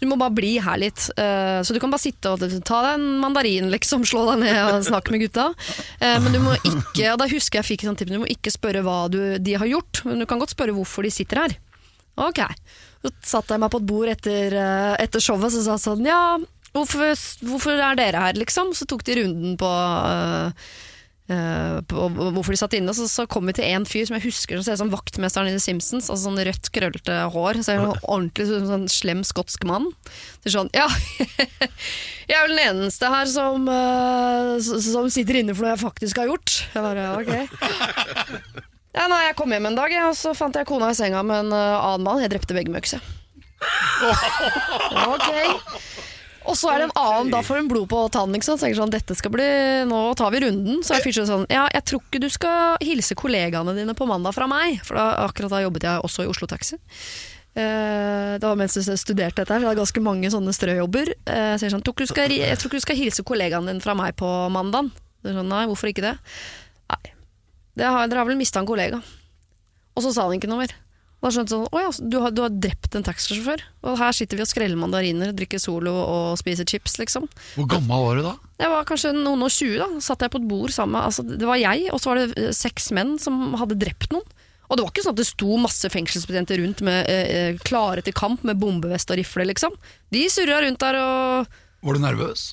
Du 0.00 0.06
må 0.08 0.18
bare 0.20 0.36
bli 0.38 0.54
her 0.64 0.80
litt. 0.80 1.04
Eh, 1.20 1.58
så 1.60 1.76
du 1.76 1.80
kan 1.82 1.92
bare 1.92 2.04
sitte 2.06 2.32
og 2.32 2.46
ta 2.64 2.80
deg 2.86 2.96
en 2.96 3.20
mandarin, 3.20 3.68
liksom, 3.74 4.06
slå 4.08 4.24
deg 4.30 4.44
ned 4.46 4.60
og 4.62 4.88
snakke 4.88 5.12
med 5.14 5.26
gutta. 5.26 5.50
Eh, 6.00 6.16
men 6.24 6.32
du 6.32 6.40
må 6.44 6.56
ikke, 6.62 7.12
og 7.12 7.20
da 7.20 7.28
husker 7.28 7.60
jeg 7.60 7.70
fikk 7.74 7.86
sånn 7.88 8.00
tips, 8.00 8.16
du 8.16 8.24
må 8.24 8.32
ikke 8.32 8.54
spørre 8.54 8.84
hva 8.86 9.04
du, 9.12 9.20
de 9.44 9.60
har 9.60 9.68
gjort, 9.68 10.04
men 10.08 10.24
du 10.24 10.28
kan 10.30 10.40
godt 10.40 10.56
spørre 10.56 10.76
hvorfor 10.76 11.04
de 11.04 11.12
sitter 11.12 11.44
her. 11.44 11.58
Ok. 12.24 12.40
Så 13.04 13.12
satte 13.36 13.52
jeg 13.52 13.60
meg 13.60 13.72
på 13.72 13.82
et 13.82 13.88
bord 13.88 14.08
etter, 14.08 14.54
eh, 14.56 14.96
etter 15.02 15.20
showet 15.20 15.50
og 15.50 15.64
sa 15.66 15.76
sånn 15.80 16.06
Ja, 16.08 16.38
hvorfor, 16.74 17.14
hvorfor 17.44 17.78
er 17.78 17.98
dere 17.98 18.26
her, 18.26 18.40
liksom? 18.40 18.74
Så 18.76 18.86
tok 18.90 19.04
de 19.06 19.20
runden 19.20 19.54
på, 19.60 19.70
uh, 21.30 21.78
på 21.88 22.06
hvorfor 22.18 22.54
de 22.54 22.58
satt 22.60 22.76
inne. 22.76 22.94
Så, 22.96 23.06
så 23.10 23.26
kom 23.30 23.46
vi 23.48 23.54
til 23.56 23.68
en 23.70 23.86
fyr 23.88 24.08
som 24.08 24.18
jeg 24.18 24.26
husker 24.26 24.58
som 24.58 24.66
ser 24.66 24.78
ut 24.78 24.82
som 24.82 24.92
vaktmesteren 24.92 25.50
i 25.50 25.54
The 25.54 25.62
Simpsons. 25.62 26.10
Altså 26.10 26.26
sånn 26.26 26.42
rødt, 26.48 26.70
krøllete 26.74 27.20
hår. 27.34 27.62
Ser 27.66 27.80
sånn 27.80 28.02
ordentlig 28.02 28.48
ut 28.48 28.52
som 28.52 28.60
en 28.60 28.72
sånn 28.72 28.88
slem 28.92 29.24
skotsk 29.26 29.66
mann. 29.70 29.90
Så 30.42 30.56
sånn, 30.58 30.72
ja 30.76 30.88
Jeg 32.28 32.38
er 32.38 32.46
vel 32.46 32.56
den 32.56 32.62
eneste 32.64 33.10
her 33.12 33.30
som, 33.30 33.68
uh, 33.68 34.56
som 34.60 35.10
sitter 35.12 35.42
inne 35.42 35.54
for 35.56 35.66
noe 35.66 35.74
jeg 35.74 35.84
faktisk 35.84 36.22
har 36.22 36.30
gjort. 36.32 36.58
Jeg 36.74 36.84
bare, 36.84 37.10
ok 37.20 37.34
ja, 38.94 39.08
nei, 39.10 39.24
Jeg 39.26 39.34
kom 39.38 39.50
hjem 39.50 39.66
en 39.66 39.76
dag, 39.76 39.92
og 40.06 40.14
så 40.14 40.30
fant 40.38 40.54
jeg 40.54 40.68
kona 40.68 40.92
i 40.92 40.96
senga 40.96 41.24
med 41.26 41.48
en 41.48 41.54
annen 41.56 42.04
mann. 42.06 42.20
Jeg 42.22 42.30
drepte 42.30 42.54
begge 42.56 42.70
med 42.70 42.84
økse. 42.84 43.02
Ok. 45.14 45.28
Og 46.44 46.56
så 46.60 46.70
er 46.70 46.82
det 46.82 46.88
en 46.90 46.96
annen, 47.00 47.30
da 47.32 47.40
får 47.44 47.62
hun 47.62 47.68
blod 47.70 47.86
på 47.88 48.00
tannen. 48.12 48.36
Ikke 48.36 48.48
sant? 48.50 48.60
Så 48.60 48.68
jeg 48.68 48.74
tenker 48.74 48.82
sånn, 48.82 48.92
dette 48.92 49.16
skal 49.16 49.32
bli, 49.32 49.46
Nå 49.88 50.00
tar 50.18 50.32
vi 50.34 50.42
runden. 50.44 50.82
Så 50.84 50.96
er 50.96 51.04
fyren 51.04 51.28
sånn 51.28 51.46
Ja, 51.52 51.64
jeg 51.72 51.86
tror 51.88 52.02
ikke 52.04 52.20
du 52.20 52.28
skal 52.32 52.82
hilse 52.84 53.16
kollegaene 53.18 53.76
dine 53.76 53.96
på 53.96 54.08
mandag 54.08 54.36
fra 54.36 54.48
meg. 54.50 54.82
For 54.84 54.98
da, 55.00 55.06
akkurat 55.24 55.54
da 55.54 55.62
jobbet 55.64 55.88
jeg 55.88 56.04
også 56.04 56.26
i 56.26 56.30
Oslo 56.30 56.48
Taxi. 56.50 56.80
Uh, 57.54 58.34
det 58.42 58.42
var 58.42 58.58
mens 58.58 58.74
jeg 58.74 58.98
studerte 58.98 59.38
dette, 59.38 59.46
her, 59.46 59.62
så 59.62 59.62
jeg 59.62 59.70
hadde 59.70 59.78
ganske 59.84 60.02
mange 60.02 60.30
sånne 60.34 60.54
strøjobber. 60.56 61.14
Uh, 61.22 61.54
så 61.54 61.68
jeg, 61.68 61.74
sånn, 61.76 61.84
«Tror 61.86 61.96
ikke 61.96 62.08
du 62.08 62.12
skal, 62.12 62.36
jeg 62.36 62.60
tror 62.60 62.70
ikke 62.70 62.82
du 62.82 62.86
skal 62.88 62.98
hilse 62.98 63.26
kollegaene 63.26 63.70
dine 63.70 63.84
fra 63.84 63.96
meg 63.98 64.16
på 64.18 64.30
mandag. 64.52 64.90
Så 65.24 65.32
Sånn, 65.32 65.48
Nei, 65.48 65.64
hvorfor 65.70 65.88
ikke 65.88 66.04
det? 66.04 66.16
Nei, 66.92 67.14
det 67.80 67.86
har, 67.88 68.10
dere 68.10 68.20
har 68.20 68.28
vel 68.28 68.36
mista 68.36 68.60
en 68.60 68.68
kollega. 68.68 69.00
Og 69.94 70.04
så 70.04 70.10
sa 70.12 70.26
han 70.26 70.36
ikke 70.36 70.50
noe 70.50 70.66
mer. 70.66 70.74
Og 71.24 71.30
da 71.30 71.38
skjønte 71.38 71.54
sånn, 71.54 71.68
å 71.72 71.80
ja, 71.80 71.90
du 72.04 72.14
har, 72.20 72.32
du 72.36 72.42
har 72.44 72.50
drept 72.52 72.96
en 72.98 73.04
taxisjåfør. 73.06 73.62
Og 73.88 73.94
her 73.96 74.12
sitter 74.12 74.36
vi 74.36 74.44
og 74.44 74.48
skreller 74.50 74.76
mandariner, 74.76 75.30
drikker 75.32 75.62
Solo 75.62 75.94
og 75.96 76.34
spiser 76.36 76.68
chips, 76.68 76.98
liksom. 77.00 77.24
Hvor 77.54 77.68
gammel 77.70 78.02
var 78.04 78.20
du 78.20 78.26
da? 78.26 78.34
Jeg 78.60 78.72
var 78.74 78.84
kanskje 78.90 79.12
noen 79.16 79.46
og 79.46 79.54
tjue 79.54 79.78
da, 79.80 79.86
satt 80.04 80.20
jeg 80.20 80.34
på 80.34 80.42
et 80.42 80.50
bord 80.50 80.74
sammen 80.74 80.98
med, 80.98 81.06
altså 81.08 81.24
det 81.24 81.48
var 81.48 81.56
jeg, 81.62 81.86
og 81.96 82.02
så 82.02 82.12
var 82.12 82.20
det 82.20 82.26
eh, 82.42 82.52
seks 82.52 82.90
menn 82.92 83.14
som 83.22 83.56
hadde 83.56 83.78
drept 83.80 84.12
noen. 84.12 84.28
Og 84.68 84.76
det 84.76 84.84
var 84.84 84.92
ikke 84.92 85.06
sånn 85.06 85.16
at 85.16 85.22
det 85.22 85.26
sto 85.30 85.56
masse 85.60 85.90
fengselsbetjenter 85.96 86.60
rundt 86.60 86.84
med 86.84 87.08
eh, 87.08 87.32
eh, 87.38 87.64
klare 87.64 88.04
til 88.04 88.16
kamp 88.20 88.44
med 88.44 88.60
bombevest 88.60 89.16
og 89.16 89.20
rifle, 89.22 89.48
liksom. 89.48 89.72
De 90.12 90.26
surra 90.28 90.60
rundt 90.66 90.84
der 90.84 91.00
og 91.00 91.58
Var 91.88 91.96
du 91.96 92.04
nervøs? 92.04 92.50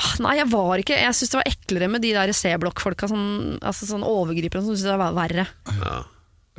Ah, 0.00 0.14
Nei, 0.24 0.38
jeg 0.38 0.48
var 0.48 0.80
ikke 0.80 0.96
Jeg 0.96 1.12
syns 1.16 1.32
det 1.32 1.36
var 1.42 1.48
eklere 1.50 1.88
med 1.92 2.04
de 2.04 2.12
der 2.16 2.36
C-blokk-folka, 2.36 3.08
sånn, 3.08 3.58
altså 3.64 3.88
sånn 3.88 4.04
overgripere 4.04 4.60
som 4.60 4.72
syntes 4.76 4.88
det 4.92 5.00
var 5.00 5.16
verre. 5.16 5.48
Ja. 5.80 6.00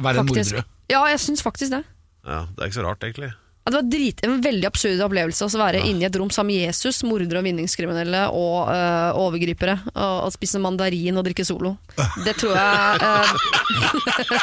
Verre 0.02 0.22
enn 0.24 0.30
mordere? 0.30 0.66
Ja, 0.90 1.04
jeg 1.12 1.20
syns 1.20 1.42
faktisk 1.46 1.72
det. 1.72 1.84
ja, 2.26 2.46
Det 2.56 2.62
er 2.64 2.66
ikke 2.72 2.80
så 2.82 2.88
rart, 2.88 3.04
egentlig. 3.04 3.32
Ja, 3.62 3.70
det 3.70 3.78
var 3.78 3.90
drit, 3.94 4.22
en 4.26 4.40
veldig 4.42 4.66
absurd 4.66 5.02
opplevelse 5.06 5.46
å 5.46 5.60
være 5.62 5.84
inne 5.86 6.02
i 6.02 6.06
et 6.08 6.16
rom 6.18 6.32
sammen 6.34 6.50
med 6.56 6.64
Jesus, 6.66 7.04
mordere 7.06 7.38
og 7.38 7.46
vinningskriminelle 7.46 8.24
og 8.34 8.72
øh, 8.74 9.20
overgripere, 9.22 9.76
og, 9.94 10.16
og 10.26 10.32
spise 10.34 10.58
mandarin 10.58 11.20
og 11.22 11.28
drikke 11.28 11.46
Solo. 11.46 11.76
Det 12.26 12.34
tror 12.42 12.58
jeg 12.58 13.02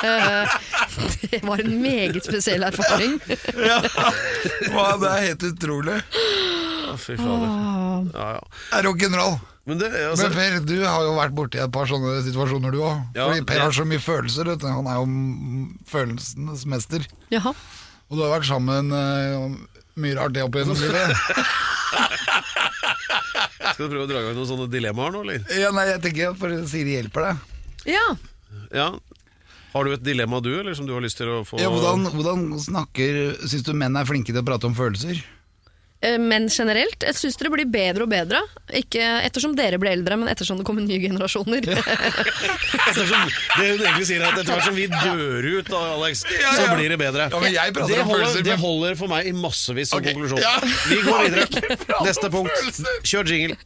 øh, 0.06 0.54
Det 1.32 1.42
var 1.42 1.58
en 1.64 1.74
meget 1.82 2.22
spesiell 2.24 2.62
erfaring. 2.62 3.18
Ja, 3.58 3.80
det 3.82 5.10
er 5.10 5.26
helt 5.26 5.42
utrolig. 5.50 5.98
Å, 6.88 6.94
fy 6.96 7.18
fader. 7.18 7.50
Ja, 8.14 8.28
ja. 8.38 8.42
Er 8.78 8.86
rock'n'roll. 8.86 9.34
Men 9.68 9.76
det, 9.82 9.88
altså, 9.92 10.30
Men 10.30 10.36
Per, 10.38 10.54
du 10.64 10.78
har 10.80 11.02
jo 11.04 11.10
vært 11.18 11.34
borti 11.36 11.58
et 11.60 11.68
par 11.74 11.84
sånne 11.90 12.22
situasjoner 12.24 12.72
du 12.72 12.78
òg. 12.80 13.02
Ja, 13.18 13.26
Fordi 13.28 13.42
Per 13.44 13.58
det- 13.58 13.64
har 13.66 13.74
så 13.76 13.84
mye 13.88 14.00
følelser. 14.00 14.48
Vet 14.48 14.62
du. 14.64 14.68
Han 14.72 14.86
er 14.88 14.96
jo 14.96 15.04
følelsenes 15.90 16.62
mester. 16.72 17.04
Jaha. 17.34 17.52
Og 18.08 18.16
du 18.16 18.22
har 18.24 18.32
vært 18.38 18.48
sammen 18.48 18.88
uh, 18.88 19.52
mye 20.00 20.16
rart 20.16 20.32
det 20.32 20.40
opp 20.46 20.56
gjennom 20.56 20.78
livet. 20.80 21.12
skal 23.74 23.84
du 23.84 23.90
prøve 23.92 24.06
å 24.06 24.10
dra 24.10 24.22
i 24.22 24.26
gang 24.28 24.36
noen 24.38 24.48
sånne 24.48 24.68
dilemmaer 24.72 25.12
nå, 25.14 25.18
eller? 25.26 25.38
ja, 25.60 25.70
nei, 25.74 25.84
jeg 25.92 26.00
tenker 26.06 26.30
at 26.32 26.40
for 26.40 26.48
Siri 26.70 26.92
hjelper 26.96 27.20
deg. 27.28 27.34
Ja. 27.92 28.06
Ja. 28.74 28.88
Har 29.74 29.84
du 29.84 29.92
et 29.92 30.04
dilemma 30.04 30.40
du, 30.42 30.50
eller 30.62 30.74
som 30.74 30.86
du 30.88 30.94
har 30.96 31.02
lyst 31.04 31.18
til 31.20 31.28
å 31.28 31.42
få 31.46 31.58
Ja, 31.60 31.68
hvordan, 31.68 32.06
hvordan 32.14 32.46
snakker 32.62 33.34
Syns 33.44 33.66
du 33.66 33.74
menn 33.76 33.98
er 34.00 34.06
flinke 34.08 34.32
til 34.32 34.40
å 34.40 34.46
prate 34.48 34.64
om 34.66 34.72
følelser? 34.76 35.20
Eh, 36.00 36.14
Men 36.18 36.46
generelt, 36.48 37.02
jeg 37.02 37.16
syns 37.18 37.36
dere 37.40 37.50
blir 37.50 37.66
bedre 37.66 38.04
og 38.06 38.10
bedre. 38.12 38.40
Ikke 38.78 39.02
ettersom 39.26 39.56
dere 39.58 39.80
blir 39.82 39.96
eldre, 39.96 40.18
men 40.20 40.30
ettersom 40.30 40.60
det 40.60 40.66
kommer 40.68 40.84
nye 40.86 41.00
generasjoner. 41.02 41.66
Ettersom, 42.88 43.32
det 43.58 43.66
hun 43.72 43.82
egentlig 43.82 44.06
sier 44.06 44.22
er 44.22 44.28
at 44.30 44.38
etter 44.38 44.54
hvert 44.54 44.68
som 44.68 44.78
vi 44.78 44.86
dør 44.92 45.48
ut, 45.58 45.72
da, 45.72 45.82
Alex, 45.96 46.22
Ja, 46.38 46.54
så 46.54 46.68
blir 46.76 46.94
det 46.94 47.00
bedre. 47.02 47.26
Ja, 47.32 47.42
men 47.42 47.52
jeg 47.54 47.74
det, 47.74 47.82
om 47.82 47.90
holder, 47.90 48.14
følelser, 48.14 48.46
det 48.46 48.58
holder 48.62 48.98
for 49.00 49.10
meg 49.10 49.26
i 49.26 49.34
massevis 49.34 49.90
som 49.90 49.98
okay. 49.98 50.14
konklusjon. 50.14 50.38
ja. 50.38 50.54
Vi 50.86 51.02
går 51.02 51.26
videre. 51.26 51.76
Neste 52.06 52.30
punkt. 52.30 52.82
Kjør 53.02 53.34
jingle. 53.34 53.58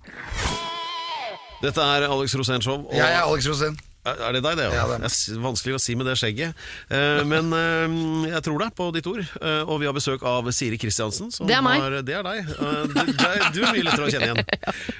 Dette 1.62 1.84
er 1.94 2.08
Alex 2.08 2.34
Rosén 2.34 2.64
Show. 2.64 2.86
og- 2.88 2.96
Jeg 2.96 3.12
er 3.12 3.22
Alex 3.22 3.46
Rosén. 3.46 3.76
Er 4.02 4.34
det 4.34 4.40
deg, 4.42 4.56
det? 4.58 4.64
Ja, 4.74 4.82
det 4.90 4.96
er 4.98 5.42
vanskelig 5.44 5.76
å 5.76 5.80
si 5.82 5.94
med 5.94 6.08
det 6.10 6.16
skjegget. 6.18 6.58
Eh, 6.90 7.20
men 7.28 7.52
eh, 7.54 8.32
jeg 8.32 8.42
tror 8.48 8.64
deg 8.64 8.72
på 8.74 8.88
ditt 8.96 9.06
ord. 9.06 9.20
Eh, 9.22 9.60
og 9.62 9.78
vi 9.78 9.86
har 9.86 9.94
besøk 9.94 10.24
av 10.26 10.48
Siri 10.50 10.78
Kristiansen. 10.82 11.30
Det 11.46 11.54
er 11.54 11.62
meg. 11.62 11.78
Har, 11.78 11.94
det 12.02 12.16
er 12.18 12.26
deg. 12.26 12.50
Du, 12.90 12.96
er, 12.98 13.44
du 13.54 13.60
er 13.62 13.68
mye 13.76 13.84
lettere 13.86 14.08
å 14.08 14.12
kjenne 14.12 14.32
igjen. 14.32 14.42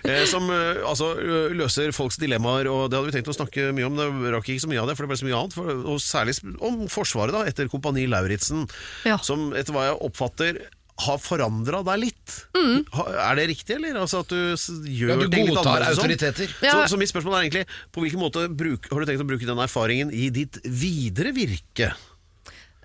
Eh, 0.03 0.25
som 0.27 0.49
altså, 0.51 1.13
løser 1.55 1.93
folks 1.95 2.19
dilemmaer, 2.21 2.67
og 2.71 2.89
det 2.91 2.99
hadde 2.99 3.09
vi 3.09 3.15
tenkt 3.15 3.31
å 3.31 3.35
snakke 3.37 3.69
mye 3.75 3.87
om. 3.87 3.99
Det 3.99 4.33
rakk 4.35 4.51
ikke 4.51 4.65
så 4.65 4.71
mye 4.71 4.83
av 4.83 4.91
det, 4.91 4.97
for 4.99 5.07
det 5.07 5.13
ble 5.13 5.19
så 5.21 5.29
mye 5.29 5.39
annet. 5.39 5.57
Og 5.93 6.03
særlig 6.03 6.35
om 6.63 6.83
Forsvaret, 6.91 7.35
da, 7.35 7.45
etter 7.49 7.71
Kompani 7.73 8.05
Lauritzen. 8.11 8.67
Ja. 9.09 9.19
Som 9.25 9.51
etter 9.59 9.75
hva 9.75 9.87
jeg 9.89 9.99
oppfatter 10.09 10.61
har 11.01 11.19
forandra 11.19 11.81
deg 11.83 11.99
litt. 12.03 12.35
Mm. 12.55 12.85
er 12.93 13.35
det 13.41 13.47
riktig, 13.49 13.75
eller? 13.77 13.97
Altså 14.03 14.21
at 14.21 14.29
du 14.29 14.37
gjør 14.93 15.09
Ja, 15.09 15.17
du 15.17 15.29
ting 15.33 15.47
litt 15.49 15.57
annerledes 15.59 15.97
sånn? 15.99 16.05
autoriteter. 16.05 16.53
Ja. 16.63 16.75
Så, 16.85 16.93
så 16.95 16.99
mitt 17.01 17.09
spørsmål 17.11 17.39
er 17.39 17.47
egentlig 17.47 17.65
På 17.91 18.05
hvilken 18.05 18.21
måte 18.21 18.45
bruk, 18.53 18.87
har 18.93 19.01
du 19.01 19.07
tenkt 19.09 19.25
å 19.25 19.27
bruke 19.27 19.49
den 19.49 19.59
erfaringen 19.65 20.13
i 20.13 20.29
ditt 20.31 20.61
videre 20.65 21.33
virke? 21.35 21.95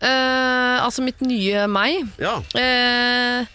Uh, 0.02 0.78
altså 0.86 1.02
mitt 1.06 1.22
nye 1.26 1.68
meg. 1.68 2.04
Ja, 2.22 2.40
Uh, 2.58 3.46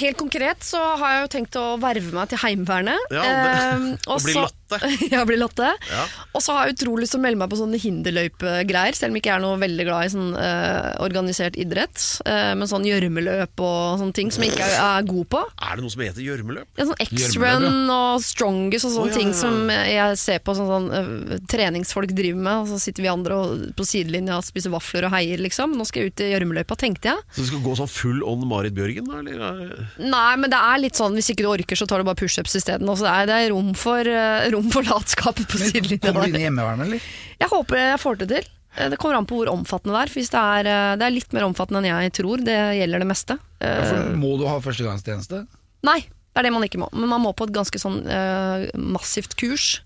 helt 0.00 0.16
konkret 0.18 0.64
så 0.66 0.80
har 0.98 1.12
jeg 1.12 1.20
jo 1.22 1.28
tenkt 1.30 1.56
å 1.60 1.66
verve 1.78 2.10
meg 2.14 2.28
til 2.32 2.40
Heimevernet. 2.42 2.98
Ja, 3.14 3.22
det- 3.22 3.52
Eh, 3.56 3.96
og 4.10 4.22
bli 4.24 4.32
så- 4.34 4.48
Lotte. 4.66 4.90
ja, 5.14 5.24
blir 5.24 5.38
Lotte. 5.38 5.68
Ja. 5.90 6.04
Og 6.34 6.42
så 6.42 6.54
har 6.56 6.66
jeg 6.66 6.76
utrolig 6.76 7.04
lyst 7.04 7.14
til 7.14 7.20
å 7.20 7.24
melde 7.24 7.40
meg 7.40 7.50
på 7.52 7.58
sånne 7.60 7.80
hinderløypegreier, 7.80 8.96
selv 8.98 9.14
om 9.14 9.18
ikke 9.20 9.30
jeg 9.30 9.38
er 9.38 9.44
noe 9.44 9.60
veldig 9.60 9.86
glad 9.86 10.06
i 10.06 10.12
sånn 10.12 10.32
uh, 10.34 10.90
organisert 11.04 11.58
idrett. 11.60 11.98
Uh, 12.26 12.52
med 12.58 12.70
sånn 12.70 12.86
gjørmeløp 12.88 13.62
og 13.62 14.02
sånne 14.02 14.16
ting 14.16 14.32
som 14.34 14.44
jeg 14.44 14.54
ikke 14.54 14.66
er, 14.66 14.76
er 14.82 15.08
god 15.08 15.30
på. 15.36 15.42
Er 15.62 15.78
det 15.78 15.86
noe 15.86 15.94
som 15.94 16.04
heter 16.06 16.24
gjørmeløp? 16.24 16.70
Ja, 16.78 16.88
sånn 16.90 17.04
X-run 17.06 17.92
og 17.94 18.24
strongest 18.26 18.88
og 18.88 18.96
sånne 18.96 19.06
oh, 19.06 19.14
ja, 19.14 19.20
ting 19.20 19.34
som 19.36 19.70
jeg 19.70 20.20
ser 20.20 20.42
på 20.44 20.56
sånn, 20.58 20.72
sånn 20.72 20.90
uh, 20.92 21.36
treningsfolk 21.50 22.14
driver 22.16 22.42
med, 22.42 22.64
og 22.64 22.72
så 22.74 22.80
sitter 22.82 23.06
vi 23.06 23.12
andre 23.12 23.38
og, 23.38 23.66
på 23.78 23.86
sidelinja 23.86 24.40
og 24.40 24.46
spiser 24.46 24.74
vafler 24.74 25.08
og 25.08 25.14
heier, 25.14 25.42
liksom. 25.42 25.76
Nå 25.78 25.86
skal 25.88 26.04
jeg 26.04 26.14
ut 26.14 26.24
i 26.26 26.32
gjørmeløypa, 26.32 26.78
tenkte 26.80 27.12
jeg. 27.12 27.26
Så 27.36 27.44
du 27.44 27.50
skal 27.52 27.64
gå 27.64 27.78
sånn 27.78 27.92
full 27.92 28.22
on 28.26 28.44
Marit 28.46 28.74
Bjørgen? 28.76 29.06
da, 29.06 29.22
Eller? 29.22 29.86
Nei, 30.02 30.32
men 30.40 30.50
det 30.52 30.58
er 30.58 30.82
litt 30.82 30.98
sånn, 30.98 31.14
hvis 31.16 31.30
ikke 31.32 31.46
du 31.46 31.50
orker, 31.52 31.78
så 31.78 31.86
tar 31.88 32.02
du 32.02 32.08
bare 32.08 32.18
pushups 32.18 32.56
isteden. 32.58 32.88
Og 32.90 32.98
så 33.00 33.08
er 33.10 33.28
det 33.28 33.36
er 33.36 33.52
rom 33.52 33.72
for, 33.78 34.06
øh, 34.06 34.46
rom 34.56 34.68
for 34.74 34.86
latskap 34.88 35.38
på 35.38 35.60
sidelinja. 35.60 36.02
Kommer 36.08 36.26
du 36.26 36.32
inn 36.34 36.40
i 36.40 36.44
hjemmevernet, 36.48 36.86
eller? 36.88 37.08
Jeg 37.40 37.52
håper 37.52 37.82
jeg 37.82 38.02
får 38.02 38.20
det 38.24 38.28
til. 38.34 38.48
Eh, 38.76 38.88
Det 38.92 38.98
kommer 39.00 39.16
an 39.20 39.28
på 39.28 39.38
hvor 39.40 39.52
omfattende 39.52 39.94
det 39.96 40.02
er. 40.06 40.12
Hvis 40.16 40.32
det 40.34 40.42
er, 40.42 40.68
øh, 40.72 40.96
det 41.00 41.06
er 41.06 41.14
litt 41.14 41.32
mer 41.36 41.46
omfattende 41.48 41.84
enn 41.84 42.04
jeg 42.08 42.16
tror, 42.18 42.42
det 42.44 42.58
gjelder 42.80 43.04
det 43.04 43.08
meste. 43.12 43.38
Ja, 43.62 43.72
For 43.88 44.16
må 44.20 44.34
du 44.40 44.46
ha 44.50 44.58
førstegangstjeneste? 44.64 45.44
Nei, 45.86 46.00
det 46.02 46.42
er 46.42 46.48
det 46.48 46.52
man 46.52 46.66
ikke 46.66 46.80
må. 46.82 46.90
Men 46.92 47.08
man 47.14 47.22
må 47.24 47.32
på 47.36 47.46
et 47.48 47.54
ganske 47.56 47.78
sånn 47.80 48.02
uh, 48.04 48.66
massivt 48.76 49.36
kurs. 49.40 49.80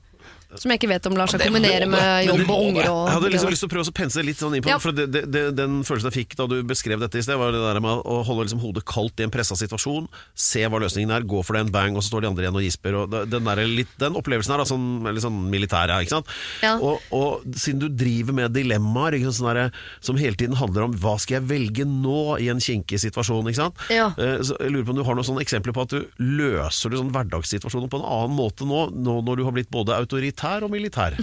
Som 0.59 0.73
jeg 0.73 0.81
ikke 0.81 0.89
vet 0.91 1.07
om 1.07 1.15
lar 1.19 1.31
seg 1.31 1.43
kombinere 1.45 1.87
med 1.91 2.27
jobb 2.27 2.51
og 2.51 2.63
unger. 2.71 2.89
Og 2.91 3.05
Jeg 3.07 3.15
hadde 3.15 3.31
liksom 3.35 3.51
lyst 3.53 3.63
til 3.65 3.69
å 3.71 3.73
prøve 3.75 3.93
å 3.93 3.95
pense 4.01 4.25
litt 4.27 4.41
sånn 4.41 4.57
inn 4.59 4.65
på 4.65 4.71
Ja. 4.73 4.79
for 4.83 4.93
det, 4.97 5.07
det, 5.15 5.23
det, 5.31 5.43
Den 5.55 5.81
følelsen 5.87 6.11
jeg 6.11 6.27
fikk 6.27 6.37
da 6.41 6.47
du 6.51 6.57
beskrev 6.67 6.99
dette 7.01 7.19
i 7.19 7.23
sted, 7.23 7.39
var 7.39 7.53
det 7.55 7.61
der 7.63 7.81
med 7.85 8.03
å 8.05 8.17
holde 8.27 8.47
liksom 8.49 8.61
hodet 8.65 8.85
kaldt 8.89 9.21
i 9.21 9.27
en 9.29 9.31
pressa 9.35 9.55
situasjon, 9.59 10.09
se 10.35 10.65
hva 10.67 10.81
løsningen 10.83 11.11
er, 11.15 11.23
gå 11.29 11.43
for 11.47 11.55
den, 11.59 11.71
bang, 11.71 11.95
og 11.97 12.03
så 12.03 12.11
står 12.15 12.25
de 12.27 12.31
andre 12.33 12.45
igjen 12.49 12.59
og 12.59 12.65
gisper. 12.67 12.99
Og 13.03 13.15
den, 13.31 13.45
der, 13.47 13.63
litt, 13.67 13.93
den 14.03 14.19
opplevelsen 14.19 14.55
her, 14.57 14.63
da, 14.65 14.67
sånn, 14.69 14.89
litt 15.15 15.23
sånn 15.25 15.39
militær, 15.53 15.93
ja, 15.93 16.01
ikke 16.03 16.17
sant? 16.19 16.27
Ja. 16.65 16.75
Og, 16.83 16.99
og 17.15 17.47
siden 17.55 17.81
du 17.85 17.89
driver 17.89 18.35
med 18.41 18.55
dilemmaer 18.57 19.19
sånn 19.31 19.51
der, 19.55 19.71
som 20.03 20.19
hele 20.19 20.35
tiden 20.41 20.57
handler 20.59 20.89
om 20.89 20.97
hva 20.99 21.15
skal 21.21 21.39
jeg 21.41 21.49
velge 21.51 21.87
nå 21.87 22.39
i 22.43 22.49
en 22.53 22.61
kinkig 22.63 22.99
situasjon, 23.03 23.47
ikke 23.53 23.63
sant? 23.63 23.77
Ja. 23.93 24.11
Eh, 24.19 24.39
Så 24.43 24.57
jeg 24.59 24.73
lurer 24.75 24.87
på 24.89 24.95
om 24.97 25.01
du 25.01 25.05
har 25.07 25.15
noen 25.19 25.27
sånne 25.31 25.43
eksempler 25.45 25.75
på 25.77 25.85
at 25.87 25.95
du 25.95 26.01
løser 26.19 26.91
du 26.91 26.99
sånn 26.99 27.13
hverdagssituasjoner 27.15 27.91
på 27.93 28.01
en 28.01 28.07
annen 28.09 28.37
måte 28.37 28.67
nå, 28.67 28.87
nå 28.95 29.21
når 29.27 29.41
du 29.41 29.45
har 29.47 29.55
blitt 29.57 29.71
både 29.71 29.95
militær 30.41 30.65
og 30.65 30.71
militær. 30.73 31.17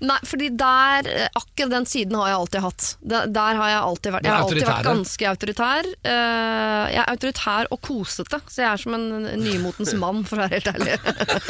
Nei, 0.08 0.18
fordi 0.28 0.50
der 0.58 1.08
eh, 1.08 1.28
Akkurat 1.34 1.70
den 1.72 1.86
siden 1.88 2.16
har 2.18 2.28
jeg 2.28 2.38
alltid 2.38 2.64
hatt. 2.64 2.88
Der, 3.00 3.28
der 3.32 3.60
har 3.60 3.68
jeg 3.72 3.80
alltid 3.80 4.14
vært 4.14 4.24
Jeg 4.26 4.34
har 4.34 4.44
alltid 4.44 4.66
vært 4.68 4.88
ganske 4.88 5.28
autoritær. 5.30 5.88
Eh, 6.04 6.84
jeg 6.94 7.00
er 7.02 7.12
autoritær 7.14 7.70
og 7.74 7.80
kosete, 7.84 8.40
så 8.48 8.64
jeg 8.64 8.70
er 8.72 8.82
som 8.84 8.98
en 8.98 9.08
nymotens 9.40 9.94
mann, 10.00 10.24
for 10.28 10.38
å 10.38 10.44
være 10.44 10.58
helt 10.58 10.72
ærlig. 10.74 10.98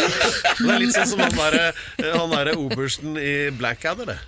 Det 0.64 0.70
er 0.70 0.80
litt 0.80 0.94
sånn 0.94 1.10
som 1.14 1.24
han 1.24 1.34
han 2.14 2.32
derre 2.32 2.54
obersten 2.60 3.18
i 3.20 3.34
Blackadder, 3.54 4.14
det. 4.14 4.20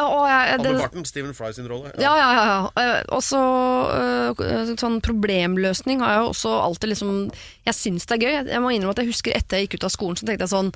Og 0.00 0.24
jeg, 0.28 0.58
det, 0.64 0.72
barten. 0.80 1.04
Stephen 1.08 1.34
Fry 1.36 1.52
sin 1.56 1.68
rolle. 1.70 1.92
ja, 2.00 2.12
ja, 2.18 2.28
ja. 2.34 2.44
ja. 2.50 2.58
Eh, 2.82 3.02
Og 3.14 3.22
så 3.22 3.40
eh, 4.40 4.74
sånn 4.80 5.00
problemløsning 5.04 6.00
har 6.04 6.18
jeg 6.18 6.28
også 6.32 6.52
alltid 6.64 6.94
liksom 6.94 7.14
Jeg 7.66 7.74
syns 7.78 8.06
det 8.06 8.16
er 8.18 8.24
gøy. 8.26 8.34
Jeg 8.52 8.62
må 8.64 8.72
innrømme 8.74 8.96
at 8.96 9.02
jeg 9.04 9.12
husker 9.12 9.36
etter 9.36 9.58
jeg 9.60 9.68
gikk 9.68 9.80
ut 9.80 9.88
av 9.90 9.94
skolen, 9.94 10.16
så 10.20 10.26
tenkte 10.28 10.46
jeg 10.48 10.54
sånn 10.54 10.72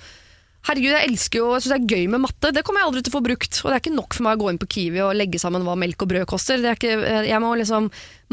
Herregud, 0.66 0.90
jeg 0.90 1.08
elsker 1.08 1.38
jo, 1.40 1.46
jeg 1.54 1.64
synes 1.64 1.72
det 1.72 1.76
er 1.78 1.96
gøy 1.96 2.08
med 2.12 2.20
matte. 2.20 2.50
Det 2.52 2.60
kommer 2.66 2.82
jeg 2.82 2.88
aldri 2.90 3.00
til 3.04 3.12
å 3.12 3.14
få 3.14 3.22
brukt. 3.24 3.58
Og 3.62 3.68
det 3.70 3.76
er 3.76 3.80
ikke 3.80 3.92
nok 3.94 4.16
for 4.16 4.26
meg 4.26 4.34
å 4.36 4.40
gå 4.42 4.48
inn 4.52 4.58
på 4.60 4.68
Kiwi 4.74 5.00
og 5.00 5.14
legge 5.16 5.40
sammen 5.40 5.62
hva 5.64 5.76
melk 5.80 6.02
og 6.04 6.10
brød 6.10 6.26
koster. 6.28 6.60
Er 6.60 6.76
ikke, 6.76 6.96
jeg 7.24 7.40
må 7.40 7.52
liksom, 7.56 7.86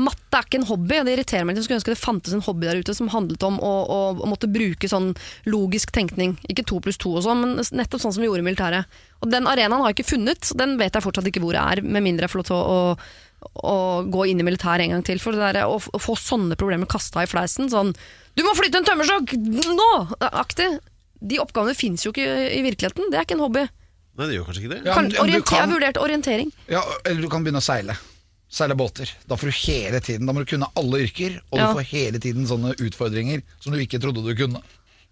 matte 0.03 0.39
er 0.39 0.47
ikke 0.47 0.59
en 0.59 0.67
hobby. 0.67 0.97
og 0.99 1.07
Det 1.07 1.13
irriterer 1.15 1.45
meg 1.47 1.55
litt. 1.55 1.61
Jeg 1.61 1.69
skulle 1.69 1.79
ønske 1.79 1.93
det 1.93 2.01
fantes 2.01 2.35
en 2.35 2.43
hobby 2.43 2.67
der 2.67 2.81
ute 2.81 2.95
som 2.97 3.11
handlet 3.13 3.45
om 3.47 3.59
å, 3.63 3.73
å, 3.87 3.99
å 4.19 4.27
måtte 4.27 4.49
bruke 4.51 4.89
sånn 4.91 5.13
logisk 5.47 5.93
tenkning. 5.95 6.33
Ikke 6.51 6.65
to 6.67 6.81
pluss 6.83 6.99
to 6.99 7.13
og 7.15 7.23
sånn, 7.23 7.43
men 7.45 7.61
nettopp 7.61 8.03
sånn 8.03 8.15
som 8.17 8.25
vi 8.25 8.27
gjorde 8.27 8.43
i 8.43 8.47
militæret. 8.49 8.97
Og 9.23 9.31
den 9.31 9.47
arenaen 9.47 9.85
har 9.85 9.93
jeg 9.93 10.01
ikke 10.01 10.15
funnet. 10.17 10.49
Den 10.59 10.75
vet 10.81 10.97
jeg 10.97 11.05
fortsatt 11.05 11.29
ikke 11.31 11.43
hvor 11.45 11.55
jeg 11.55 11.63
er, 11.77 11.83
med 11.85 12.03
mindre 12.03 12.27
jeg 12.27 12.33
får 12.33 12.41
lov 12.41 12.49
til 12.49 12.57
å, 12.57 12.81
å, 13.63 13.77
gå 14.11 14.25
inn 14.31 14.41
i 14.43 14.47
militæret 14.49 14.89
en 14.89 14.97
gang 14.97 15.05
til. 15.07 15.23
For 15.23 15.39
der, 15.39 15.61
å, 15.69 15.79
få 15.79 16.17
sånne 16.19 16.59
problemer 16.59 16.91
kasta 16.91 17.23
i 17.23 17.31
fleisen, 17.31 17.71
sånn 17.71 17.95
Du 18.35 18.43
må 18.43 18.51
flytte 18.59 18.83
en 18.83 18.89
tømmerstokk 18.91 19.37
nå! 19.39 19.93
De 21.21 21.39
oppgavene 21.39 21.75
fins 21.75 22.03
jo 22.05 22.11
ikke 22.11 22.25
i 22.25 22.61
virkeligheten. 22.65 23.09
Det 23.11 23.17
er 23.19 23.25
ikke 23.27 23.37
en 23.37 23.45
hobby. 23.45 23.63
Nei, 24.15 24.27
det 24.29 24.35
gjør 24.37 24.45
kanskje 24.47 24.61
ikke 24.63 24.73
det. 24.75 24.81
Ja, 24.85 24.93
Kan, 24.93 25.03
men 25.03 25.11
du 25.11 25.17
orienter, 25.21 25.43
kan- 25.49 25.57
Jeg 25.59 25.67
har 25.67 25.73
vurdert 25.73 25.97
orientering. 26.01 26.51
Ja, 26.71 26.81
eller 27.05 27.21
du 27.21 27.29
kan 27.29 27.43
begynne 27.43 27.59
å 27.59 27.65
seile. 27.65 27.97
Seile 28.47 28.75
båter. 28.77 29.09
Da 29.27 29.35
får 29.35 29.49
du 29.51 29.55
hele 29.71 29.99
tiden 29.99 30.25
Da 30.27 30.31
må 30.33 30.39
du 30.39 30.45
kunne 30.45 30.69
alle 30.77 31.01
yrker, 31.03 31.41
og 31.51 31.59
Ja. 31.59 31.67
du 31.73 31.79
får 31.79 31.85
hele 31.91 32.19
tiden 32.19 32.45
sånne 32.47 32.75
utfordringer 32.77 33.41
som 33.59 33.73
du 33.73 33.79
ikke 33.79 33.99
trodde 33.99 34.23
du 34.23 34.35
kunne. 34.35 34.61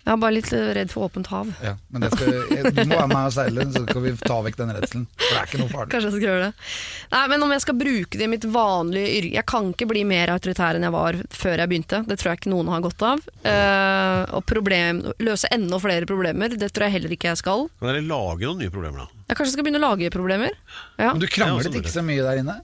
Jeg 0.04 0.12
er 0.12 0.20
bare 0.20 0.36
litt 0.36 0.50
redd 0.52 0.90
for 0.92 1.08
åpent 1.08 1.30
hav. 1.32 1.52
Ja, 1.64 1.78
men 1.94 2.04
det 2.04 2.10
skal, 2.12 2.34
du 2.76 2.80
må 2.90 2.98
være 2.98 3.08
med 3.08 3.20
og 3.22 3.36
seile, 3.38 3.64
så 3.72 3.84
skal 3.86 4.02
vi 4.04 4.12
ta 4.20 4.40
vekk 4.44 4.58
den 4.60 4.74
redselen. 4.76 5.06
For 5.16 5.30
det 5.30 5.38
er 5.40 5.48
ikke 5.48 5.62
noe 5.62 5.72
farlig. 5.72 5.92
Kanskje 5.94 6.10
jeg 6.10 6.16
skal 6.18 6.26
gjøre 6.28 6.42
det. 6.50 6.66
Nei, 7.14 7.22
men 7.32 7.46
om 7.46 7.54
jeg 7.56 7.64
skal 7.64 7.78
bruke 7.80 8.20
det 8.20 8.28
i 8.28 8.32
mitt 8.34 8.48
vanlige 8.52 9.14
yrke 9.22 9.38
Jeg 9.38 9.48
kan 9.54 9.70
ikke 9.72 9.88
bli 9.94 10.04
mer 10.10 10.34
autoritær 10.34 10.76
enn 10.76 10.88
jeg 10.88 10.96
var 10.98 11.20
før 11.32 11.64
jeg 11.64 11.72
begynte. 11.72 12.02
Det 12.10 12.20
tror 12.20 12.34
jeg 12.34 12.42
ikke 12.42 12.52
noen 12.52 12.74
har 12.74 12.84
godt 12.84 13.08
av. 13.14 13.24
Eh, 13.48 14.36
og 14.36 14.44
problem, 14.50 15.00
løse 15.24 15.52
enda 15.56 15.80
flere 15.80 16.10
problemer, 16.10 16.60
det 16.60 16.74
tror 16.76 16.90
jeg 16.90 16.98
heller 16.98 17.16
ikke 17.16 17.32
jeg 17.32 17.40
skal. 17.40 17.68
Kan 17.80 17.94
dere 17.94 18.04
lage 18.04 18.50
noen 18.50 18.60
nye 18.66 18.76
problemer, 18.76 19.06
da? 19.06 19.24
Jeg 19.32 19.40
kanskje 19.40 19.56
skal 19.56 19.70
begynne 19.70 19.80
å 19.80 19.88
lage 19.88 20.12
problemer. 20.12 20.60
Ja. 21.00 21.14
Men 21.14 21.24
du 21.24 21.30
kranglet 21.32 21.80
ikke 21.80 21.96
så 21.96 22.04
mye 22.04 22.28
der 22.28 22.44
inne? 22.44 22.60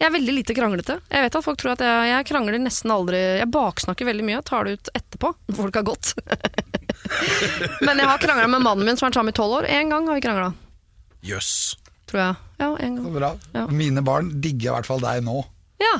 Jeg 0.00 0.08
er 0.10 0.12
veldig 0.16 0.32
lite 0.34 0.54
kranglete. 0.56 0.96
Jeg 1.08 1.22
vet 1.24 1.36
at 1.38 1.44
folk 1.46 1.58
tror 1.60 1.72
at 1.76 1.82
jeg, 1.86 2.08
jeg 2.10 2.26
krangler 2.28 2.58
nesten 2.60 2.90
aldri 2.92 3.20
Jeg 3.38 3.46
baksnakker 3.54 4.08
veldig 4.08 4.24
mye, 4.26 4.40
tar 4.44 4.66
det 4.66 4.74
ut 4.80 4.90
etterpå 4.98 5.30
når 5.46 5.58
folk 5.60 5.78
har 5.78 5.86
gått. 5.86 6.10
Men 7.86 8.02
jeg 8.02 8.08
har 8.10 8.18
krangla 8.22 8.48
med 8.50 8.64
mannen 8.64 8.84
min 8.88 8.98
som 8.98 9.06
har 9.06 9.12
vært 9.12 9.20
sammen 9.20 9.34
i 9.34 9.38
tolv 9.38 9.60
år. 9.60 9.68
Én 9.70 9.92
gang 9.92 10.08
har 10.10 10.18
vi 10.18 10.24
krangla, 10.24 10.50
Jøss. 11.24 11.52
tror 12.10 12.20
jeg. 12.20 12.34
Ja, 12.60 12.68
en 12.84 12.98
Så 12.98 13.14
gang. 13.22 13.38
Ja. 13.54 13.66
Mine 13.70 14.02
barn 14.04 14.32
digger 14.44 14.72
i 14.72 14.74
hvert 14.78 14.90
fall 14.90 15.02
deg 15.04 15.22
nå, 15.26 15.44
Ja, 15.82 15.94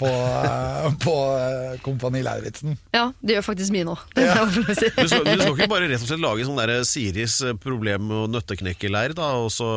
på, 0.00 0.08
eh, 0.08 0.88
på 1.04 1.14
eh, 1.36 1.74
Kompani 1.84 2.22
Lauritzen. 2.24 2.76
ja 2.96 3.06
det 3.20 3.36
gjør 3.36 3.46
faktisk 3.50 3.74
mine 3.74 3.94
òg. 3.94 4.04
Det 4.16 4.24
må 4.26 4.30
jeg 4.30 4.38
få 4.38 4.44
lov 4.44 4.54
til 4.54 4.74
å 4.74 4.78
si. 4.78 4.90
Du 4.96 5.08
skal, 5.10 5.24
du 5.26 5.42
skal 5.42 5.54
ikke 5.56 5.70
bare 5.72 5.88
rett 5.90 6.04
og 6.04 6.08
slett 6.10 6.22
lage 6.24 6.46
sånn 6.48 6.60
der 6.60 6.72
Siris 6.88 7.36
eh, 7.46 7.56
problem- 7.60 8.12
og 8.16 8.30
nøtteknekkerleir, 8.32 9.14
da, 9.18 9.30
og 9.40 9.50
så 9.54 9.68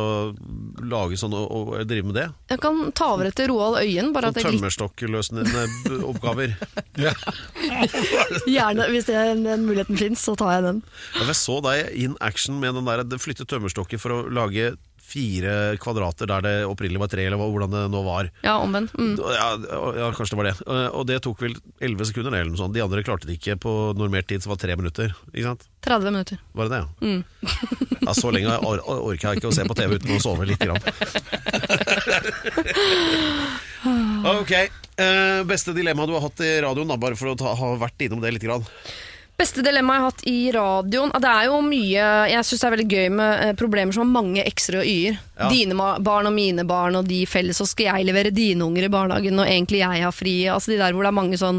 lage 0.84 1.18
sånn 1.20 1.34
og, 1.36 1.44
og 1.54 1.74
drive 1.88 2.08
med 2.08 2.18
det? 2.18 2.26
Jeg 2.54 2.62
kan 2.64 2.80
ta 2.96 3.10
over 3.14 3.30
etter 3.30 3.50
Roald 3.52 3.80
Øyen, 3.82 4.12
bare 4.16 4.30
Sånn 4.30 4.38
at 4.38 4.42
jeg 4.42 4.54
litt, 4.54 4.62
tømmerstokkløsende 4.62 6.00
oppgaver. 6.12 6.56
Ja. 6.94 7.10
gjerne, 8.46 8.84
hvis 8.92 9.08
den, 9.08 9.42
den 9.46 9.64
muligheten 9.66 9.98
fins, 9.98 10.22
så 10.22 10.36
tar 10.38 10.52
jeg 10.54 10.62
den. 10.68 10.76
Ja, 11.16 11.24
Jeg 11.26 11.38
så 11.40 11.56
deg 11.64 11.88
in 11.98 12.14
action 12.22 12.60
med 12.62 12.76
den 12.78 12.86
der 12.86 13.18
flytte 13.20 13.46
tømmerstokker 13.50 13.98
for 14.00 14.14
å 14.14 14.18
lage 14.30 14.74
fire 15.04 15.76
kvadrater 15.82 16.28
der 16.30 16.44
det 16.44 16.54
opprinnelig 16.66 17.00
var 17.02 17.10
tre, 17.12 17.26
eller 17.28 17.40
hvordan 17.40 17.72
det 17.74 17.82
nå 17.92 18.00
var. 18.06 18.30
Ja, 18.44 18.56
omvendt. 18.62 18.94
Mm. 18.98 19.14
Ja, 19.20 19.48
ja, 20.00 20.08
kanskje 20.16 20.32
det 20.34 20.40
var 20.40 20.48
det. 20.48 20.54
Eh, 20.66 20.88
Og 20.94 21.06
det 21.10 21.20
tok 21.26 21.42
vel 21.44 21.54
11 21.84 22.10
sekunder, 22.10 22.34
eller 22.34 22.52
noe 22.52 22.60
sånt. 22.60 22.74
De 22.74 22.82
andre 22.84 23.04
klarte 23.06 23.28
det 23.28 23.38
ikke 23.38 23.58
på 23.66 23.74
normert 23.98 24.28
tid, 24.30 24.42
som 24.42 24.54
var 24.54 24.60
tre 24.62 24.76
minutter. 24.80 25.14
Ikke 25.32 25.46
sant? 25.50 25.66
30 25.84 26.10
minutter. 26.14 26.40
Var 26.56 26.70
det 26.70 26.78
det, 26.78 26.82
ja? 26.82 26.88
ja 28.08 28.16
så 28.16 28.32
lenge 28.34 28.56
or 28.64 28.80
orker 28.96 29.34
jeg 29.34 29.42
ikke 29.42 29.52
å 29.52 29.56
se 29.56 29.66
på 29.68 29.76
TV 29.78 29.98
uten 29.98 30.16
å 30.16 30.22
sove 30.24 30.48
litt. 30.48 30.64
Grann. 30.64 30.80
ok. 34.40 34.54
Uh, 34.94 35.42
beste 35.48 35.74
dilemma 35.76 36.06
du 36.06 36.14
har 36.16 36.24
hatt 36.24 36.40
i 36.46 36.54
radioen, 36.64 36.88
da, 36.88 36.96
bare 37.00 37.18
for 37.18 37.32
å 37.32 37.38
ta, 37.38 37.52
ha 37.58 37.74
vært 37.80 38.06
innom 38.06 38.22
det 38.24 38.32
litt. 38.36 38.46
Grann. 38.46 38.64
Beste 39.36 39.64
dilemma 39.66 39.96
jeg 39.96 40.02
har 40.02 40.10
hatt 40.12 40.20
i 40.30 40.36
radioen 40.54 41.10
Det 41.18 41.30
er 41.30 41.46
jo 41.48 41.56
mye 41.66 42.02
Jeg 42.30 42.46
syns 42.46 42.60
det 42.62 42.66
er 42.68 42.74
veldig 42.76 42.86
gøy 42.92 43.08
med 43.18 43.40
eh, 43.48 43.54
problemer 43.58 43.96
som 43.96 44.04
har 44.04 44.12
mange 44.22 44.44
x-er 44.52 44.76
og 44.78 44.86
y-er. 44.86 45.16
Ja. 45.40 45.48
Dine 45.50 45.74
barn 46.06 46.28
og 46.30 46.36
mine 46.36 46.62
barn 46.68 46.94
og 47.00 47.08
de 47.10 47.24
felles, 47.26 47.58
så 47.58 47.66
skal 47.66 47.88
jeg 47.90 48.06
levere 48.06 48.30
dine 48.34 48.62
unger 48.62 48.86
i 48.86 48.92
barnehagen 48.94 49.34
når 49.34 49.50
egentlig 49.50 49.82
jeg 49.82 50.04
har 50.06 50.14
fri. 50.14 50.36
Altså 50.52 50.70
de 50.70 50.78
der 50.78 50.94
hvor 50.94 51.02
det 51.02 51.10
er 51.10 51.18
mange 51.18 51.40
sånn 51.40 51.58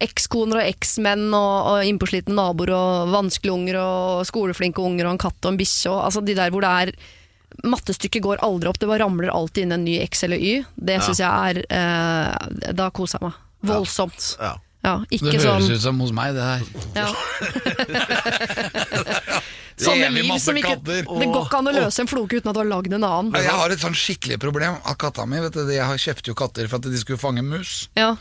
ekskoner 0.00 0.62
og 0.62 0.68
eksmenn 0.70 1.26
og, 1.36 1.56
og 1.74 1.84
innpåslitne 1.90 2.32
naboer 2.38 2.70
og 2.72 3.10
vanskelige 3.12 3.52
unger 3.58 3.80
og 3.82 4.22
skoleflinke 4.30 4.80
unger 4.80 5.04
og 5.10 5.16
en 5.16 5.20
katt 5.26 5.44
og 5.44 5.50
en 5.52 5.58
bikkje 5.60 5.90
og 5.92 6.04
altså 6.06 6.22
de 6.24 6.38
der 6.38 6.54
hvor 6.54 6.64
det 6.64 6.70
er 6.86 6.94
Mattestykket 7.66 8.22
går 8.24 8.40
aldri 8.46 8.70
opp, 8.70 8.78
det 8.80 8.86
bare 8.88 9.02
ramler 9.02 9.28
alltid 9.34 9.64
inn 9.66 9.74
en 9.74 9.82
ny 9.84 9.96
X 10.06 10.22
eller 10.24 10.38
Y. 10.38 10.52
Det 10.78 10.94
Ja. 11.00 11.02
syns 11.02 11.18
jeg 11.20 11.28
er 11.50 11.58
eh, 11.66 12.72
Da 12.78 12.86
koser 12.94 13.18
jeg 13.18 13.26
meg. 13.26 13.40
Voldsomt. 13.66 14.28
Ja. 14.38 14.52
Ja, 14.54 14.54
Det 14.80 15.18
ikke 15.18 15.36
høres 15.36 15.44
sånn 15.44 15.74
ut 15.76 15.82
som 15.84 15.98
hos 16.00 16.12
meg, 16.16 16.32
det 16.36 16.44
her. 16.46 16.62
ja. 16.96 17.08
Sånne 19.80 20.10
liv 20.12 20.30
som 20.42 20.56
ikke 20.58 20.76
katter. 20.76 21.04
Det 21.04 21.28
går 21.30 21.46
ikke 21.46 21.60
an 21.60 21.70
å 21.70 21.74
løse 21.74 22.04
en 22.04 22.10
floke 22.10 22.40
uten 22.40 22.52
at 22.52 22.56
du 22.56 22.62
har 22.62 22.68
lagd 22.68 22.96
en 22.96 23.06
annen. 23.06 23.36
Jeg 23.40 23.56
har 23.60 23.72
et 23.72 23.82
sånn 23.82 23.96
skikkelig 23.96 24.40
problem 24.42 24.78
av 24.78 24.96
katta 25.00 25.26
mi. 25.28 25.40
Vet 25.44 25.56
du, 25.56 25.62
Jeg 25.72 25.86
har 25.88 26.00
kjøpte 26.00 26.32
jo 26.32 26.38
katter 26.38 26.70
for 26.70 26.80
at 26.80 26.90
de 26.90 27.00
skulle 27.00 27.20
fange 27.20 27.44
mus. 27.46 27.88
Ja. 27.98 28.14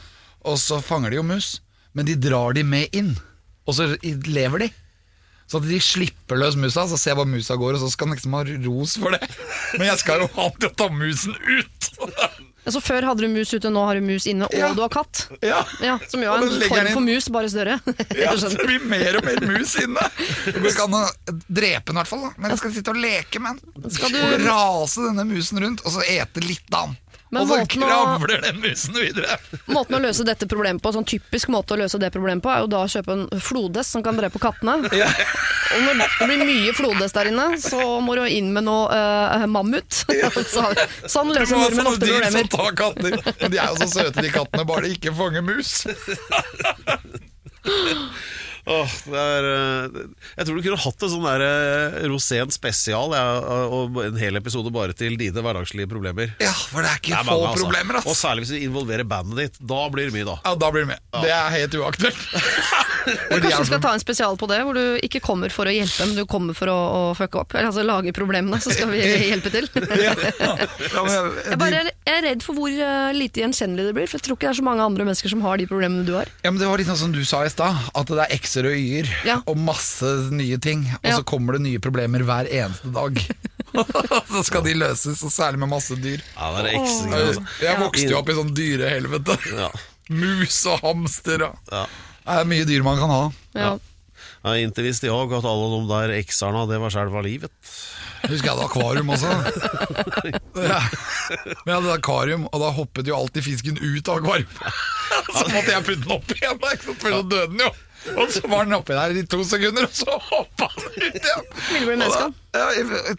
Og 0.48 0.60
så 0.62 0.80
fanger 0.84 1.12
de 1.12 1.20
jo 1.20 1.26
mus, 1.28 1.58
men 1.94 2.08
de 2.08 2.16
drar 2.20 2.56
de 2.56 2.64
med 2.64 2.96
inn. 2.96 3.16
Og 3.68 3.76
så 3.78 3.92
lever 4.30 4.66
de. 4.66 4.70
Så 5.50 5.60
at 5.60 5.66
de 5.66 5.80
slipper 5.82 6.38
løs 6.38 6.56
musa, 6.60 6.86
så 6.88 6.98
ser 7.00 7.16
jeg 7.16 7.20
bare 7.20 7.32
musa 7.32 7.58
går, 7.58 7.76
og 7.76 7.82
så 7.82 7.90
skal 7.92 8.08
han 8.08 8.20
liksom 8.20 8.36
ha 8.38 8.44
ros 8.68 8.94
for 9.02 9.16
det. 9.16 9.32
Men 9.80 9.90
jeg 9.90 10.02
skal 10.04 10.22
jo 10.22 10.28
ha 10.36 10.46
til 10.54 10.70
å 10.70 10.76
ta 10.78 10.88
musen 10.94 11.34
ut! 11.34 11.90
Altså 12.70 12.82
Før 12.86 13.08
hadde 13.10 13.26
du 13.26 13.32
mus 13.34 13.52
ute, 13.56 13.72
nå 13.74 13.82
har 13.90 13.98
du 14.00 14.06
mus 14.06 14.28
inne, 14.30 14.46
og 14.46 14.54
Ja. 14.56 14.70
du 14.78 14.82
har 14.86 14.92
katt. 14.94 15.26
Ja, 15.42 15.64
Ja, 15.82 15.98
Som 16.08 16.22
jo 16.22 16.32
er 16.32 16.44
en 16.46 16.62
form 16.70 16.92
for 16.94 17.02
mus, 17.06 17.28
bare 17.34 17.50
større. 17.50 17.80
ja 18.24 18.36
så 18.38 18.52
det 18.54 18.62
blir 18.70 18.86
mer 18.86 19.18
og 19.20 19.26
mer 19.26 19.42
mus 19.50 19.76
inne. 19.82 20.06
Det 20.64 20.72
skal 20.76 20.90
nå 20.94 21.02
drepe 21.50 21.90
den 21.90 21.98
i 21.98 22.02
hvert 22.04 22.08
fall, 22.14 22.24
da. 22.28 22.32
men 22.38 22.54
jeg 22.54 22.62
skal 22.62 22.74
sitte 22.78 22.94
og 22.94 23.02
leke 23.02 23.42
med 23.42 23.60
den. 23.60 23.90
Skal 23.92 24.14
du- 24.14 24.22
Og 24.22 24.46
rase 24.46 25.02
denne 25.10 25.26
musen 25.26 25.60
rundt, 25.66 25.82
og 25.86 25.92
så 25.98 26.06
ete 26.06 26.46
litt 26.46 26.70
av 26.74 26.92
den. 26.92 26.98
Men 27.30 27.44
Og 27.44 27.50
så 27.50 27.58
kravler 27.70 28.42
den 28.42 28.58
musen 28.64 28.96
videre. 28.98 29.38
Måten 29.70 30.00
å 30.00 30.02
løse 30.02 30.26
dette 30.26 30.48
problemet 30.50 30.82
på, 30.82 30.92
sånn 30.96 31.06
typisk 31.06 31.52
måte 31.54 31.76
å 31.76 31.78
løse 31.78 32.00
det 32.02 32.10
problemet 32.14 32.42
på, 32.42 32.50
er 32.50 32.64
jo 32.64 32.72
da 32.72 32.82
å 32.86 32.90
kjøpe 32.90 33.14
en 33.14 33.42
flodhest 33.46 33.94
som 33.94 34.06
kan 34.06 34.18
drepe 34.18 34.42
kattene. 34.42 34.90
Og 35.76 35.84
når 35.86 36.00
det 36.02 36.08
blir 36.26 36.42
mye 36.50 36.74
flodhest 36.74 37.20
der 37.20 37.30
inne, 37.30 37.48
så 37.62 38.00
må 38.02 38.18
du 38.18 38.24
inn 38.26 38.50
med 38.56 38.66
noe 38.66 38.90
uh, 38.90 39.46
mammut. 39.46 40.02
så, 40.56 40.66
sånn 41.06 41.34
løser 41.36 41.62
nordmenn 41.62 41.92
ofte 41.94 42.10
problemer. 42.10 42.34
som 42.40 42.52
tar 42.58 42.78
katter. 42.82 43.20
Men 43.44 43.54
de 43.54 43.62
er 43.62 43.74
jo 43.74 43.82
så 43.84 43.92
søte, 43.94 44.26
de 44.26 44.34
kattene, 44.34 44.66
bare 44.70 44.88
de 44.88 44.98
ikke 44.98 45.14
fanger 45.22 45.46
mus. 45.46 45.76
Åh, 48.70 48.92
det 49.10 49.22
er, 49.22 49.46
eh, 49.50 50.02
jeg 50.38 50.46
tror 50.48 50.60
du 50.60 50.66
kunne 50.68 50.82
hatt 50.84 51.06
en 51.08 51.12
sånn 51.16 51.26
der 51.26 51.44
eh, 51.46 51.96
Rosén 52.12 52.52
spesial 52.54 53.16
ja, 53.18 53.24
og 53.74 53.98
en 54.04 54.20
hel 54.22 54.38
episode 54.38 54.70
bare 54.76 54.94
til 54.98 55.18
dine 55.20 55.42
hverdagslige 55.46 55.90
problemer. 55.90 56.36
Ja, 56.44 56.54
for 56.54 56.86
det 56.86 56.92
er 56.92 57.02
ikke 57.02 57.14
Det 57.16 57.18
er 57.20 57.26
få 57.26 57.34
mange, 57.34 57.50
altså. 57.50 57.66
problemer, 57.66 58.02
Og 58.06 58.18
særlig 58.20 58.46
hvis 58.46 58.54
du 58.54 58.60
involverer 58.70 59.08
bandet 59.10 59.42
ditt. 59.42 59.60
Da 59.74 59.82
blir 59.94 60.10
det 60.12 60.16
mye, 60.20 60.28
da. 60.30 60.38
Ja, 60.46 60.54
da 60.62 60.72
blir 60.76 60.86
det 60.86 60.92
med. 60.94 61.02
Det 61.26 61.34
er 61.34 61.50
helt 61.58 61.80
uaktuelt. 61.82 62.24
Kanskje 63.30 63.60
du 63.64 63.66
skal 63.70 63.82
ta 63.84 63.94
en 63.96 64.02
spesial 64.04 64.38
på 64.40 64.48
det, 64.52 64.60
hvor 64.68 64.78
du 64.78 65.00
ikke 65.06 65.22
kommer 65.24 65.50
for 65.54 65.70
å 65.70 65.74
hjelpe, 65.74 66.06
men 66.10 66.16
du 66.20 66.26
kommer 66.30 66.54
for 66.58 66.72
å, 66.72 66.76
å 66.76 67.02
fucke 67.18 67.42
opp. 67.42 67.54
Eller 67.56 67.70
altså 67.72 67.84
lage 67.88 68.14
problemene, 68.16 68.60
så 68.64 68.74
skal 68.76 68.90
vi 68.94 69.02
hjelpe 69.32 69.52
til. 69.54 69.70
Jeg- 69.80 71.58
bare, 71.60 71.84
jeg 72.06 72.16
er 72.18 72.24
redd 72.26 72.44
for 72.46 72.58
hvor 72.58 72.72
eh, 72.74 73.12
lite 73.16 73.42
gjenkjennelig 73.44 73.86
det 73.90 73.94
blir, 73.98 74.08
for 74.10 74.20
jeg 74.20 74.26
tror 74.26 74.38
ikke 74.38 74.48
det 74.48 74.52
er 74.54 74.60
så 74.60 74.66
mange 74.66 74.86
andre 74.86 75.06
mennesker 75.08 75.32
som 75.32 75.42
har 75.46 75.60
de 75.62 75.68
problemene 75.70 76.06
du 76.08 76.14
har. 76.18 76.30
Ja, 76.44 76.52
men 76.52 76.60
Det 76.62 76.68
var 76.70 76.82
litt 76.82 76.90
sånn 76.90 77.00
som 77.04 77.14
du 77.16 77.22
sa 77.28 77.44
i 77.46 77.52
stad, 77.54 77.78
at 77.96 78.10
det 78.12 78.24
er 78.26 78.34
x-er 78.40 78.70
og 78.70 78.76
y-er 78.80 79.12
Ja. 79.28 79.38
og 79.46 79.58
masse 79.62 80.10
nye 80.34 80.58
ting. 80.62 80.86
Og 81.02 81.10
Ja. 81.10 81.18
så 81.20 81.24
kommer 81.28 81.58
det 81.58 81.64
nye 81.68 81.80
problemer 81.84 82.24
hver 82.26 82.50
eneste 82.50 82.92
dag. 82.96 83.20
så 84.34 84.44
skal 84.48 84.64
de 84.66 84.74
løses, 84.80 85.22
og 85.24 85.32
særlig 85.34 85.60
med 85.62 85.70
masse 85.72 85.96
dyr. 86.02 86.22
Ja, 86.36 86.52
det 86.58 86.66
er 86.66 86.72
Jeg, 86.74 86.84
altså. 87.14 87.46
jeg 87.62 87.80
vokste 87.84 88.10
jo 88.10 88.20
opp 88.20 88.30
i 88.34 88.38
sånn 88.40 88.54
dyrehelvete. 88.58 89.38
Ja. 89.56 89.70
Mus 90.10 90.64
og 90.72 90.80
hamster 90.86 91.44
og 91.52 91.74
Ja. 91.74 91.86
Det 92.26 92.36
er 92.40 92.50
mye 92.50 92.68
dyr 92.70 92.86
man 92.86 93.00
kan 93.00 93.14
ha. 93.14 93.22
Ja. 93.58 93.72
Ja, 94.40 94.54
inntil 94.56 94.86
visste 94.88 95.10
jeg 95.10 95.32
at 95.36 95.48
alle 95.48 95.68
de 95.74 95.80
der 95.90 96.14
ekserne, 96.20 96.64
det 96.70 96.80
var 96.80 96.94
selve 96.94 97.24
livet. 97.26 97.52
Husker 98.24 98.50
jeg 98.50 98.56
hadde 98.56 98.68
akvarium 98.68 99.12
også. 99.16 99.34
Ja. 100.60 100.80
Men 101.64 101.70
jeg 101.70 101.76
hadde 101.76 101.94
akvarium, 101.94 102.48
og 102.50 102.62
da 102.64 102.72
hoppet 102.76 103.08
jo 103.08 103.16
alltid 103.16 103.46
fisken 103.46 103.78
ut 103.80 104.10
av 104.12 104.20
akvarium. 104.20 104.56
Så 105.36 105.46
måtte 105.52 105.72
jeg 105.76 105.86
putte 105.88 106.02
den 106.04 106.16
opp 106.16 106.34
igjen, 106.36 106.60
for 106.98 107.12
så 107.14 107.22
døde 107.22 107.46
den 107.52 107.62
jo. 107.64 107.70
Og 108.16 108.32
så 108.34 108.42
var 108.50 108.66
den 108.66 108.76
oppi 108.78 108.96
der 108.96 109.14
i 109.20 109.24
to 109.30 109.42
sekunder, 109.46 109.86
og 109.86 109.94
så 109.94 110.16
hoppa 110.30 110.70
den 110.80 110.96
ut 111.04 111.20
igjen. 111.20 111.46
Ja, 112.56 112.68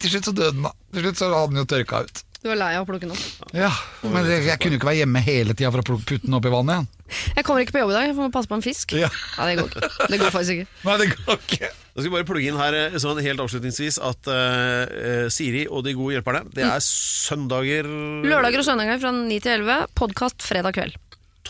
til 0.01 0.15
slutt 0.15 0.31
så 0.31 0.35
døde 0.35 0.57
den, 0.57 0.65
da. 0.67 0.73
Til 0.97 1.05
slutt 1.07 1.21
så 1.21 1.29
hadde 1.35 1.53
den 1.53 1.61
jo 1.63 1.67
tørka 1.71 2.03
ut. 2.09 2.23
Du 2.41 2.49
var 2.49 2.57
lei 2.57 2.71
av 2.79 2.87
å 2.87 2.89
plukke 2.89 3.05
den 3.05 3.13
opp. 3.13 3.51
Ja, 3.53 3.69
Men 4.01 4.25
jeg, 4.25 4.47
jeg 4.49 4.61
kunne 4.63 4.77
jo 4.77 4.81
ikke 4.81 4.89
være 4.89 5.03
hjemme 5.03 5.21
hele 5.27 5.53
tida 5.53 5.69
for 5.75 5.83
å 5.83 5.99
putte 6.01 6.23
den 6.25 6.37
opp 6.39 6.47
i 6.49 6.53
vannet 6.55 6.73
igjen. 6.79 6.89
Jeg 7.37 7.45
kommer 7.45 7.65
ikke 7.65 7.75
på 7.75 7.83
jobb 7.83 7.93
i 7.93 7.97
dag, 7.99 8.07
jeg 8.09 8.17
får 8.17 8.31
passe 8.33 8.49
på 8.49 8.57
en 8.57 8.65
fisk. 8.65 8.95
Ja. 8.97 9.11
det 9.45 9.59
går 9.59 9.69
ikke. 9.69 9.91
Det 10.09 10.21
går 10.23 10.33
faktisk 10.33 10.55
ikke. 10.55 10.71
Nei, 10.87 10.95
det 11.03 11.09
går 11.13 11.37
ikke. 11.37 11.71
Da 11.91 11.99
skal 11.99 12.07
vi 12.07 12.15
bare 12.15 12.29
plugge 12.31 12.49
inn 12.49 12.61
her 12.63 12.79
eh, 12.79 12.97
sånn 13.03 13.21
helt 13.27 13.45
avslutningsvis 13.45 14.01
at 14.09 14.31
eh, 14.33 15.27
Siri 15.35 15.67
og 15.69 15.85
de 15.85 15.97
gode 15.99 16.17
hjelperne, 16.17 16.45
det 16.55 16.65
er 16.65 16.81
søndager 16.87 17.89
Lørdager 18.25 18.63
og 18.63 18.69
søndager 18.71 19.03
fra 19.03 19.13
9 19.21 19.41
til 19.43 19.57
11, 19.59 19.91
podkast 20.01 20.47
fredag 20.47 20.79
kveld. 20.79 20.97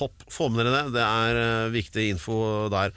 Topp. 0.00 0.24
Få 0.32 0.48
med 0.50 0.64
dere 0.64 0.80
det. 0.88 0.94
Det 0.96 1.04
er 1.04 1.40
eh, 1.44 1.70
viktig 1.74 2.06
info 2.14 2.40
der. 2.72 2.94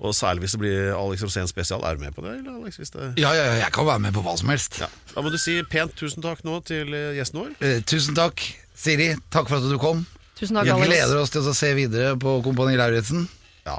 Og 0.00 0.14
særlig 0.16 0.44
hvis 0.46 0.54
det 0.56 0.62
blir 0.62 0.92
Alex 0.94 1.24
Rosén 1.26 1.50
spesial. 1.50 1.82
Er 1.84 1.98
du 1.98 2.04
med 2.06 2.14
på 2.16 2.24
det, 2.24 2.36
eller 2.40 2.60
Alex? 2.60 2.78
Hvis 2.80 2.94
det... 2.94 3.10
Ja, 3.20 3.32
ja, 3.34 3.48
ja, 3.50 3.56
jeg 3.64 3.72
kan 3.74 3.88
være 3.88 4.04
med 4.06 4.14
på 4.16 4.22
hva 4.24 4.36
som 4.40 4.52
helst. 4.54 4.78
Ja. 4.82 4.88
Da 5.14 5.24
må 5.24 5.32
du 5.34 5.38
si 5.42 5.58
pent 5.70 5.96
tusen 5.98 6.24
takk 6.24 6.44
nå 6.46 6.60
til 6.68 6.94
eh, 6.94 7.12
gjesten 7.18 7.42
vår. 7.42 7.54
Eh, 7.64 7.80
tusen 7.90 8.16
takk, 8.18 8.42
Siri. 8.78 9.12
Takk 9.34 9.50
for 9.50 9.58
at 9.58 9.70
du 9.70 9.80
kom. 9.82 10.06
Tusen 10.38 10.58
takk, 10.58 10.68
Vi 10.70 10.74
Alex. 10.76 10.90
gleder 10.90 11.20
oss 11.22 11.34
til 11.34 11.46
å 11.46 11.54
se 11.56 11.74
videre 11.78 12.14
på 12.20 12.38
Kompani 12.46 12.78
Lauritzen. 12.78 13.26
Ja. 13.66 13.78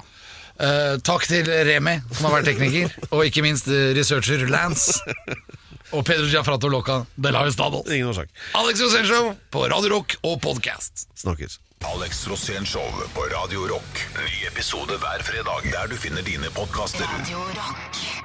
Eh, 0.56 0.96
takk 1.04 1.26
til 1.28 1.50
Remi, 1.68 1.98
som 2.16 2.30
har 2.30 2.38
vært 2.38 2.48
tekniker, 2.54 2.94
og 3.14 3.26
ikke 3.28 3.44
minst 3.44 3.68
eh, 3.68 3.92
researcher 3.98 4.48
Lance. 4.52 5.02
Og 5.94 6.02
Pedro 6.08 6.26
Giafrato 6.28 6.68
Loca 6.72 7.04
de 7.16 7.32
la 7.32 7.44
Estados. 7.48 7.86
Ingen. 7.94 8.26
Alex 8.58 8.82
Rosenshov 8.82 9.36
på 9.54 9.68
Radio 9.72 9.94
Rock 9.98 10.18
og 10.24 10.42
podcast. 10.44 11.06
Snakkes. 11.20 11.60
Alex 11.94 12.28
Rosénshow 12.28 12.92
på 13.14 13.22
Radio 13.22 13.60
Rock. 13.60 14.08
Ny 14.16 14.48
episode 14.48 14.98
hver 14.98 15.24
fredag 15.24 15.72
der 15.72 15.88
du 15.88 15.96
finner 15.98 16.22
dine 16.22 16.50
podkaster. 16.56 17.06
Radio 17.06 17.38
Rock. 17.38 18.25